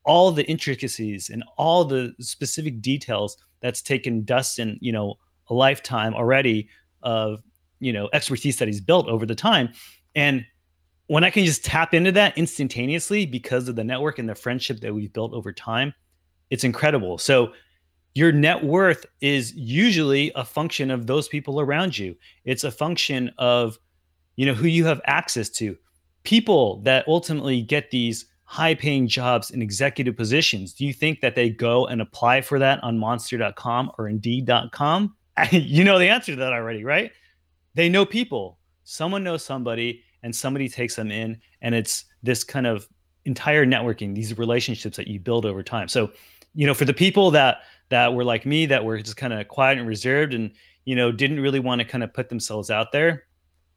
all 0.04 0.30
the 0.30 0.44
intricacies 0.44 1.30
and 1.30 1.42
all 1.58 1.84
the 1.84 2.14
specific 2.20 2.80
details 2.80 3.36
that's 3.58 3.82
taken 3.82 4.22
Dustin, 4.22 4.78
you 4.80 4.92
know, 4.92 5.16
a 5.48 5.54
lifetime 5.54 6.14
already 6.14 6.68
of, 7.02 7.42
you 7.80 7.92
know, 7.92 8.08
expertise 8.12 8.58
that 8.58 8.68
he's 8.68 8.80
built 8.80 9.08
over 9.08 9.26
the 9.26 9.34
time. 9.34 9.68
And 10.14 10.46
when 11.08 11.24
I 11.24 11.30
can 11.30 11.44
just 11.44 11.64
tap 11.64 11.92
into 11.92 12.12
that 12.12 12.38
instantaneously 12.38 13.26
because 13.26 13.66
of 13.66 13.74
the 13.74 13.82
network 13.82 14.20
and 14.20 14.28
the 14.28 14.36
friendship 14.36 14.78
that 14.78 14.94
we've 14.94 15.12
built 15.12 15.32
over 15.32 15.52
time, 15.52 15.92
it's 16.50 16.62
incredible. 16.62 17.18
So 17.18 17.52
your 18.14 18.32
net 18.32 18.62
worth 18.62 19.06
is 19.20 19.54
usually 19.54 20.32
a 20.34 20.44
function 20.44 20.90
of 20.90 21.06
those 21.06 21.28
people 21.28 21.60
around 21.60 21.96
you. 21.96 22.14
It's 22.44 22.64
a 22.64 22.70
function 22.70 23.32
of, 23.38 23.78
you 24.36 24.46
know, 24.46 24.54
who 24.54 24.66
you 24.66 24.84
have 24.84 25.00
access 25.06 25.48
to. 25.50 25.76
People 26.24 26.80
that 26.82 27.06
ultimately 27.08 27.62
get 27.62 27.90
these 27.90 28.26
high 28.44 28.74
paying 28.74 29.08
jobs 29.08 29.50
in 29.50 29.62
executive 29.62 30.14
positions. 30.14 30.74
Do 30.74 30.84
you 30.84 30.92
think 30.92 31.22
that 31.22 31.34
they 31.34 31.48
go 31.48 31.86
and 31.86 32.02
apply 32.02 32.42
for 32.42 32.58
that 32.58 32.82
on 32.84 32.98
monster.com 32.98 33.92
or 33.96 34.08
indeed.com? 34.08 35.16
you 35.50 35.84
know 35.84 35.98
the 35.98 36.08
answer 36.08 36.32
to 36.32 36.38
that 36.38 36.52
already, 36.52 36.84
right? 36.84 37.12
They 37.74 37.88
know 37.88 38.04
people. 38.04 38.58
Someone 38.84 39.24
knows 39.24 39.42
somebody 39.42 40.02
and 40.22 40.36
somebody 40.36 40.68
takes 40.68 40.96
them 40.96 41.10
in 41.10 41.40
and 41.62 41.74
it's 41.74 42.04
this 42.22 42.44
kind 42.44 42.66
of 42.66 42.86
entire 43.24 43.64
networking, 43.64 44.14
these 44.14 44.36
relationships 44.36 44.98
that 44.98 45.08
you 45.08 45.18
build 45.18 45.46
over 45.46 45.62
time. 45.62 45.88
So, 45.88 46.10
you 46.54 46.66
know, 46.66 46.74
for 46.74 46.84
the 46.84 46.92
people 46.92 47.30
that 47.30 47.62
that 47.92 48.14
were 48.14 48.24
like 48.24 48.46
me 48.46 48.64
that 48.66 48.84
were 48.84 48.98
just 49.00 49.18
kind 49.18 49.34
of 49.34 49.46
quiet 49.48 49.78
and 49.78 49.86
reserved 49.86 50.32
and 50.32 50.50
you 50.86 50.96
know 50.96 51.12
didn't 51.12 51.40
really 51.40 51.60
want 51.60 51.78
to 51.78 51.84
kind 51.84 52.02
of 52.02 52.12
put 52.12 52.28
themselves 52.28 52.70
out 52.70 52.90
there 52.90 53.24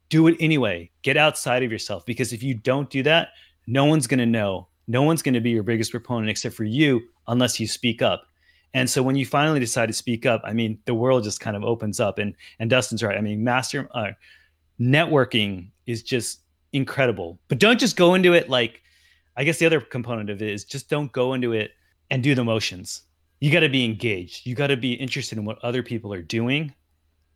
do 0.09 0.27
it 0.27 0.37
anyway. 0.39 0.89
Get 1.01 1.17
outside 1.17 1.63
of 1.63 1.71
yourself 1.71 2.05
because 2.05 2.31
if 2.31 2.43
you 2.43 2.53
don't 2.53 2.89
do 2.89 3.03
that 3.03 3.29
no 3.67 3.85
one's 3.85 4.07
going 4.07 4.19
to 4.19 4.25
know. 4.25 4.67
No 4.87 5.01
one's 5.01 5.23
going 5.23 5.33
to 5.33 5.41
be 5.41 5.49
your 5.49 5.63
biggest 5.63 5.89
proponent 5.89 6.29
except 6.29 6.55
for 6.55 6.63
you 6.63 7.01
unless 7.27 7.59
you 7.59 7.67
speak 7.67 8.03
up. 8.03 8.27
And 8.75 8.87
so 8.87 9.01
when 9.01 9.15
you 9.15 9.25
finally 9.25 9.59
decide 9.59 9.87
to 9.87 9.93
speak 9.93 10.25
up 10.25 10.41
i 10.45 10.53
mean 10.53 10.79
the 10.85 10.93
world 10.93 11.23
just 11.23 11.39
kind 11.39 11.55
of 11.57 11.63
opens 11.63 11.99
up 11.99 12.19
and 12.19 12.35
and 12.59 12.69
dustin's 12.69 13.03
right. 13.03 13.17
I 13.17 13.21
mean 13.21 13.43
master 13.43 13.89
uh, 13.93 14.11
networking 14.79 15.71
is 15.85 16.03
just 16.03 16.39
incredible. 16.73 17.39
But 17.47 17.59
don't 17.59 17.79
just 17.79 17.95
go 17.95 18.13
into 18.15 18.33
it 18.33 18.49
like 18.49 18.81
I 19.37 19.43
guess 19.43 19.59
the 19.59 19.65
other 19.65 19.81
component 19.81 20.29
of 20.29 20.41
it 20.41 20.49
is 20.49 20.63
just 20.63 20.89
don't 20.89 21.11
go 21.11 21.33
into 21.33 21.51
it 21.51 21.71
and 22.09 22.23
do 22.23 22.35
the 22.35 22.43
motions. 22.43 23.01
You 23.45 23.51
got 23.51 23.59
to 23.59 23.69
be 23.69 23.85
engaged. 23.85 24.47
You 24.47 24.55
got 24.55 24.67
to 24.67 24.75
be 24.75 24.93
interested 24.93 25.37
in 25.37 25.45
what 25.45 25.63
other 25.63 25.83
people 25.83 26.11
are 26.11 26.23
doing 26.23 26.73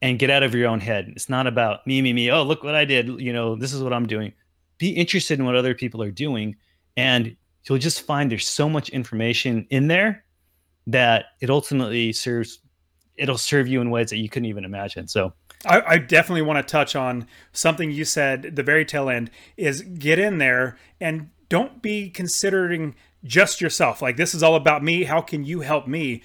and 0.01 0.17
get 0.17 0.31
out 0.31 0.41
of 0.41 0.55
your 0.55 0.67
own 0.67 0.79
head. 0.79 1.13
It's 1.15 1.29
not 1.29 1.45
about 1.45 1.85
me, 1.85 2.01
me, 2.01 2.13
me. 2.13 2.31
Oh, 2.31 2.41
look 2.41 2.63
what 2.63 2.73
I 2.73 2.83
did. 2.83 3.21
You 3.21 3.31
know, 3.31 3.55
this 3.55 3.73
is 3.73 3.83
what 3.83 3.93
I'm 3.93 4.07
doing. 4.07 4.33
Be 4.79 4.89
interested 4.89 5.37
in 5.37 5.45
what 5.45 5.55
other 5.55 5.75
people 5.75 6.01
are 6.01 6.09
doing. 6.09 6.55
And 6.97 7.37
you'll 7.65 7.77
just 7.77 8.01
find 8.01 8.31
there's 8.31 8.49
so 8.49 8.67
much 8.67 8.89
information 8.89 9.67
in 9.69 9.87
there 9.87 10.25
that 10.87 11.25
it 11.41 11.51
ultimately 11.51 12.11
serves, 12.11 12.57
it'll 13.15 13.37
serve 13.37 13.67
you 13.67 13.79
in 13.79 13.91
ways 13.91 14.09
that 14.09 14.17
you 14.17 14.29
couldn't 14.29 14.49
even 14.49 14.65
imagine. 14.65 15.07
So, 15.07 15.33
I, 15.63 15.81
I, 15.85 15.97
definitely 15.99 16.41
want 16.41 16.65
to 16.65 16.71
touch 16.71 16.95
on 16.95 17.27
something 17.51 17.91
you 17.91 18.03
said 18.03 18.55
the 18.55 18.63
very 18.63 18.83
tail 18.83 19.09
end 19.09 19.29
is 19.57 19.81
get 19.83 20.17
in 20.17 20.39
there 20.39 20.79
and 20.99 21.29
don't 21.49 21.83
be 21.83 22.09
considering 22.09 22.95
just 23.23 23.61
yourself. 23.61 24.01
Like 24.01 24.17
this 24.17 24.33
is 24.33 24.43
all 24.43 24.55
about 24.55 24.83
me. 24.83 25.03
How 25.03 25.21
can 25.21 25.43
you 25.43 25.61
help 25.61 25.87
me? 25.87 26.23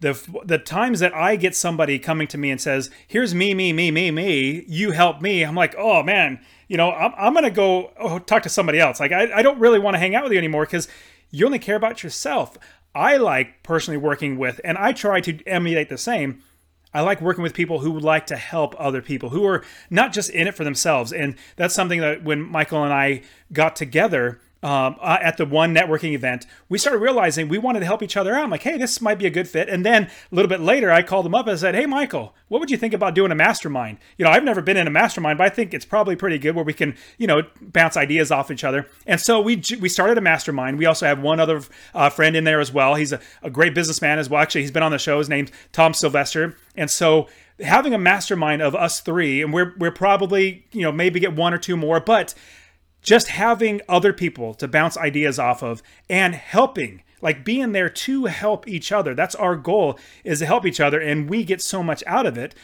The 0.00 0.18
the 0.44 0.58
times 0.58 1.00
that 1.00 1.14
I 1.14 1.36
get 1.36 1.56
somebody 1.56 1.98
coming 1.98 2.28
to 2.28 2.38
me 2.38 2.50
and 2.50 2.60
says, 2.60 2.90
"Here's 3.06 3.34
me, 3.34 3.52
me, 3.54 3.72
me, 3.72 3.90
me, 3.90 4.10
me. 4.10 4.64
You 4.68 4.92
help 4.92 5.20
me." 5.20 5.42
I'm 5.42 5.56
like, 5.56 5.74
"Oh 5.76 6.02
man, 6.02 6.40
you 6.68 6.76
know, 6.76 6.92
I'm, 6.92 7.12
I'm 7.16 7.34
gonna 7.34 7.50
go 7.50 7.92
oh, 7.98 8.18
talk 8.20 8.44
to 8.44 8.48
somebody 8.48 8.78
else. 8.78 9.00
Like 9.00 9.12
I, 9.12 9.32
I 9.32 9.42
don't 9.42 9.58
really 9.58 9.80
want 9.80 9.94
to 9.94 9.98
hang 9.98 10.14
out 10.14 10.22
with 10.22 10.32
you 10.32 10.38
anymore 10.38 10.66
because 10.66 10.86
you 11.30 11.46
only 11.46 11.58
care 11.58 11.76
about 11.76 12.02
yourself." 12.02 12.56
I 12.94 13.16
like 13.16 13.62
personally 13.62 13.98
working 13.98 14.38
with, 14.38 14.60
and 14.64 14.78
I 14.78 14.92
try 14.92 15.20
to 15.20 15.46
emulate 15.46 15.88
the 15.88 15.98
same 15.98 16.42
I 16.92 17.02
like 17.02 17.20
working 17.20 17.42
with 17.42 17.54
people 17.54 17.80
who 17.80 17.90
would 17.92 18.02
like 18.02 18.26
to 18.28 18.36
help 18.36 18.74
other 18.78 19.02
people 19.02 19.28
who 19.28 19.44
are 19.44 19.62
not 19.90 20.12
just 20.12 20.30
in 20.30 20.46
it 20.46 20.54
for 20.54 20.64
themselves. 20.64 21.12
And 21.12 21.36
that's 21.56 21.74
something 21.74 22.00
that 22.00 22.24
when 22.24 22.40
Michael 22.40 22.82
and 22.82 22.92
I 22.92 23.22
got 23.52 23.76
together, 23.76 24.40
um, 24.62 24.96
uh, 25.00 25.18
at 25.20 25.36
the 25.36 25.46
one 25.46 25.72
networking 25.74 26.14
event, 26.14 26.46
we 26.68 26.78
started 26.78 26.98
realizing 26.98 27.48
we 27.48 27.58
wanted 27.58 27.80
to 27.80 27.86
help 27.86 28.02
each 28.02 28.16
other 28.16 28.34
out. 28.34 28.42
I'm 28.42 28.50
like, 28.50 28.62
hey, 28.62 28.76
this 28.76 29.00
might 29.00 29.18
be 29.18 29.26
a 29.26 29.30
good 29.30 29.46
fit. 29.46 29.68
And 29.68 29.86
then 29.86 30.04
a 30.04 30.34
little 30.34 30.48
bit 30.48 30.60
later, 30.60 30.90
I 30.90 31.02
called 31.02 31.26
him 31.26 31.34
up 31.34 31.46
and 31.46 31.58
said, 31.58 31.76
hey, 31.76 31.86
Michael, 31.86 32.34
what 32.48 32.58
would 32.58 32.70
you 32.70 32.76
think 32.76 32.92
about 32.92 33.14
doing 33.14 33.30
a 33.30 33.36
mastermind? 33.36 33.98
You 34.16 34.24
know, 34.24 34.32
I've 34.32 34.42
never 34.42 34.60
been 34.60 34.76
in 34.76 34.88
a 34.88 34.90
mastermind, 34.90 35.38
but 35.38 35.44
I 35.44 35.50
think 35.50 35.72
it's 35.72 35.84
probably 35.84 36.16
pretty 36.16 36.38
good 36.38 36.56
where 36.56 36.64
we 36.64 36.72
can, 36.72 36.96
you 37.18 37.26
know, 37.26 37.42
bounce 37.60 37.96
ideas 37.96 38.32
off 38.32 38.50
each 38.50 38.64
other. 38.64 38.88
And 39.06 39.20
so 39.20 39.40
we 39.40 39.62
we 39.80 39.88
started 39.88 40.18
a 40.18 40.22
mastermind. 40.22 40.78
We 40.78 40.86
also 40.86 41.06
have 41.06 41.20
one 41.20 41.38
other 41.38 41.62
uh, 41.94 42.10
friend 42.10 42.34
in 42.34 42.44
there 42.44 42.60
as 42.60 42.72
well. 42.72 42.96
He's 42.96 43.12
a, 43.12 43.20
a 43.42 43.50
great 43.50 43.74
businessman 43.74 44.18
as 44.18 44.28
well. 44.28 44.42
Actually, 44.42 44.62
he's 44.62 44.72
been 44.72 44.82
on 44.82 44.92
the 44.92 44.98
show. 44.98 45.18
His 45.18 45.28
name's 45.28 45.50
Tom 45.72 45.94
Sylvester. 45.94 46.56
And 46.76 46.90
so 46.90 47.28
having 47.60 47.94
a 47.94 47.98
mastermind 47.98 48.62
of 48.62 48.74
us 48.74 49.00
three, 49.00 49.42
and 49.42 49.52
we're 49.52 49.74
we're 49.78 49.90
probably 49.90 50.64
you 50.72 50.82
know 50.82 50.92
maybe 50.92 51.20
get 51.20 51.34
one 51.34 51.52
or 51.54 51.58
two 51.58 51.76
more, 51.76 52.00
but 52.00 52.34
just 53.08 53.28
having 53.28 53.80
other 53.88 54.12
people 54.12 54.54
to 54.54 54.68
bounce 54.68 54.96
ideas 54.98 55.38
off 55.38 55.62
of 55.62 55.82
and 56.10 56.34
helping 56.34 57.02
like 57.20 57.44
being 57.44 57.72
there 57.72 57.88
to 57.88 58.26
help 58.26 58.68
each 58.68 58.92
other. 58.92 59.14
That's 59.14 59.34
our 59.34 59.56
goal 59.56 59.98
is 60.24 60.40
to 60.40 60.46
help 60.46 60.66
each 60.66 60.78
other 60.78 61.00
and 61.00 61.28
we 61.28 61.42
get 61.42 61.62
so 61.62 61.82
much 61.82 62.04
out 62.06 62.26
of 62.26 62.36
it. 62.36 62.54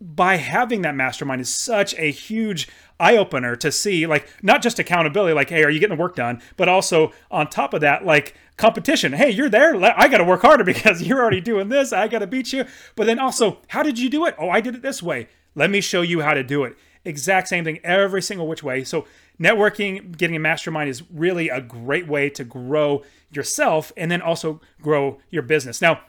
By 0.00 0.36
having 0.36 0.82
that 0.82 0.94
mastermind 0.94 1.40
is 1.40 1.52
such 1.52 1.92
a 1.98 2.12
huge 2.12 2.68
eye 3.00 3.16
opener 3.16 3.56
to 3.56 3.72
see 3.72 4.06
like 4.06 4.28
not 4.42 4.62
just 4.62 4.78
accountability 4.78 5.34
like 5.34 5.50
hey 5.50 5.64
are 5.64 5.70
you 5.70 5.80
getting 5.80 5.96
the 5.96 6.02
work 6.02 6.16
done? 6.16 6.40
But 6.56 6.68
also 6.68 7.12
on 7.30 7.48
top 7.48 7.74
of 7.74 7.80
that 7.82 8.06
like 8.06 8.34
competition. 8.56 9.12
Hey 9.12 9.30
you're 9.30 9.50
there. 9.50 9.74
I 9.76 10.08
got 10.08 10.18
to 10.18 10.24
work 10.24 10.42
harder 10.42 10.64
because 10.72 11.02
you're 11.02 11.20
already 11.20 11.40
doing 11.40 11.68
this. 11.68 11.92
I 11.92 12.08
got 12.08 12.20
to 12.20 12.26
beat 12.26 12.52
you. 12.52 12.64
But 12.94 13.06
then 13.06 13.18
also 13.18 13.58
how 13.68 13.82
did 13.82 13.98
you 13.98 14.08
do 14.08 14.24
it? 14.24 14.34
Oh 14.38 14.48
i 14.48 14.60
did 14.60 14.76
it 14.76 14.82
this 14.82 15.02
way. 15.02 15.28
Let 15.54 15.70
me 15.70 15.80
show 15.80 16.02
you 16.02 16.20
how 16.20 16.34
to 16.34 16.44
do 16.44 16.64
it. 16.64 16.76
Exact 17.04 17.48
same 17.48 17.64
thing 17.64 17.80
every 17.82 18.22
single 18.22 18.46
which 18.46 18.62
way. 18.62 18.84
So 18.84 19.06
networking, 19.40 20.16
getting 20.16 20.36
a 20.36 20.40
mastermind 20.40 20.88
is 20.88 21.02
really 21.10 21.48
a 21.48 21.60
great 21.60 22.06
way 22.06 22.28
to 22.30 22.44
grow 22.44 23.02
yourself 23.30 23.92
and 23.96 24.10
then 24.10 24.22
also 24.22 24.60
grow 24.80 25.18
your 25.30 25.42
business. 25.42 25.80
Now, 25.80 26.00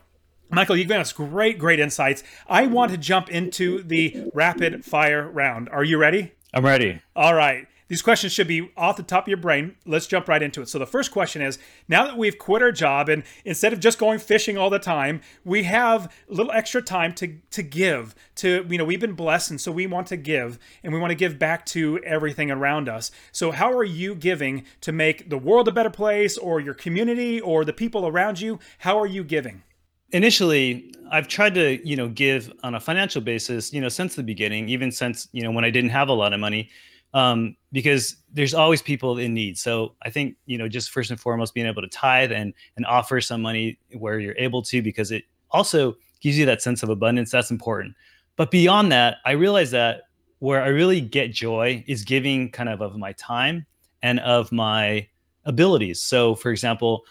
Michael, 0.52 0.76
you've 0.76 0.88
given 0.88 1.02
us 1.02 1.14
great, 1.14 1.60
great 1.60 1.80
insights. 1.80 2.24
I 2.48 2.66
want 2.66 2.92
to 2.92 2.98
jump 2.98 3.30
into 3.30 3.84
the 3.84 4.32
rapid 4.34 4.84
fire 4.84 5.30
round. 5.30 5.70
Are 5.70 5.84
you 5.84 5.98
ready? 5.98 6.34
I'm 6.54 6.66
ready. 6.66 7.02
All 7.16 7.36
right. 7.36 7.68
These 7.90 8.04
questions 8.04 8.32
should 8.32 8.48
be 8.48 8.72
off 8.78 8.98
the 8.98 9.04
top 9.04 9.24
of 9.24 9.28
your 9.28 9.38
brain. 9.38 9.76
Let's 9.84 10.06
jump 10.06 10.28
right 10.28 10.42
into 10.42 10.62
it. 10.62 10.70
So, 10.70 10.78
the 10.78 10.86
first 10.86 11.12
question 11.12 11.42
is 11.42 11.58
now 11.88 12.06
that 12.06 12.18
we've 12.18 12.38
quit 12.38 12.62
our 12.62 12.72
job 12.72 13.10
and 13.10 13.24
instead 13.44 13.74
of 13.74 13.80
just 13.80 13.98
going 13.98 14.20
fishing 14.20 14.58
all 14.58 14.70
the 14.70 14.80
time, 14.80 15.22
we 15.44 15.64
have 15.64 16.06
a 16.30 16.34
little 16.34 16.52
extra 16.52 16.84
time 16.84 17.14
to, 17.16 17.40
to 17.50 17.64
give. 17.64 18.14
To, 18.36 18.66
you 18.70 18.78
know, 18.78 18.86
we've 18.86 19.00
been 19.00 19.14
blessed, 19.14 19.50
and 19.50 19.60
so 19.60 19.72
we 19.72 19.88
want 19.88 20.08
to 20.08 20.18
give 20.18 20.60
and 20.84 20.94
we 20.94 21.00
want 21.00 21.12
to 21.12 21.16
give 21.16 21.40
back 21.40 21.66
to 21.68 22.00
everything 22.06 22.52
around 22.52 22.88
us. 22.88 23.10
So, 23.32 23.52
how 23.52 23.76
are 23.76 23.84
you 23.84 24.14
giving 24.14 24.66
to 24.82 24.92
make 24.92 25.30
the 25.30 25.38
world 25.38 25.68
a 25.68 25.72
better 25.72 25.90
place 25.90 26.38
or 26.38 26.60
your 26.60 26.76
community 26.76 27.42
or 27.42 27.66
the 27.66 27.74
people 27.74 28.08
around 28.08 28.40
you? 28.40 28.60
How 28.80 29.00
are 29.00 29.08
you 29.08 29.24
giving? 29.24 29.64
initially 30.12 30.92
i've 31.12 31.28
tried 31.28 31.54
to 31.54 31.88
you 31.88 31.96
know 31.96 32.08
give 32.08 32.52
on 32.64 32.74
a 32.74 32.80
financial 32.80 33.22
basis 33.22 33.72
you 33.72 33.80
know 33.80 33.90
since 33.90 34.16
the 34.16 34.24
beginning 34.24 34.68
even 34.68 34.92
since 34.92 35.28
you 35.34 35.44
know 35.44 35.52
when 35.52 35.64
i 35.64 35.70
didn't 35.70 35.92
have 35.92 36.10
a 36.10 36.14
lot 36.14 36.34
of 36.34 36.40
money 36.40 36.68
um, 37.14 37.56
because 37.72 38.16
there's 38.32 38.54
always 38.54 38.82
people 38.82 39.18
in 39.18 39.34
need. 39.34 39.58
So 39.58 39.96
I 40.04 40.10
think 40.10 40.36
you 40.46 40.58
know, 40.58 40.68
just 40.68 40.92
first 40.92 41.12
and 41.12 41.20
foremost, 41.20 41.54
being 41.54 41.68
able 41.68 41.82
to 41.82 41.88
tithe 41.88 42.32
and 42.32 42.54
and 42.76 42.86
offer 42.86 43.22
some 43.22 43.42
money 43.42 43.80
where 43.94 44.20
you're 44.20 44.38
able 44.38 44.62
to, 44.64 44.82
because 44.82 45.12
it 45.12 45.24
also 45.52 45.96
gives 46.22 46.38
you 46.38 46.46
that 46.46 46.62
sense 46.62 46.84
of 46.84 46.90
abundance. 46.90 47.32
That's 47.32 47.52
important. 47.52 47.96
But 48.36 48.52
beyond 48.52 48.92
that, 48.92 49.18
I 49.26 49.32
realize 49.32 49.72
that 49.72 50.04
where 50.40 50.62
I 50.62 50.68
really 50.68 51.02
get 51.02 51.34
joy 51.34 51.84
is 51.88 52.04
giving 52.04 52.50
kind 52.52 52.70
of 52.70 52.82
of 52.82 52.96
my 52.98 53.14
time 53.14 53.66
and 54.02 54.20
of 54.22 54.52
my 54.52 55.08
abilities. 55.46 56.02
So, 56.02 56.36
for 56.36 56.52
example, 56.52 57.04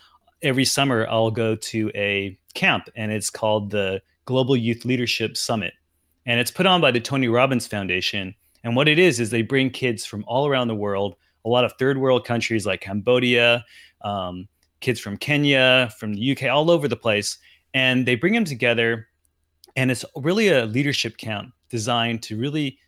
every 0.42 0.64
summer 0.64 1.06
I'll 1.08 1.30
go 1.30 1.54
to 1.54 1.90
a 1.94 2.38
camp, 2.54 2.88
and 2.96 3.12
it's 3.12 3.30
called 3.30 3.70
the 3.70 4.00
Global 4.24 4.56
Youth 4.56 4.84
Leadership 4.84 5.36
Summit, 5.36 5.74
and 6.24 6.40
it's 6.40 6.50
put 6.50 6.66
on 6.66 6.80
by 6.80 6.90
the 6.90 7.00
Tony 7.00 7.28
Robbins 7.28 7.66
Foundation 7.66 8.34
and 8.64 8.76
what 8.76 8.88
it 8.88 8.98
is 8.98 9.20
is 9.20 9.30
they 9.30 9.42
bring 9.42 9.70
kids 9.70 10.04
from 10.04 10.24
all 10.26 10.46
around 10.46 10.68
the 10.68 10.74
world, 10.74 11.16
a 11.44 11.48
lot 11.48 11.64
of 11.64 11.72
third 11.78 11.98
world 11.98 12.24
countries 12.24 12.66
like 12.66 12.80
Cambodia, 12.80 13.64
um, 14.02 14.48
kids 14.80 15.00
from 15.00 15.16
Kenya, 15.16 15.90
from 15.98 16.14
the 16.14 16.32
UK, 16.32 16.44
all 16.44 16.70
over 16.70 16.88
the 16.88 16.96
place, 16.96 17.38
and 17.74 18.06
they 18.06 18.14
bring 18.14 18.34
them 18.34 18.44
together. 18.44 19.08
And 19.76 19.90
it's 19.90 20.04
really 20.16 20.48
a 20.48 20.66
leadership 20.66 21.16
camp 21.16 21.52
designed 21.68 22.22
to 22.24 22.36
really 22.36 22.78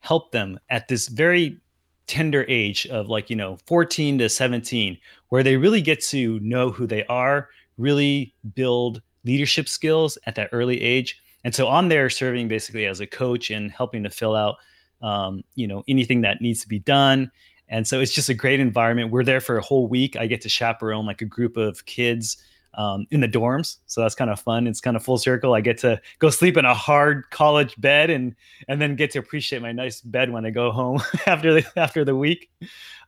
help 0.00 0.30
them 0.30 0.58
at 0.70 0.88
this 0.88 1.08
very 1.08 1.60
tender 2.06 2.44
age 2.48 2.86
of 2.86 3.08
like 3.08 3.28
you 3.28 3.34
know 3.34 3.58
14 3.66 4.18
to 4.18 4.28
17 4.28 4.96
where 5.30 5.42
they 5.42 5.56
really 5.56 5.82
get 5.82 6.00
to 6.00 6.38
know 6.38 6.70
who 6.70 6.86
they 6.86 7.04
are 7.06 7.48
really 7.78 8.32
build 8.54 9.02
leadership 9.24 9.68
skills 9.68 10.16
at 10.26 10.36
that 10.36 10.48
early 10.52 10.80
age 10.80 11.20
and 11.42 11.52
so 11.52 11.66
on 11.66 11.88
there 11.88 12.08
serving 12.08 12.46
basically 12.46 12.86
as 12.86 13.00
a 13.00 13.06
coach 13.08 13.50
and 13.50 13.72
helping 13.72 14.04
to 14.04 14.10
fill 14.10 14.36
out 14.36 14.56
um, 15.02 15.42
you 15.54 15.66
know, 15.66 15.84
anything 15.88 16.22
that 16.22 16.40
needs 16.40 16.60
to 16.62 16.68
be 16.68 16.78
done. 16.78 17.30
And 17.68 17.86
so 17.86 18.00
it's 18.00 18.12
just 18.12 18.28
a 18.28 18.34
great 18.34 18.60
environment. 18.60 19.10
We're 19.10 19.24
there 19.24 19.40
for 19.40 19.56
a 19.56 19.62
whole 19.62 19.88
week. 19.88 20.16
I 20.16 20.26
get 20.26 20.40
to 20.42 20.48
chaperone 20.48 21.06
like 21.06 21.20
a 21.20 21.24
group 21.24 21.56
of 21.56 21.84
kids 21.86 22.36
um, 22.74 23.06
in 23.10 23.20
the 23.20 23.28
dorms, 23.28 23.78
so 23.86 24.02
that's 24.02 24.14
kind 24.14 24.30
of 24.30 24.38
fun. 24.38 24.66
It's 24.66 24.82
kind 24.82 24.96
of 24.96 25.02
full 25.02 25.16
circle. 25.16 25.54
I 25.54 25.62
get 25.62 25.78
to 25.78 26.00
go 26.18 26.28
sleep 26.28 26.58
in 26.58 26.66
a 26.66 26.74
hard 26.74 27.28
college 27.30 27.74
bed 27.80 28.10
and 28.10 28.34
and 28.68 28.80
then 28.80 28.96
get 28.96 29.10
to 29.12 29.18
appreciate 29.18 29.62
my 29.62 29.72
nice 29.72 30.02
bed 30.02 30.30
when 30.30 30.44
I 30.44 30.50
go 30.50 30.70
home 30.70 31.00
after 31.26 31.54
the 31.54 31.66
after 31.76 32.04
the 32.04 32.14
week. 32.14 32.50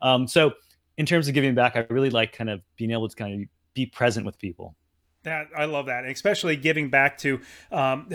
Um, 0.01 0.27
so 0.27 0.53
in 0.97 1.05
terms 1.05 1.29
of 1.29 1.35
giving 1.35 1.55
back, 1.55 1.77
I 1.77 1.87
really 1.91 2.11
like 2.11 2.33
kind 2.33 2.49
of 2.49 2.63
being 2.77 2.91
able 2.93 3.09
to 3.09 3.15
kind 3.15 3.43
of 3.43 3.49
be 3.75 3.85
present 3.85 4.25
with 4.25 4.39
people. 4.39 4.75
That 5.25 5.49
I 5.57 5.67
love 5.67 5.87
that, 5.87 6.05
and 6.05 6.13
especially 6.13 6.57
giving 6.57 6.89
back 6.89 7.19
to. 7.19 7.41
Um, 7.71 8.09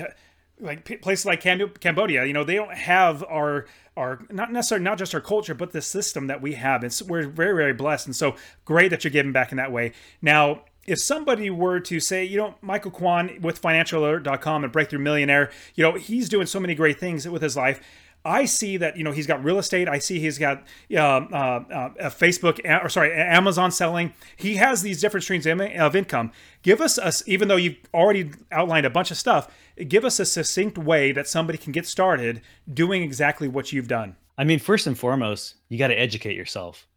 like 0.60 1.02
places 1.02 1.26
like 1.26 1.42
Cambodia, 1.42 2.26
you 2.26 2.34
know, 2.34 2.44
they 2.44 2.56
don't 2.56 2.74
have 2.74 3.24
our 3.24 3.66
our 3.96 4.26
not 4.32 4.52
necessarily 4.52 4.84
not 4.84 4.98
just 4.98 5.14
our 5.14 5.22
culture, 5.22 5.54
but 5.54 5.72
the 5.72 5.82
system 5.82 6.28
that 6.28 6.42
we 6.42 6.54
have. 6.54 6.84
It's 6.84 7.02
we're 7.02 7.28
very 7.28 7.56
very 7.56 7.74
blessed, 7.74 8.08
and 8.08 8.16
so 8.16 8.36
great 8.66 8.90
that 8.90 9.04
you're 9.04 9.12
giving 9.12 9.32
back 9.32 9.52
in 9.52 9.58
that 9.58 9.72
way. 9.72 9.94
Now, 10.22 10.64
if 10.86 11.00
somebody 11.00 11.50
were 11.50 11.80
to 11.80 12.00
say, 12.00 12.24
you 12.26 12.38
know, 12.38 12.56
Michael 12.62 12.92
Kwan 12.92 13.40
with 13.42 13.62
FinanciallyAlert.com 13.62 14.64
and 14.64 14.74
Breakthrough 14.74 15.00
Millionaire, 15.00 15.50
you 15.76 15.84
know, 15.84 15.94
he's 15.94 16.28
doing 16.28 16.46
so 16.46 16.60
many 16.60 16.76
great 16.76 17.00
things 17.00 17.28
with 17.28 17.42
his 17.42 17.56
life. 17.56 17.82
I 18.26 18.46
see 18.46 18.78
that 18.78 18.96
you 18.96 19.04
know 19.04 19.12
he's 19.12 19.28
got 19.28 19.44
real 19.44 19.60
estate. 19.60 19.90
I 19.90 20.00
see 20.00 20.20
he's 20.20 20.38
got 20.38 20.64
uh, 20.92 20.98
uh, 20.98 21.64
uh, 21.70 21.90
Facebook 22.10 22.60
or 22.84 22.88
sorry 22.90 23.14
Amazon 23.14 23.72
selling. 23.72 24.14
He 24.38 24.56
has 24.56 24.82
these 24.82 25.02
different 25.02 25.24
streams 25.24 25.46
of 25.46 25.96
income. 25.96 26.32
Give 26.62 26.80
us 26.80 26.98
a, 26.98 27.12
even 27.30 27.50
though 27.50 27.58
you've 27.58 27.78
already 27.94 28.32
outlined 28.52 28.86
a 28.86 28.90
bunch 28.90 29.12
of 29.12 29.18
stuff. 29.18 29.50
Give 29.88 30.06
us 30.06 30.20
a 30.20 30.26
succinct 30.26 30.78
way 30.78 31.12
that 31.12 31.28
somebody 31.28 31.58
can 31.58 31.72
get 31.72 31.86
started 31.86 32.42
doing 32.72 33.02
exactly 33.04 33.48
what 33.48 33.74
you've 33.74 33.88
done. 33.88 34.16
I 34.38 34.44
mean, 34.44 34.60
first 34.60 34.88
and 34.88 34.98
foremost, 34.98 35.56
you 35.70 35.78
got 35.78 35.88
to 35.88 36.00
educate 36.00 36.36
yourself. 36.36 36.88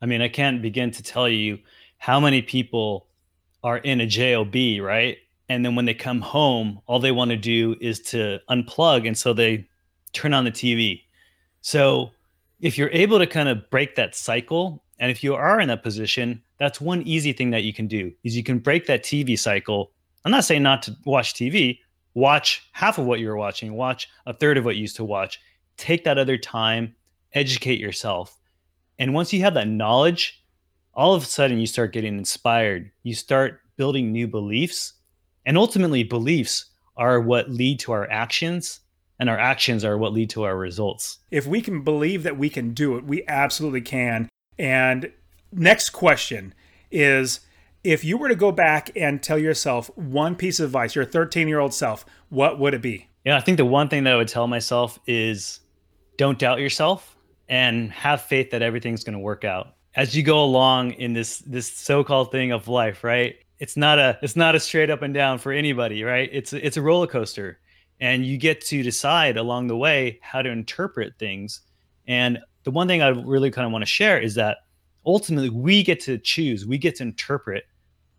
I 0.00 0.06
mean, 0.06 0.22
I 0.22 0.28
can't 0.28 0.62
begin 0.62 0.90
to 0.92 1.02
tell 1.02 1.28
you 1.28 1.58
how 1.98 2.20
many 2.20 2.40
people 2.40 3.06
are 3.62 3.78
in 3.78 4.00
a 4.00 4.06
job, 4.06 4.54
right? 4.54 5.18
And 5.48 5.64
then 5.64 5.74
when 5.74 5.84
they 5.84 5.94
come 5.94 6.20
home, 6.20 6.80
all 6.86 7.00
they 7.00 7.12
want 7.12 7.32
to 7.32 7.36
do 7.36 7.76
is 7.80 8.00
to 8.02 8.38
unplug, 8.48 9.06
and 9.06 9.18
so 9.18 9.32
they 9.32 9.68
turn 10.12 10.34
on 10.34 10.44
the 10.44 10.50
TV. 10.50 11.02
So 11.60 12.10
if 12.60 12.76
you're 12.76 12.90
able 12.90 13.18
to 13.18 13.26
kind 13.26 13.48
of 13.48 13.68
break 13.70 13.94
that 13.96 14.14
cycle, 14.14 14.82
and 14.98 15.10
if 15.10 15.24
you 15.24 15.34
are 15.34 15.60
in 15.60 15.68
that 15.68 15.82
position, 15.82 16.42
that's 16.58 16.80
one 16.80 17.02
easy 17.02 17.32
thing 17.32 17.50
that 17.50 17.64
you 17.64 17.72
can 17.72 17.86
do 17.86 18.12
is 18.22 18.36
you 18.36 18.42
can 18.42 18.58
break 18.58 18.86
that 18.86 19.02
TV 19.02 19.38
cycle. 19.38 19.92
I'm 20.24 20.30
not 20.30 20.44
saying 20.44 20.62
not 20.62 20.82
to 20.82 20.96
watch 21.04 21.34
TV, 21.34 21.78
watch 22.14 22.68
half 22.72 22.98
of 22.98 23.06
what 23.06 23.20
you're 23.20 23.36
watching, 23.36 23.74
watch 23.74 24.08
a 24.26 24.34
third 24.34 24.58
of 24.58 24.64
what 24.64 24.76
you 24.76 24.82
used 24.82 24.96
to 24.96 25.04
watch. 25.04 25.40
Take 25.78 26.04
that 26.04 26.18
other 26.18 26.36
time, 26.36 26.94
educate 27.32 27.80
yourself. 27.80 28.36
And 28.98 29.14
once 29.14 29.32
you 29.32 29.40
have 29.40 29.54
that 29.54 29.68
knowledge, 29.68 30.44
all 30.92 31.14
of 31.14 31.22
a 31.22 31.26
sudden 31.26 31.58
you 31.58 31.66
start 31.66 31.94
getting 31.94 32.18
inspired. 32.18 32.90
You 33.02 33.14
start 33.14 33.62
building 33.76 34.12
new 34.12 34.28
beliefs. 34.28 34.92
And 35.46 35.56
ultimately, 35.56 36.02
beliefs 36.02 36.66
are 36.98 37.18
what 37.18 37.50
lead 37.50 37.80
to 37.80 37.92
our 37.92 38.10
actions, 38.10 38.80
and 39.20 39.28
our 39.28 39.38
actions 39.38 39.84
are 39.84 39.98
what 39.98 40.14
lead 40.14 40.30
to 40.30 40.44
our 40.44 40.56
results. 40.56 41.18
If 41.30 41.46
we 41.46 41.60
can 41.60 41.82
believe 41.82 42.22
that 42.22 42.38
we 42.38 42.48
can 42.48 42.72
do 42.72 42.96
it, 42.96 43.04
we 43.04 43.22
absolutely 43.28 43.82
can. 43.82 44.30
And 44.58 45.12
next 45.52 45.90
question 45.90 46.54
is 46.90 47.40
if 47.84 48.02
you 48.02 48.16
were 48.16 48.28
to 48.28 48.34
go 48.34 48.50
back 48.50 48.90
and 48.96 49.22
tell 49.22 49.38
yourself 49.38 49.90
one 49.96 50.34
piece 50.34 50.58
of 50.58 50.66
advice, 50.66 50.94
your 50.94 51.04
13 51.04 51.46
year 51.48 51.60
old 51.60 51.74
self, 51.74 52.06
what 52.30 52.58
would 52.58 52.72
it 52.72 52.80
be? 52.80 53.08
Yeah, 53.24 53.36
I 53.36 53.40
think 53.40 53.58
the 53.58 53.66
one 53.66 53.90
thing 53.90 54.04
that 54.04 54.14
I 54.14 54.16
would 54.16 54.28
tell 54.28 54.46
myself 54.46 54.98
is 55.06 55.60
don't 56.16 56.38
doubt 56.38 56.60
yourself 56.60 57.16
and 57.46 57.92
have 57.92 58.22
faith 58.22 58.50
that 58.52 58.62
everything's 58.62 59.04
going 59.04 59.12
to 59.12 59.18
work 59.18 59.44
out. 59.44 59.74
As 59.94 60.16
you 60.16 60.22
go 60.22 60.42
along 60.42 60.92
in 60.92 61.12
this 61.12 61.38
this 61.40 61.70
so-called 61.70 62.32
thing 62.32 62.52
of 62.52 62.68
life, 62.68 63.04
right? 63.04 63.36
It's 63.58 63.76
not 63.76 63.98
a 63.98 64.18
it's 64.22 64.36
not 64.36 64.54
a 64.54 64.60
straight 64.60 64.88
up 64.88 65.02
and 65.02 65.12
down 65.12 65.38
for 65.38 65.52
anybody, 65.52 66.04
right? 66.04 66.30
It's 66.32 66.54
it's 66.54 66.78
a 66.78 66.82
roller 66.82 67.06
coaster 67.06 67.58
and 68.00 68.24
you 68.24 68.38
get 68.38 68.60
to 68.66 68.82
decide 68.82 69.36
along 69.36 69.66
the 69.66 69.76
way 69.76 70.18
how 70.22 70.42
to 70.42 70.50
interpret 70.50 71.18
things. 71.18 71.60
And 72.06 72.38
the 72.64 72.70
one 72.70 72.88
thing 72.88 73.02
I 73.02 73.08
really 73.08 73.50
kind 73.50 73.66
of 73.66 73.72
want 73.72 73.82
to 73.82 73.86
share 73.86 74.18
is 74.18 74.34
that 74.34 74.58
ultimately 75.04 75.50
we 75.50 75.82
get 75.82 76.00
to 76.00 76.18
choose, 76.18 76.66
we 76.66 76.78
get 76.78 76.96
to 76.96 77.02
interpret 77.02 77.64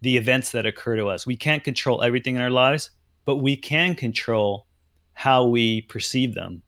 the 0.01 0.17
events 0.17 0.51
that 0.51 0.65
occur 0.65 0.95
to 0.95 1.07
us. 1.07 1.27
We 1.27 1.35
can't 1.35 1.63
control 1.63 2.01
everything 2.01 2.35
in 2.35 2.41
our 2.41 2.49
lives, 2.49 2.91
but 3.25 3.37
we 3.37 3.55
can 3.55 3.95
control 3.95 4.67
how 5.13 5.45
we 5.45 5.81
perceive 5.83 6.33
them. 6.33 6.61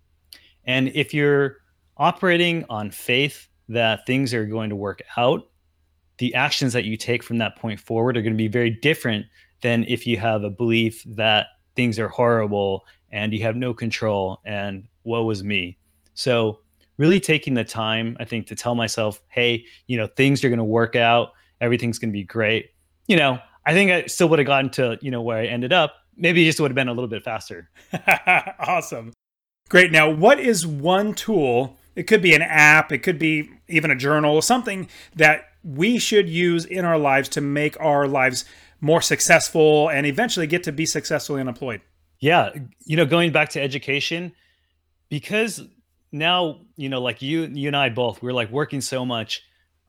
And 0.66 0.90
if 0.90 1.14
you're 1.14 1.58
operating 1.98 2.66
on 2.70 2.92
faith 2.92 3.48
that 3.70 4.06
things 4.06 4.34
are 4.34 4.46
going 4.46 4.70
to 4.70 4.76
work 4.76 5.02
out, 5.18 5.50
the 6.18 6.36
actions 6.36 6.74
that 6.74 6.86
you 6.86 6.96
take 6.96 7.24
from 7.24 7.40
that 7.40 7.58
point 7.58 7.80
forward 7.80 8.18
are 8.18 8.22
going 8.22 8.34
to 8.34 8.38
be 8.38 8.48
very 8.48 8.70
different 8.70 9.26
than 9.62 9.84
if 9.86 10.06
you 10.06 10.18
have 10.18 10.44
a 10.44 10.50
belief 10.50 11.04
that 11.06 11.48
things 11.76 11.98
are 11.98 12.08
horrible 12.08 12.86
and 13.14 13.32
you 13.32 13.44
have 13.44 13.56
no 13.56 13.74
control 13.74 14.42
and 14.44 14.88
woe 15.04 15.30
is 15.30 15.44
me. 15.44 15.78
So 16.16 16.60
really 16.98 17.20
taking 17.20 17.54
the 17.54 17.64
time, 17.64 18.18
I 18.20 18.26
think, 18.26 18.48
to 18.48 18.56
tell 18.56 18.74
myself, 18.74 19.22
hey, 19.30 19.66
you 19.88 19.98
know, 19.98 20.08
things 20.08 20.44
are 20.44 20.50
going 20.50 20.58
to 20.58 20.66
work 20.66 20.96
out, 20.96 21.34
everything's 21.62 22.00
going 22.00 22.10
to 22.10 22.14
be 22.14 22.24
great. 22.24 22.72
You 23.08 23.16
know, 23.16 23.40
I 23.66 23.74
think 23.74 23.92
I 23.92 24.08
still 24.08 24.28
would 24.30 24.40
have 24.40 24.48
gotten 24.48 24.72
to, 24.72 24.98
you 25.02 25.12
know, 25.12 25.22
where 25.22 25.38
I 25.38 25.46
ended 25.46 25.72
up. 25.72 25.94
Maybe 26.18 26.42
it 26.42 26.46
just 26.46 26.60
would 26.60 26.72
have 26.72 26.76
been 26.76 26.88
a 26.88 26.94
little 26.94 27.08
bit 27.08 27.24
faster. 27.24 27.70
awesome. 28.60 29.14
Great. 29.70 29.92
Now, 29.92 30.10
what 30.10 30.40
is 30.40 30.66
one 30.66 31.14
tool? 31.14 31.78
It 31.96 32.04
could 32.04 32.22
be 32.24 32.34
an 32.34 32.42
app, 32.42 32.92
it 32.92 33.00
could 33.00 33.20
be 33.20 33.52
even 33.68 33.92
a 33.92 33.96
journal, 33.96 34.42
something 34.42 34.90
that 35.16 35.50
we 35.64 36.00
should 36.00 36.28
use 36.28 36.66
in 36.66 36.84
our 36.84 36.98
lives 36.98 37.30
to 37.30 37.42
make 37.42 37.80
our 37.80 38.08
lives 38.08 38.46
more 38.82 39.02
successful 39.02 39.90
and 39.90 40.08
eventually 40.08 40.48
get 40.48 40.64
to 40.64 40.72
be 40.72 40.88
successfully 40.88 41.40
unemployed. 41.40 41.82
Yeah. 42.20 42.52
You 42.86 42.98
know, 42.98 43.06
going 43.06 43.32
back 43.32 43.50
to 43.50 43.62
education, 43.62 44.32
because 45.10 45.62
now 46.14 46.60
you 46.78 46.88
know 46.88 47.02
like 47.02 47.22
you 47.22 47.44
you 47.54 47.68
and 47.68 47.76
i 47.76 47.90
both 47.90 48.22
we're 48.22 48.32
like 48.32 48.50
working 48.52 48.80
so 48.80 49.04
much 49.04 49.42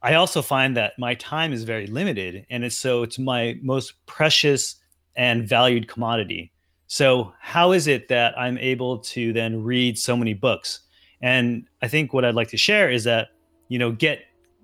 i 0.02 0.14
also 0.14 0.40
find 0.40 0.76
that 0.76 0.92
my 0.98 1.14
time 1.16 1.52
is 1.52 1.62
very 1.64 1.86
limited 1.86 2.44
and 2.50 2.64
it's 2.64 2.76
so 2.76 3.02
it's 3.02 3.18
my 3.18 3.56
most 3.62 3.94
precious 4.06 4.76
and 5.16 5.46
valued 5.46 5.86
commodity 5.86 6.50
so 6.86 7.32
how 7.40 7.72
is 7.72 7.86
it 7.86 8.08
that 8.08 8.36
i'm 8.38 8.56
able 8.58 8.98
to 8.98 9.32
then 9.34 9.62
read 9.62 9.98
so 9.98 10.16
many 10.16 10.32
books 10.32 10.80
and 11.20 11.66
i 11.82 11.86
think 11.88 12.14
what 12.14 12.24
i'd 12.24 12.34
like 12.34 12.48
to 12.48 12.56
share 12.56 12.90
is 12.90 13.04
that 13.04 13.28
you 13.68 13.78
know 13.78 13.92
get 13.92 14.20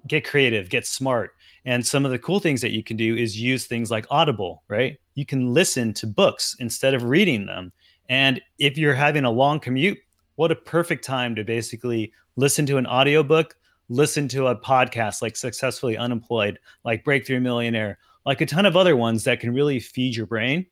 get 0.09 0.27
creative 0.27 0.71
get 0.71 0.87
smart 0.87 1.35
and 1.65 1.87
some 1.87 2.05
of 2.05 2.11
the 2.11 2.19
cool 2.19 2.41
things 2.41 2.61
that 2.61 2.73
you 2.73 2.83
can 2.83 2.97
do 2.97 3.17
is 3.17 3.41
use 3.41 3.67
things 3.67 3.91
like 3.91 4.07
audible 4.11 4.63
right 4.69 4.99
you 5.15 5.27
can 5.27 5.53
listen 5.53 5.93
to 5.93 6.07
books 6.07 6.57
instead 6.61 6.95
of 6.95 7.05
reading 7.05 7.47
them 7.47 7.73
and 8.09 8.41
if 8.59 8.77
you're 8.79 8.95
having 8.95 9.25
a 9.25 9.31
long 9.31 9.61
commute 9.61 9.99
what 10.41 10.51
a 10.51 10.57
perfect 10.57 11.05
time 11.05 11.35
to 11.35 11.45
basically 11.45 12.11
listen 12.37 12.65
to 12.65 12.79
an 12.79 12.87
audiobook, 12.87 13.57
listen 13.91 14.27
to 14.29 14.47
a 14.47 14.57
podcast 14.57 15.21
like 15.21 15.37
Successfully 15.37 15.99
Unemployed, 15.99 16.59
like 16.83 17.05
Breakthrough 17.05 17.41
Millionaire, 17.41 17.99
like 18.25 18.41
a 18.41 18.47
ton 18.47 18.65
of 18.65 18.75
other 18.75 18.97
ones 18.97 19.25
that 19.25 19.41
can 19.41 19.53
really 19.53 19.79
feed 19.79 20.17
your 20.17 20.25
brain. 20.25 20.65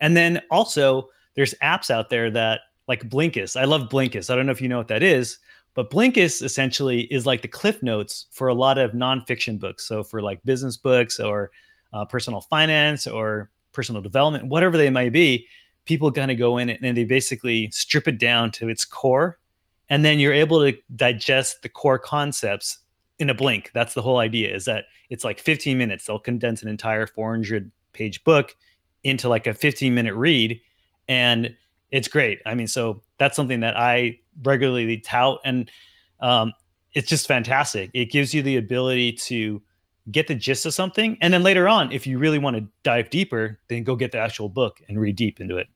And 0.00 0.16
then 0.16 0.40
also, 0.50 1.10
there's 1.34 1.54
apps 1.62 1.90
out 1.90 2.08
there 2.08 2.30
that 2.30 2.60
like 2.88 3.06
Blinkist. 3.06 3.60
I 3.60 3.64
love 3.64 3.90
Blinkist. 3.90 4.30
I 4.30 4.34
don't 4.34 4.46
know 4.46 4.52
if 4.52 4.62
you 4.62 4.68
know 4.68 4.78
what 4.78 4.88
that 4.88 5.02
is, 5.02 5.38
but 5.74 5.90
Blinkist 5.90 6.42
essentially 6.42 7.02
is 7.12 7.26
like 7.26 7.42
the 7.42 7.48
cliff 7.48 7.82
notes 7.82 8.26
for 8.30 8.48
a 8.48 8.54
lot 8.54 8.78
of 8.78 8.92
nonfiction 8.92 9.58
books. 9.58 9.86
So 9.86 10.04
for 10.04 10.22
like 10.22 10.42
business 10.44 10.76
books 10.76 11.18
or 11.18 11.50
uh, 11.92 12.04
personal 12.04 12.40
finance 12.40 13.06
or 13.06 13.50
personal 13.72 14.00
development, 14.00 14.46
whatever 14.46 14.76
they 14.76 14.90
might 14.90 15.12
be, 15.12 15.46
people 15.84 16.10
kind 16.12 16.30
of 16.30 16.38
go 16.38 16.58
in 16.58 16.70
and 16.70 16.96
they 16.96 17.04
basically 17.04 17.70
strip 17.72 18.06
it 18.06 18.18
down 18.18 18.52
to 18.52 18.68
its 18.68 18.84
core. 18.84 19.38
And 19.90 20.04
then 20.04 20.18
you're 20.18 20.32
able 20.32 20.60
to 20.60 20.78
digest 20.94 21.62
the 21.62 21.68
core 21.68 21.98
concepts 21.98 22.78
in 23.18 23.28
a 23.28 23.34
blink. 23.34 23.70
That's 23.74 23.94
the 23.94 24.02
whole 24.02 24.18
idea 24.18 24.54
is 24.54 24.64
that 24.64 24.86
it's 25.10 25.24
like 25.24 25.38
15 25.38 25.76
minutes. 25.76 26.06
They'll 26.06 26.18
condense 26.18 26.62
an 26.62 26.68
entire 26.68 27.06
400 27.06 27.70
page 27.92 28.22
book 28.24 28.56
into 29.02 29.28
like 29.28 29.46
a 29.46 29.54
15 29.54 29.94
minute 29.94 30.14
read 30.14 30.60
and 31.08 31.54
it's 31.90 32.08
great. 32.08 32.40
I 32.46 32.54
mean 32.54 32.68
so 32.68 33.02
that's 33.18 33.36
something 33.36 33.60
that 33.60 33.76
i 33.76 34.18
regularly 34.42 34.98
tout 34.98 35.40
and 35.44 35.70
um, 36.20 36.52
it's 36.92 37.08
just 37.08 37.26
fantastic 37.26 37.90
it 37.94 38.10
gives 38.10 38.34
you 38.34 38.42
the 38.42 38.56
ability 38.56 39.12
to 39.12 39.62
get 40.10 40.26
the 40.26 40.34
gist 40.34 40.66
of 40.66 40.74
something 40.74 41.16
and 41.20 41.32
then 41.32 41.42
later 41.42 41.66
on 41.68 41.90
if 41.92 42.06
you 42.06 42.18
really 42.18 42.38
want 42.38 42.56
to 42.56 42.66
dive 42.82 43.08
deeper 43.10 43.58
then 43.68 43.82
go 43.82 43.96
get 43.96 44.12
the 44.12 44.18
actual 44.18 44.48
book 44.48 44.80
and 44.88 45.00
read 45.00 45.16
deep 45.16 45.40
into 45.40 45.56
it 45.56 45.68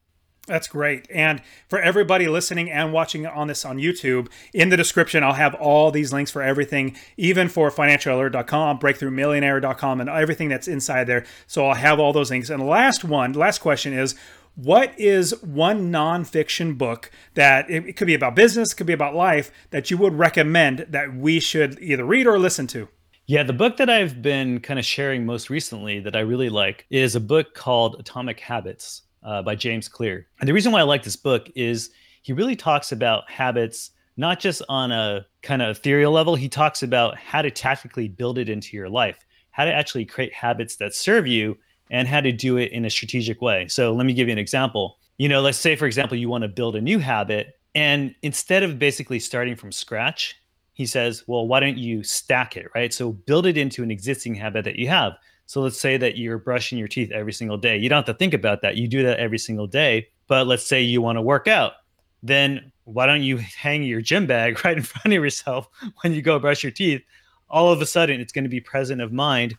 that's 0.49 0.67
great. 0.67 1.07
And 1.11 1.43
for 1.69 1.79
everybody 1.79 2.27
listening 2.27 2.71
and 2.71 2.93
watching 2.93 3.27
on 3.27 3.47
this 3.47 3.65
on 3.65 3.77
YouTube, 3.77 4.29
in 4.53 4.71
the 4.71 4.77
description, 4.77 5.23
I'll 5.23 5.35
have 5.35 5.55
all 5.55 5.91
these 5.91 6.13
links 6.13 6.31
for 6.31 6.43
everything, 6.43 6.97
even 7.17 7.49
for 7.49 7.71
financiallyalert.com, 7.71 8.79
breakthroughmillionaire.com, 8.81 10.01
and 10.01 10.09
everything 10.09 10.49
that's 10.49 10.67
inside 10.67 11.05
there. 11.05 11.25
So 11.47 11.67
I'll 11.67 11.75
have 11.75 12.01
all 12.01 12.13
those 12.13 12.31
links. 12.31 12.51
And 12.51 12.63
the 12.63 12.67
last 12.67 13.05
one, 13.05 13.35
last 13.35 13.59
question 13.59 13.93
is 13.93 14.15
what 14.59 14.93
is 14.99 15.41
one 15.45 15.93
nonfiction 15.93 16.77
book 16.77 17.13
that 17.35 17.71
it 17.71 17.97
could 17.97 18.09
be 18.09 18.15
about 18.15 18.35
business, 18.35 18.75
could 18.75 18.89
be 18.89 18.93
about 18.93 19.15
life, 19.15 19.53
that 19.71 19.89
you 19.89 19.97
would 19.99 20.19
recommend 20.19 20.87
that 20.89 21.15
we 21.15 21.39
should 21.39 21.79
either 21.81 22.05
read 22.05 22.27
or 22.27 22.41
listen 22.41 22.67
to? 22.67 22.89
Yeah, 23.27 23.45
the 23.45 23.53
book 23.53 23.77
that 23.77 23.89
I've 23.89 24.21
been 24.21 24.59
kind 24.59 24.81
of 24.81 24.85
sharing 24.85 25.25
most 25.25 25.49
recently 25.49 26.01
that 26.01 26.17
I 26.17 26.21
really 26.21 26.49
like 26.49 26.87
is 26.91 27.15
a 27.15 27.21
book 27.21 27.55
called 27.55 28.01
Atomic 28.01 28.41
Habits 28.41 29.03
uh, 29.23 29.43
by 29.43 29.55
James 29.55 29.87
Clear. 29.87 30.27
And 30.41 30.49
the 30.49 30.53
reason 30.53 30.73
why 30.73 30.81
I 30.81 30.85
like 30.85 31.05
this 31.05 31.15
book 31.15 31.49
is 31.55 31.91
he 32.23 32.33
really 32.33 32.57
talks 32.57 32.91
about 32.91 33.31
habits 33.31 33.93
not 34.17 34.41
just 34.41 34.61
on 34.69 34.91
a 34.91 35.25
kind 35.43 35.63
of 35.63 35.77
ethereal 35.77 36.11
level. 36.11 36.35
He 36.35 36.49
talks 36.49 36.83
about 36.83 37.17
how 37.17 37.43
to 37.43 37.51
tactically 37.53 38.09
build 38.09 38.39
it 38.39 38.49
into 38.49 38.77
your 38.77 38.89
life, 38.89 39.25
how 39.53 39.67
to 39.67 39.73
actually 39.73 40.05
create 40.05 40.35
habits 40.35 40.75
that 40.77 40.97
serve 40.97 41.29
you, 41.29 41.59
and 41.91 42.09
how 42.09 42.21
to 42.21 42.33
do 42.33 42.57
it 42.57 42.73
in 42.73 42.85
a 42.85 42.91
strategic 42.91 43.41
way. 43.41 43.69
So 43.69 43.93
let 43.93 44.07
me 44.07 44.15
give 44.15 44.29
you 44.29 44.33
an 44.33 44.39
example. 44.39 44.99
You 45.17 45.29
know, 45.29 45.41
let's 45.41 45.59
say, 45.59 45.77
for 45.77 45.87
example, 45.87 46.17
you 46.17 46.29
want 46.29 46.43
to 46.43 46.49
build 46.49 46.77
a 46.77 46.81
new 46.81 46.99
habit. 46.99 47.59
And 47.75 48.15
instead 48.23 48.63
of 48.63 48.79
basically 48.79 49.19
starting 49.19 49.57
from 49.57 49.73
scratch, 49.73 50.37
he 50.73 50.87
says, 50.87 51.25
well, 51.27 51.47
why 51.47 51.61
don't 51.61 51.77
you 51.77 52.05
stack 52.05 52.57
it, 52.57 52.69
right? 52.75 52.95
So 52.95 53.13
build 53.13 53.47
it 53.47 53.57
into 53.57 53.83
an 53.83 53.91
existing 53.91 54.35
habit 54.35 54.65
that 54.65 54.77
you 54.77 54.89
have. 54.89 55.15
So 55.47 55.61
let's 55.61 55.81
say 55.81 55.97
that 55.97 56.19
you're 56.19 56.39
brushing 56.39 56.79
your 56.79 56.89
teeth 56.89 57.11
every 57.11 57.33
single 57.33 57.57
day. 57.57 57.77
You 57.77 57.89
don't 57.89 57.97
have 57.97 58.15
to 58.15 58.19
think 58.19 58.35
about 58.35 58.63
that. 58.63 58.77
You 58.77 58.87
do 58.87 59.03
that 59.03 59.19
every 59.19 59.39
single 59.39 59.67
day. 59.67 60.09
But 60.29 60.47
let's 60.47 60.65
say 60.65 60.83
you 60.83 61.03
want 61.03 61.17
to 61.17 61.23
work 61.23 61.49
out. 61.49 61.73
Then 62.23 62.71
why 62.85 63.07
don't 63.07 63.23
you 63.23 63.39
hang 63.39 63.83
your 63.83 64.01
gym 64.01 64.27
bag 64.27 64.61
right 64.65 64.77
in 64.77 64.83
front 64.83 65.07
of 65.07 65.13
yourself 65.13 65.69
when 66.03 66.13
you 66.13 66.23
go 66.23 66.39
brush 66.39 66.63
your 66.63 66.73
teeth? 66.73 67.03
All 67.51 67.73
of 67.73 67.81
a 67.81 67.87
sudden, 67.87 68.21
it's 68.21 68.33
going 68.33 68.45
to 68.45 68.51
be 68.51 68.61
present 68.61 69.01
of 69.01 69.11
mind. 69.11 69.57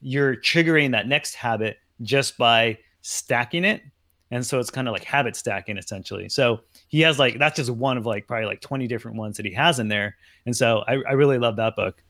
You're 0.00 0.36
triggering 0.36 0.92
that 0.92 1.06
next 1.06 1.34
habit 1.34 1.78
just 2.02 2.38
by 2.38 2.78
stacking 3.02 3.64
it. 3.64 3.82
And 4.30 4.46
so 4.46 4.60
it's 4.60 4.70
kind 4.70 4.86
of 4.88 4.92
like 4.92 5.04
habit 5.04 5.34
stacking 5.36 5.76
essentially. 5.76 6.28
So 6.28 6.60
he 6.88 7.00
has 7.00 7.18
like, 7.18 7.38
that's 7.38 7.56
just 7.56 7.70
one 7.70 7.96
of 7.96 8.06
like 8.06 8.26
probably 8.26 8.46
like 8.46 8.60
20 8.60 8.86
different 8.86 9.16
ones 9.16 9.36
that 9.36 9.46
he 9.46 9.52
has 9.54 9.78
in 9.78 9.88
there. 9.88 10.16
And 10.46 10.56
so 10.56 10.84
I, 10.86 10.94
I 11.08 11.12
really 11.12 11.38
love 11.38 11.56
that 11.56 11.76
book. 11.76 12.02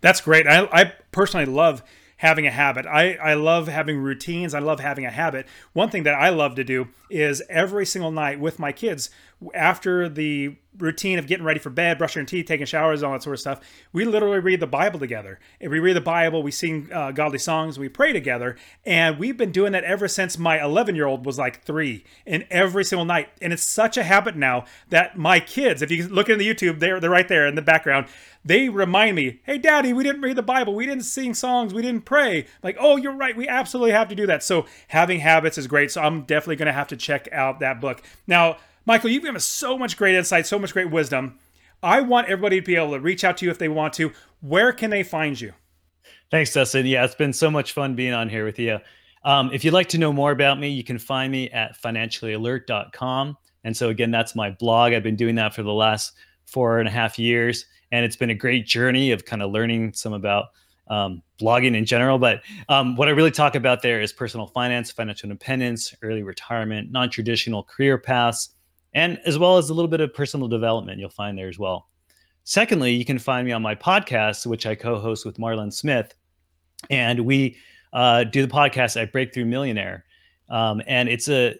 That's 0.00 0.20
great. 0.20 0.46
I, 0.46 0.68
I 0.72 0.92
personally 1.10 1.46
love 1.46 1.82
having 2.18 2.46
a 2.46 2.50
habit. 2.50 2.86
I, 2.86 3.14
I 3.16 3.34
love 3.34 3.68
having 3.68 3.98
routines. 3.98 4.54
I 4.54 4.58
love 4.60 4.80
having 4.80 5.04
a 5.04 5.10
habit. 5.10 5.46
One 5.74 5.90
thing 5.90 6.04
that 6.04 6.14
I 6.14 6.30
love 6.30 6.54
to 6.54 6.64
do 6.64 6.88
is 7.10 7.42
every 7.50 7.84
single 7.84 8.10
night 8.10 8.40
with 8.40 8.58
my 8.58 8.72
kids, 8.72 9.10
after 9.54 10.08
the 10.08 10.56
routine 10.78 11.18
of 11.18 11.26
getting 11.26 11.44
ready 11.44 11.58
for 11.58 11.70
bed, 11.70 11.98
brushing 11.98 12.20
your 12.20 12.26
teeth, 12.26 12.46
taking 12.46 12.66
showers, 12.66 13.02
all 13.02 13.12
that 13.12 13.22
sort 13.22 13.34
of 13.34 13.40
stuff, 13.40 13.60
we 13.92 14.04
literally 14.04 14.38
read 14.38 14.60
the 14.60 14.66
Bible 14.66 14.98
together. 14.98 15.38
If 15.60 15.70
we 15.70 15.78
read 15.78 15.96
the 15.96 16.00
Bible, 16.00 16.42
we 16.42 16.50
sing 16.50 16.90
uh, 16.92 17.12
godly 17.12 17.38
songs, 17.38 17.78
we 17.78 17.88
pray 17.88 18.12
together, 18.12 18.56
and 18.84 19.18
we've 19.18 19.36
been 19.36 19.52
doing 19.52 19.72
that 19.72 19.84
ever 19.84 20.08
since 20.08 20.38
my 20.38 20.62
11 20.62 20.94
year 20.94 21.06
old 21.06 21.24
was 21.24 21.38
like 21.38 21.62
three, 21.62 22.04
and 22.26 22.46
every 22.50 22.84
single 22.84 23.04
night. 23.04 23.28
And 23.40 23.52
it's 23.52 23.66
such 23.66 23.96
a 23.96 24.04
habit 24.04 24.36
now 24.36 24.64
that 24.90 25.16
my 25.16 25.40
kids, 25.40 25.82
if 25.82 25.90
you 25.90 26.08
look 26.08 26.28
in 26.28 26.38
the 26.38 26.48
YouTube, 26.48 26.78
they're 26.80 27.00
they're 27.00 27.10
right 27.10 27.28
there 27.28 27.46
in 27.46 27.54
the 27.54 27.62
background. 27.62 28.06
They 28.44 28.68
remind 28.68 29.16
me, 29.16 29.40
"Hey, 29.44 29.58
Daddy, 29.58 29.92
we 29.92 30.04
didn't 30.04 30.22
read 30.22 30.36
the 30.36 30.42
Bible, 30.42 30.74
we 30.74 30.86
didn't 30.86 31.04
sing 31.04 31.34
songs, 31.34 31.74
we 31.74 31.82
didn't 31.82 32.04
pray." 32.04 32.46
Like, 32.62 32.76
oh, 32.78 32.96
you're 32.96 33.12
right, 33.12 33.36
we 33.36 33.48
absolutely 33.48 33.92
have 33.92 34.08
to 34.08 34.14
do 34.14 34.26
that. 34.26 34.42
So 34.42 34.66
having 34.88 35.20
habits 35.20 35.58
is 35.58 35.66
great. 35.66 35.90
So 35.90 36.00
I'm 36.00 36.22
definitely 36.22 36.56
going 36.56 36.66
to 36.66 36.72
have 36.72 36.88
to 36.88 36.96
check 36.96 37.28
out 37.32 37.60
that 37.60 37.80
book 37.80 38.02
now. 38.26 38.58
Michael, 38.86 39.10
you've 39.10 39.24
given 39.24 39.34
us 39.34 39.44
so 39.44 39.76
much 39.76 39.96
great 39.96 40.14
insight, 40.14 40.46
so 40.46 40.60
much 40.60 40.72
great 40.72 40.90
wisdom. 40.90 41.40
I 41.82 42.00
want 42.00 42.28
everybody 42.28 42.60
to 42.60 42.64
be 42.64 42.76
able 42.76 42.92
to 42.92 43.00
reach 43.00 43.24
out 43.24 43.36
to 43.38 43.44
you 43.44 43.50
if 43.50 43.58
they 43.58 43.68
want 43.68 43.92
to. 43.94 44.12
Where 44.40 44.72
can 44.72 44.90
they 44.90 45.02
find 45.02 45.38
you? 45.38 45.52
Thanks, 46.30 46.52
Dustin. 46.52 46.86
Yeah, 46.86 47.04
it's 47.04 47.14
been 47.16 47.32
so 47.32 47.50
much 47.50 47.72
fun 47.72 47.96
being 47.96 48.12
on 48.12 48.28
here 48.28 48.44
with 48.44 48.60
you. 48.60 48.78
Um, 49.24 49.50
if 49.52 49.64
you'd 49.64 49.74
like 49.74 49.88
to 49.88 49.98
know 49.98 50.12
more 50.12 50.30
about 50.30 50.60
me, 50.60 50.68
you 50.68 50.84
can 50.84 50.98
find 50.98 51.32
me 51.32 51.50
at 51.50 51.80
financiallyalert.com. 51.82 53.36
And 53.64 53.76
so, 53.76 53.88
again, 53.88 54.12
that's 54.12 54.36
my 54.36 54.50
blog. 54.50 54.92
I've 54.92 55.02
been 55.02 55.16
doing 55.16 55.34
that 55.34 55.52
for 55.52 55.64
the 55.64 55.72
last 55.72 56.12
four 56.44 56.78
and 56.78 56.88
a 56.88 56.92
half 56.92 57.18
years. 57.18 57.66
And 57.90 58.04
it's 58.04 58.16
been 58.16 58.30
a 58.30 58.34
great 58.34 58.66
journey 58.66 59.10
of 59.10 59.24
kind 59.24 59.42
of 59.42 59.50
learning 59.50 59.94
some 59.94 60.12
about 60.12 60.46
um, 60.88 61.22
blogging 61.40 61.76
in 61.76 61.84
general. 61.84 62.18
But 62.18 62.42
um, 62.68 62.94
what 62.94 63.08
I 63.08 63.10
really 63.10 63.32
talk 63.32 63.56
about 63.56 63.82
there 63.82 64.00
is 64.00 64.12
personal 64.12 64.46
finance, 64.46 64.92
financial 64.92 65.28
independence, 65.28 65.92
early 66.02 66.22
retirement, 66.22 66.92
non 66.92 67.10
traditional 67.10 67.64
career 67.64 67.98
paths, 67.98 68.50
and 68.96 69.20
as 69.26 69.38
well 69.38 69.58
as 69.58 69.68
a 69.68 69.74
little 69.74 69.90
bit 69.90 70.00
of 70.00 70.12
personal 70.12 70.48
development 70.48 70.98
you'll 70.98 71.10
find 71.10 71.38
there 71.38 71.48
as 71.48 71.58
well. 71.58 71.88
Secondly, 72.42 72.94
you 72.94 73.04
can 73.04 73.18
find 73.18 73.46
me 73.46 73.52
on 73.52 73.60
my 73.60 73.74
podcast, 73.74 74.46
which 74.46 74.66
I 74.66 74.74
co-host 74.74 75.26
with 75.26 75.36
Marlon 75.36 75.72
Smith, 75.72 76.14
and 76.90 77.20
we 77.20 77.56
uh, 77.92 78.24
do 78.24 78.44
the 78.44 78.52
podcast 78.52 79.00
at 79.00 79.12
Breakthrough 79.12 79.44
Millionaire, 79.44 80.04
um, 80.48 80.80
and 80.86 81.08
it's 81.08 81.28
a 81.28 81.56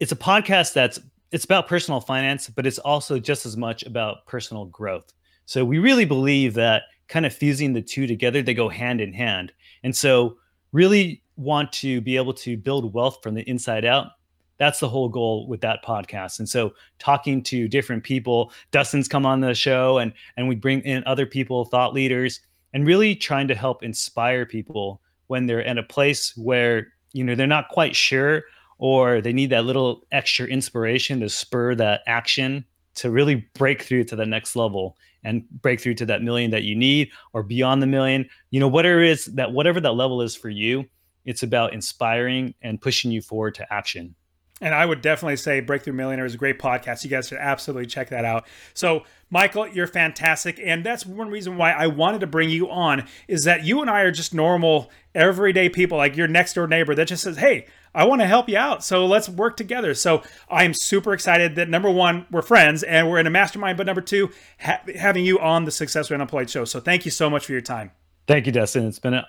it's 0.00 0.12
a 0.12 0.16
podcast 0.16 0.74
that's 0.74 1.00
it's 1.32 1.44
about 1.44 1.66
personal 1.66 2.00
finance, 2.00 2.48
but 2.48 2.66
it's 2.66 2.78
also 2.78 3.18
just 3.18 3.46
as 3.46 3.56
much 3.56 3.82
about 3.84 4.26
personal 4.26 4.66
growth. 4.66 5.12
So 5.46 5.64
we 5.64 5.78
really 5.78 6.04
believe 6.04 6.54
that 6.54 6.82
kind 7.08 7.24
of 7.24 7.32
fusing 7.32 7.72
the 7.72 7.82
two 7.82 8.06
together, 8.06 8.42
they 8.42 8.54
go 8.54 8.68
hand 8.68 9.00
in 9.00 9.12
hand, 9.12 9.52
and 9.82 9.96
so 9.96 10.36
really 10.72 11.22
want 11.36 11.72
to 11.72 12.00
be 12.00 12.16
able 12.16 12.34
to 12.34 12.56
build 12.56 12.92
wealth 12.92 13.18
from 13.22 13.34
the 13.34 13.48
inside 13.48 13.84
out 13.84 14.12
that's 14.58 14.80
the 14.80 14.88
whole 14.88 15.08
goal 15.08 15.46
with 15.46 15.60
that 15.60 15.84
podcast. 15.84 16.38
And 16.38 16.48
so 16.48 16.72
talking 16.98 17.42
to 17.44 17.68
different 17.68 18.04
people 18.04 18.52
dustin's 18.70 19.08
come 19.08 19.26
on 19.26 19.40
the 19.40 19.54
show 19.54 19.98
and 19.98 20.12
and 20.36 20.48
we 20.48 20.54
bring 20.54 20.80
in 20.82 21.02
other 21.06 21.26
people 21.26 21.64
thought 21.64 21.94
leaders 21.94 22.40
and 22.72 22.86
really 22.86 23.14
trying 23.14 23.48
to 23.48 23.54
help 23.54 23.82
inspire 23.82 24.46
people 24.46 25.00
when 25.28 25.46
they're 25.46 25.60
in 25.60 25.78
a 25.78 25.82
place 25.82 26.36
where 26.36 26.88
you 27.12 27.24
know 27.24 27.34
they're 27.34 27.46
not 27.46 27.68
quite 27.68 27.96
sure 27.96 28.44
or 28.78 29.20
they 29.20 29.32
need 29.32 29.50
that 29.50 29.64
little 29.64 30.02
extra 30.12 30.46
inspiration 30.46 31.20
to 31.20 31.28
spur 31.28 31.74
that 31.74 32.02
action 32.06 32.64
to 32.94 33.10
really 33.10 33.46
break 33.54 33.82
through 33.82 34.04
to 34.04 34.16
the 34.16 34.26
next 34.26 34.56
level 34.56 34.96
and 35.24 35.48
break 35.62 35.80
through 35.80 35.94
to 35.94 36.06
that 36.06 36.22
million 36.22 36.50
that 36.50 36.62
you 36.62 36.76
need 36.76 37.10
or 37.32 37.42
beyond 37.42 37.82
the 37.82 37.86
million. 37.86 38.28
You 38.50 38.60
know 38.60 38.68
whatever 38.68 39.02
is 39.02 39.26
that 39.26 39.52
whatever 39.52 39.80
that 39.80 39.92
level 39.92 40.22
is 40.22 40.34
for 40.34 40.48
you 40.48 40.86
it's 41.26 41.42
about 41.42 41.74
inspiring 41.74 42.54
and 42.62 42.80
pushing 42.80 43.10
you 43.10 43.20
forward 43.20 43.54
to 43.56 43.72
action 43.72 44.14
and 44.60 44.74
I 44.74 44.86
would 44.86 45.02
definitely 45.02 45.36
say 45.36 45.60
Breakthrough 45.60 45.92
Millionaire 45.92 46.24
is 46.24 46.34
a 46.34 46.38
great 46.38 46.58
podcast. 46.58 47.04
You 47.04 47.10
guys 47.10 47.28
should 47.28 47.38
absolutely 47.38 47.86
check 47.86 48.08
that 48.08 48.24
out. 48.24 48.46
So, 48.72 49.04
Michael, 49.28 49.68
you're 49.68 49.86
fantastic. 49.86 50.58
And 50.62 50.82
that's 50.82 51.04
one 51.04 51.28
reason 51.28 51.58
why 51.58 51.72
I 51.72 51.88
wanted 51.88 52.20
to 52.20 52.26
bring 52.26 52.48
you 52.48 52.70
on 52.70 53.06
is 53.28 53.44
that 53.44 53.64
you 53.64 53.82
and 53.82 53.90
I 53.90 54.00
are 54.00 54.10
just 54.10 54.32
normal, 54.32 54.90
everyday 55.14 55.68
people, 55.68 55.98
like 55.98 56.16
your 56.16 56.28
next 56.28 56.54
door 56.54 56.66
neighbor 56.66 56.94
that 56.94 57.08
just 57.08 57.24
says, 57.24 57.36
Hey, 57.36 57.66
I 57.94 58.04
want 58.04 58.22
to 58.22 58.26
help 58.26 58.48
you 58.48 58.56
out. 58.56 58.82
So 58.82 59.04
let's 59.04 59.28
work 59.28 59.58
together. 59.58 59.92
So 59.92 60.22
I'm 60.48 60.72
super 60.72 61.12
excited 61.12 61.56
that 61.56 61.68
number 61.68 61.90
one, 61.90 62.26
we're 62.30 62.42
friends 62.42 62.82
and 62.82 63.10
we're 63.10 63.18
in 63.18 63.26
a 63.26 63.30
mastermind. 63.30 63.76
But 63.76 63.86
number 63.86 64.02
two, 64.02 64.30
ha- 64.58 64.80
having 64.94 65.24
you 65.24 65.38
on 65.38 65.64
the 65.66 65.70
Successfully 65.70 66.16
Unemployed 66.16 66.48
show. 66.48 66.64
So 66.64 66.80
thank 66.80 67.04
you 67.04 67.10
so 67.10 67.28
much 67.28 67.44
for 67.44 67.52
your 67.52 67.60
time. 67.60 67.90
Thank 68.26 68.46
you, 68.46 68.52
Dustin. 68.52 68.86
It's 68.86 68.98
been 68.98 69.14
a 69.14 69.26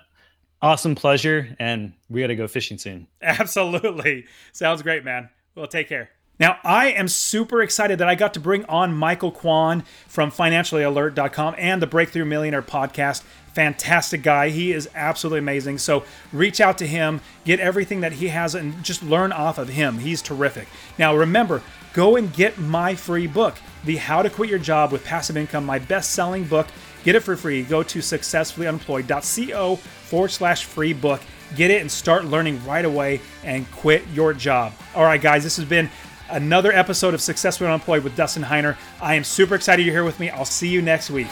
awesome 0.62 0.94
pleasure, 0.94 1.56
and 1.58 1.92
we 2.08 2.20
got 2.20 2.28
to 2.28 2.36
go 2.36 2.48
fishing 2.48 2.78
soon. 2.78 3.06
Absolutely. 3.22 4.26
Sounds 4.52 4.82
great, 4.82 5.04
man. 5.04 5.28
Well, 5.54 5.66
take 5.66 5.88
care. 5.88 6.10
Now, 6.40 6.58
I 6.62 6.92
am 6.92 7.08
super 7.08 7.62
excited 7.62 7.98
that 7.98 8.08
I 8.08 8.14
got 8.14 8.34
to 8.34 8.40
bring 8.40 8.64
on 8.66 8.94
Michael 8.94 9.32
Kwan 9.32 9.82
from 10.06 10.30
financiallyalert.com 10.30 11.56
and 11.58 11.82
the 11.82 11.86
Breakthrough 11.86 12.24
Millionaire 12.24 12.62
podcast. 12.62 13.22
Fantastic 13.54 14.22
guy. 14.22 14.50
He 14.50 14.70
is 14.72 14.88
absolutely 14.94 15.40
amazing. 15.40 15.78
So 15.78 16.04
reach 16.32 16.60
out 16.60 16.78
to 16.78 16.86
him, 16.86 17.20
get 17.44 17.58
everything 17.58 18.02
that 18.02 18.12
he 18.12 18.28
has, 18.28 18.54
and 18.54 18.84
just 18.84 19.02
learn 19.02 19.32
off 19.32 19.58
of 19.58 19.70
him. 19.70 19.98
He's 19.98 20.22
terrific. 20.22 20.68
Now, 20.96 21.16
remember, 21.16 21.60
go 21.92 22.14
and 22.14 22.32
get 22.32 22.56
my 22.56 22.94
free 22.94 23.26
book, 23.26 23.56
The 23.84 23.96
How 23.96 24.22
to 24.22 24.30
Quit 24.30 24.48
Your 24.48 24.60
Job 24.60 24.92
with 24.92 25.04
Passive 25.04 25.36
Income, 25.36 25.66
my 25.66 25.80
best 25.80 26.12
selling 26.12 26.44
book. 26.44 26.68
Get 27.08 27.16
it 27.16 27.20
for 27.20 27.36
free. 27.36 27.62
Go 27.62 27.82
to 27.82 28.00
successfullyunemployed.co 28.00 29.76
forward 29.76 30.28
slash 30.28 30.66
free 30.66 30.92
book. 30.92 31.22
Get 31.56 31.70
it 31.70 31.80
and 31.80 31.90
start 31.90 32.26
learning 32.26 32.62
right 32.66 32.84
away 32.84 33.22
and 33.44 33.64
quit 33.70 34.06
your 34.12 34.34
job. 34.34 34.74
All 34.94 35.04
right, 35.04 35.18
guys, 35.18 35.42
this 35.42 35.56
has 35.56 35.64
been 35.64 35.88
another 36.28 36.70
episode 36.70 37.14
of 37.14 37.22
Successfully 37.22 37.66
Unemployed 37.66 38.04
with 38.04 38.14
Dustin 38.14 38.42
Heiner. 38.42 38.76
I 39.00 39.14
am 39.14 39.24
super 39.24 39.54
excited 39.54 39.86
you're 39.86 39.94
here 39.94 40.04
with 40.04 40.20
me. 40.20 40.28
I'll 40.28 40.44
see 40.44 40.68
you 40.68 40.82
next 40.82 41.08
week. 41.08 41.28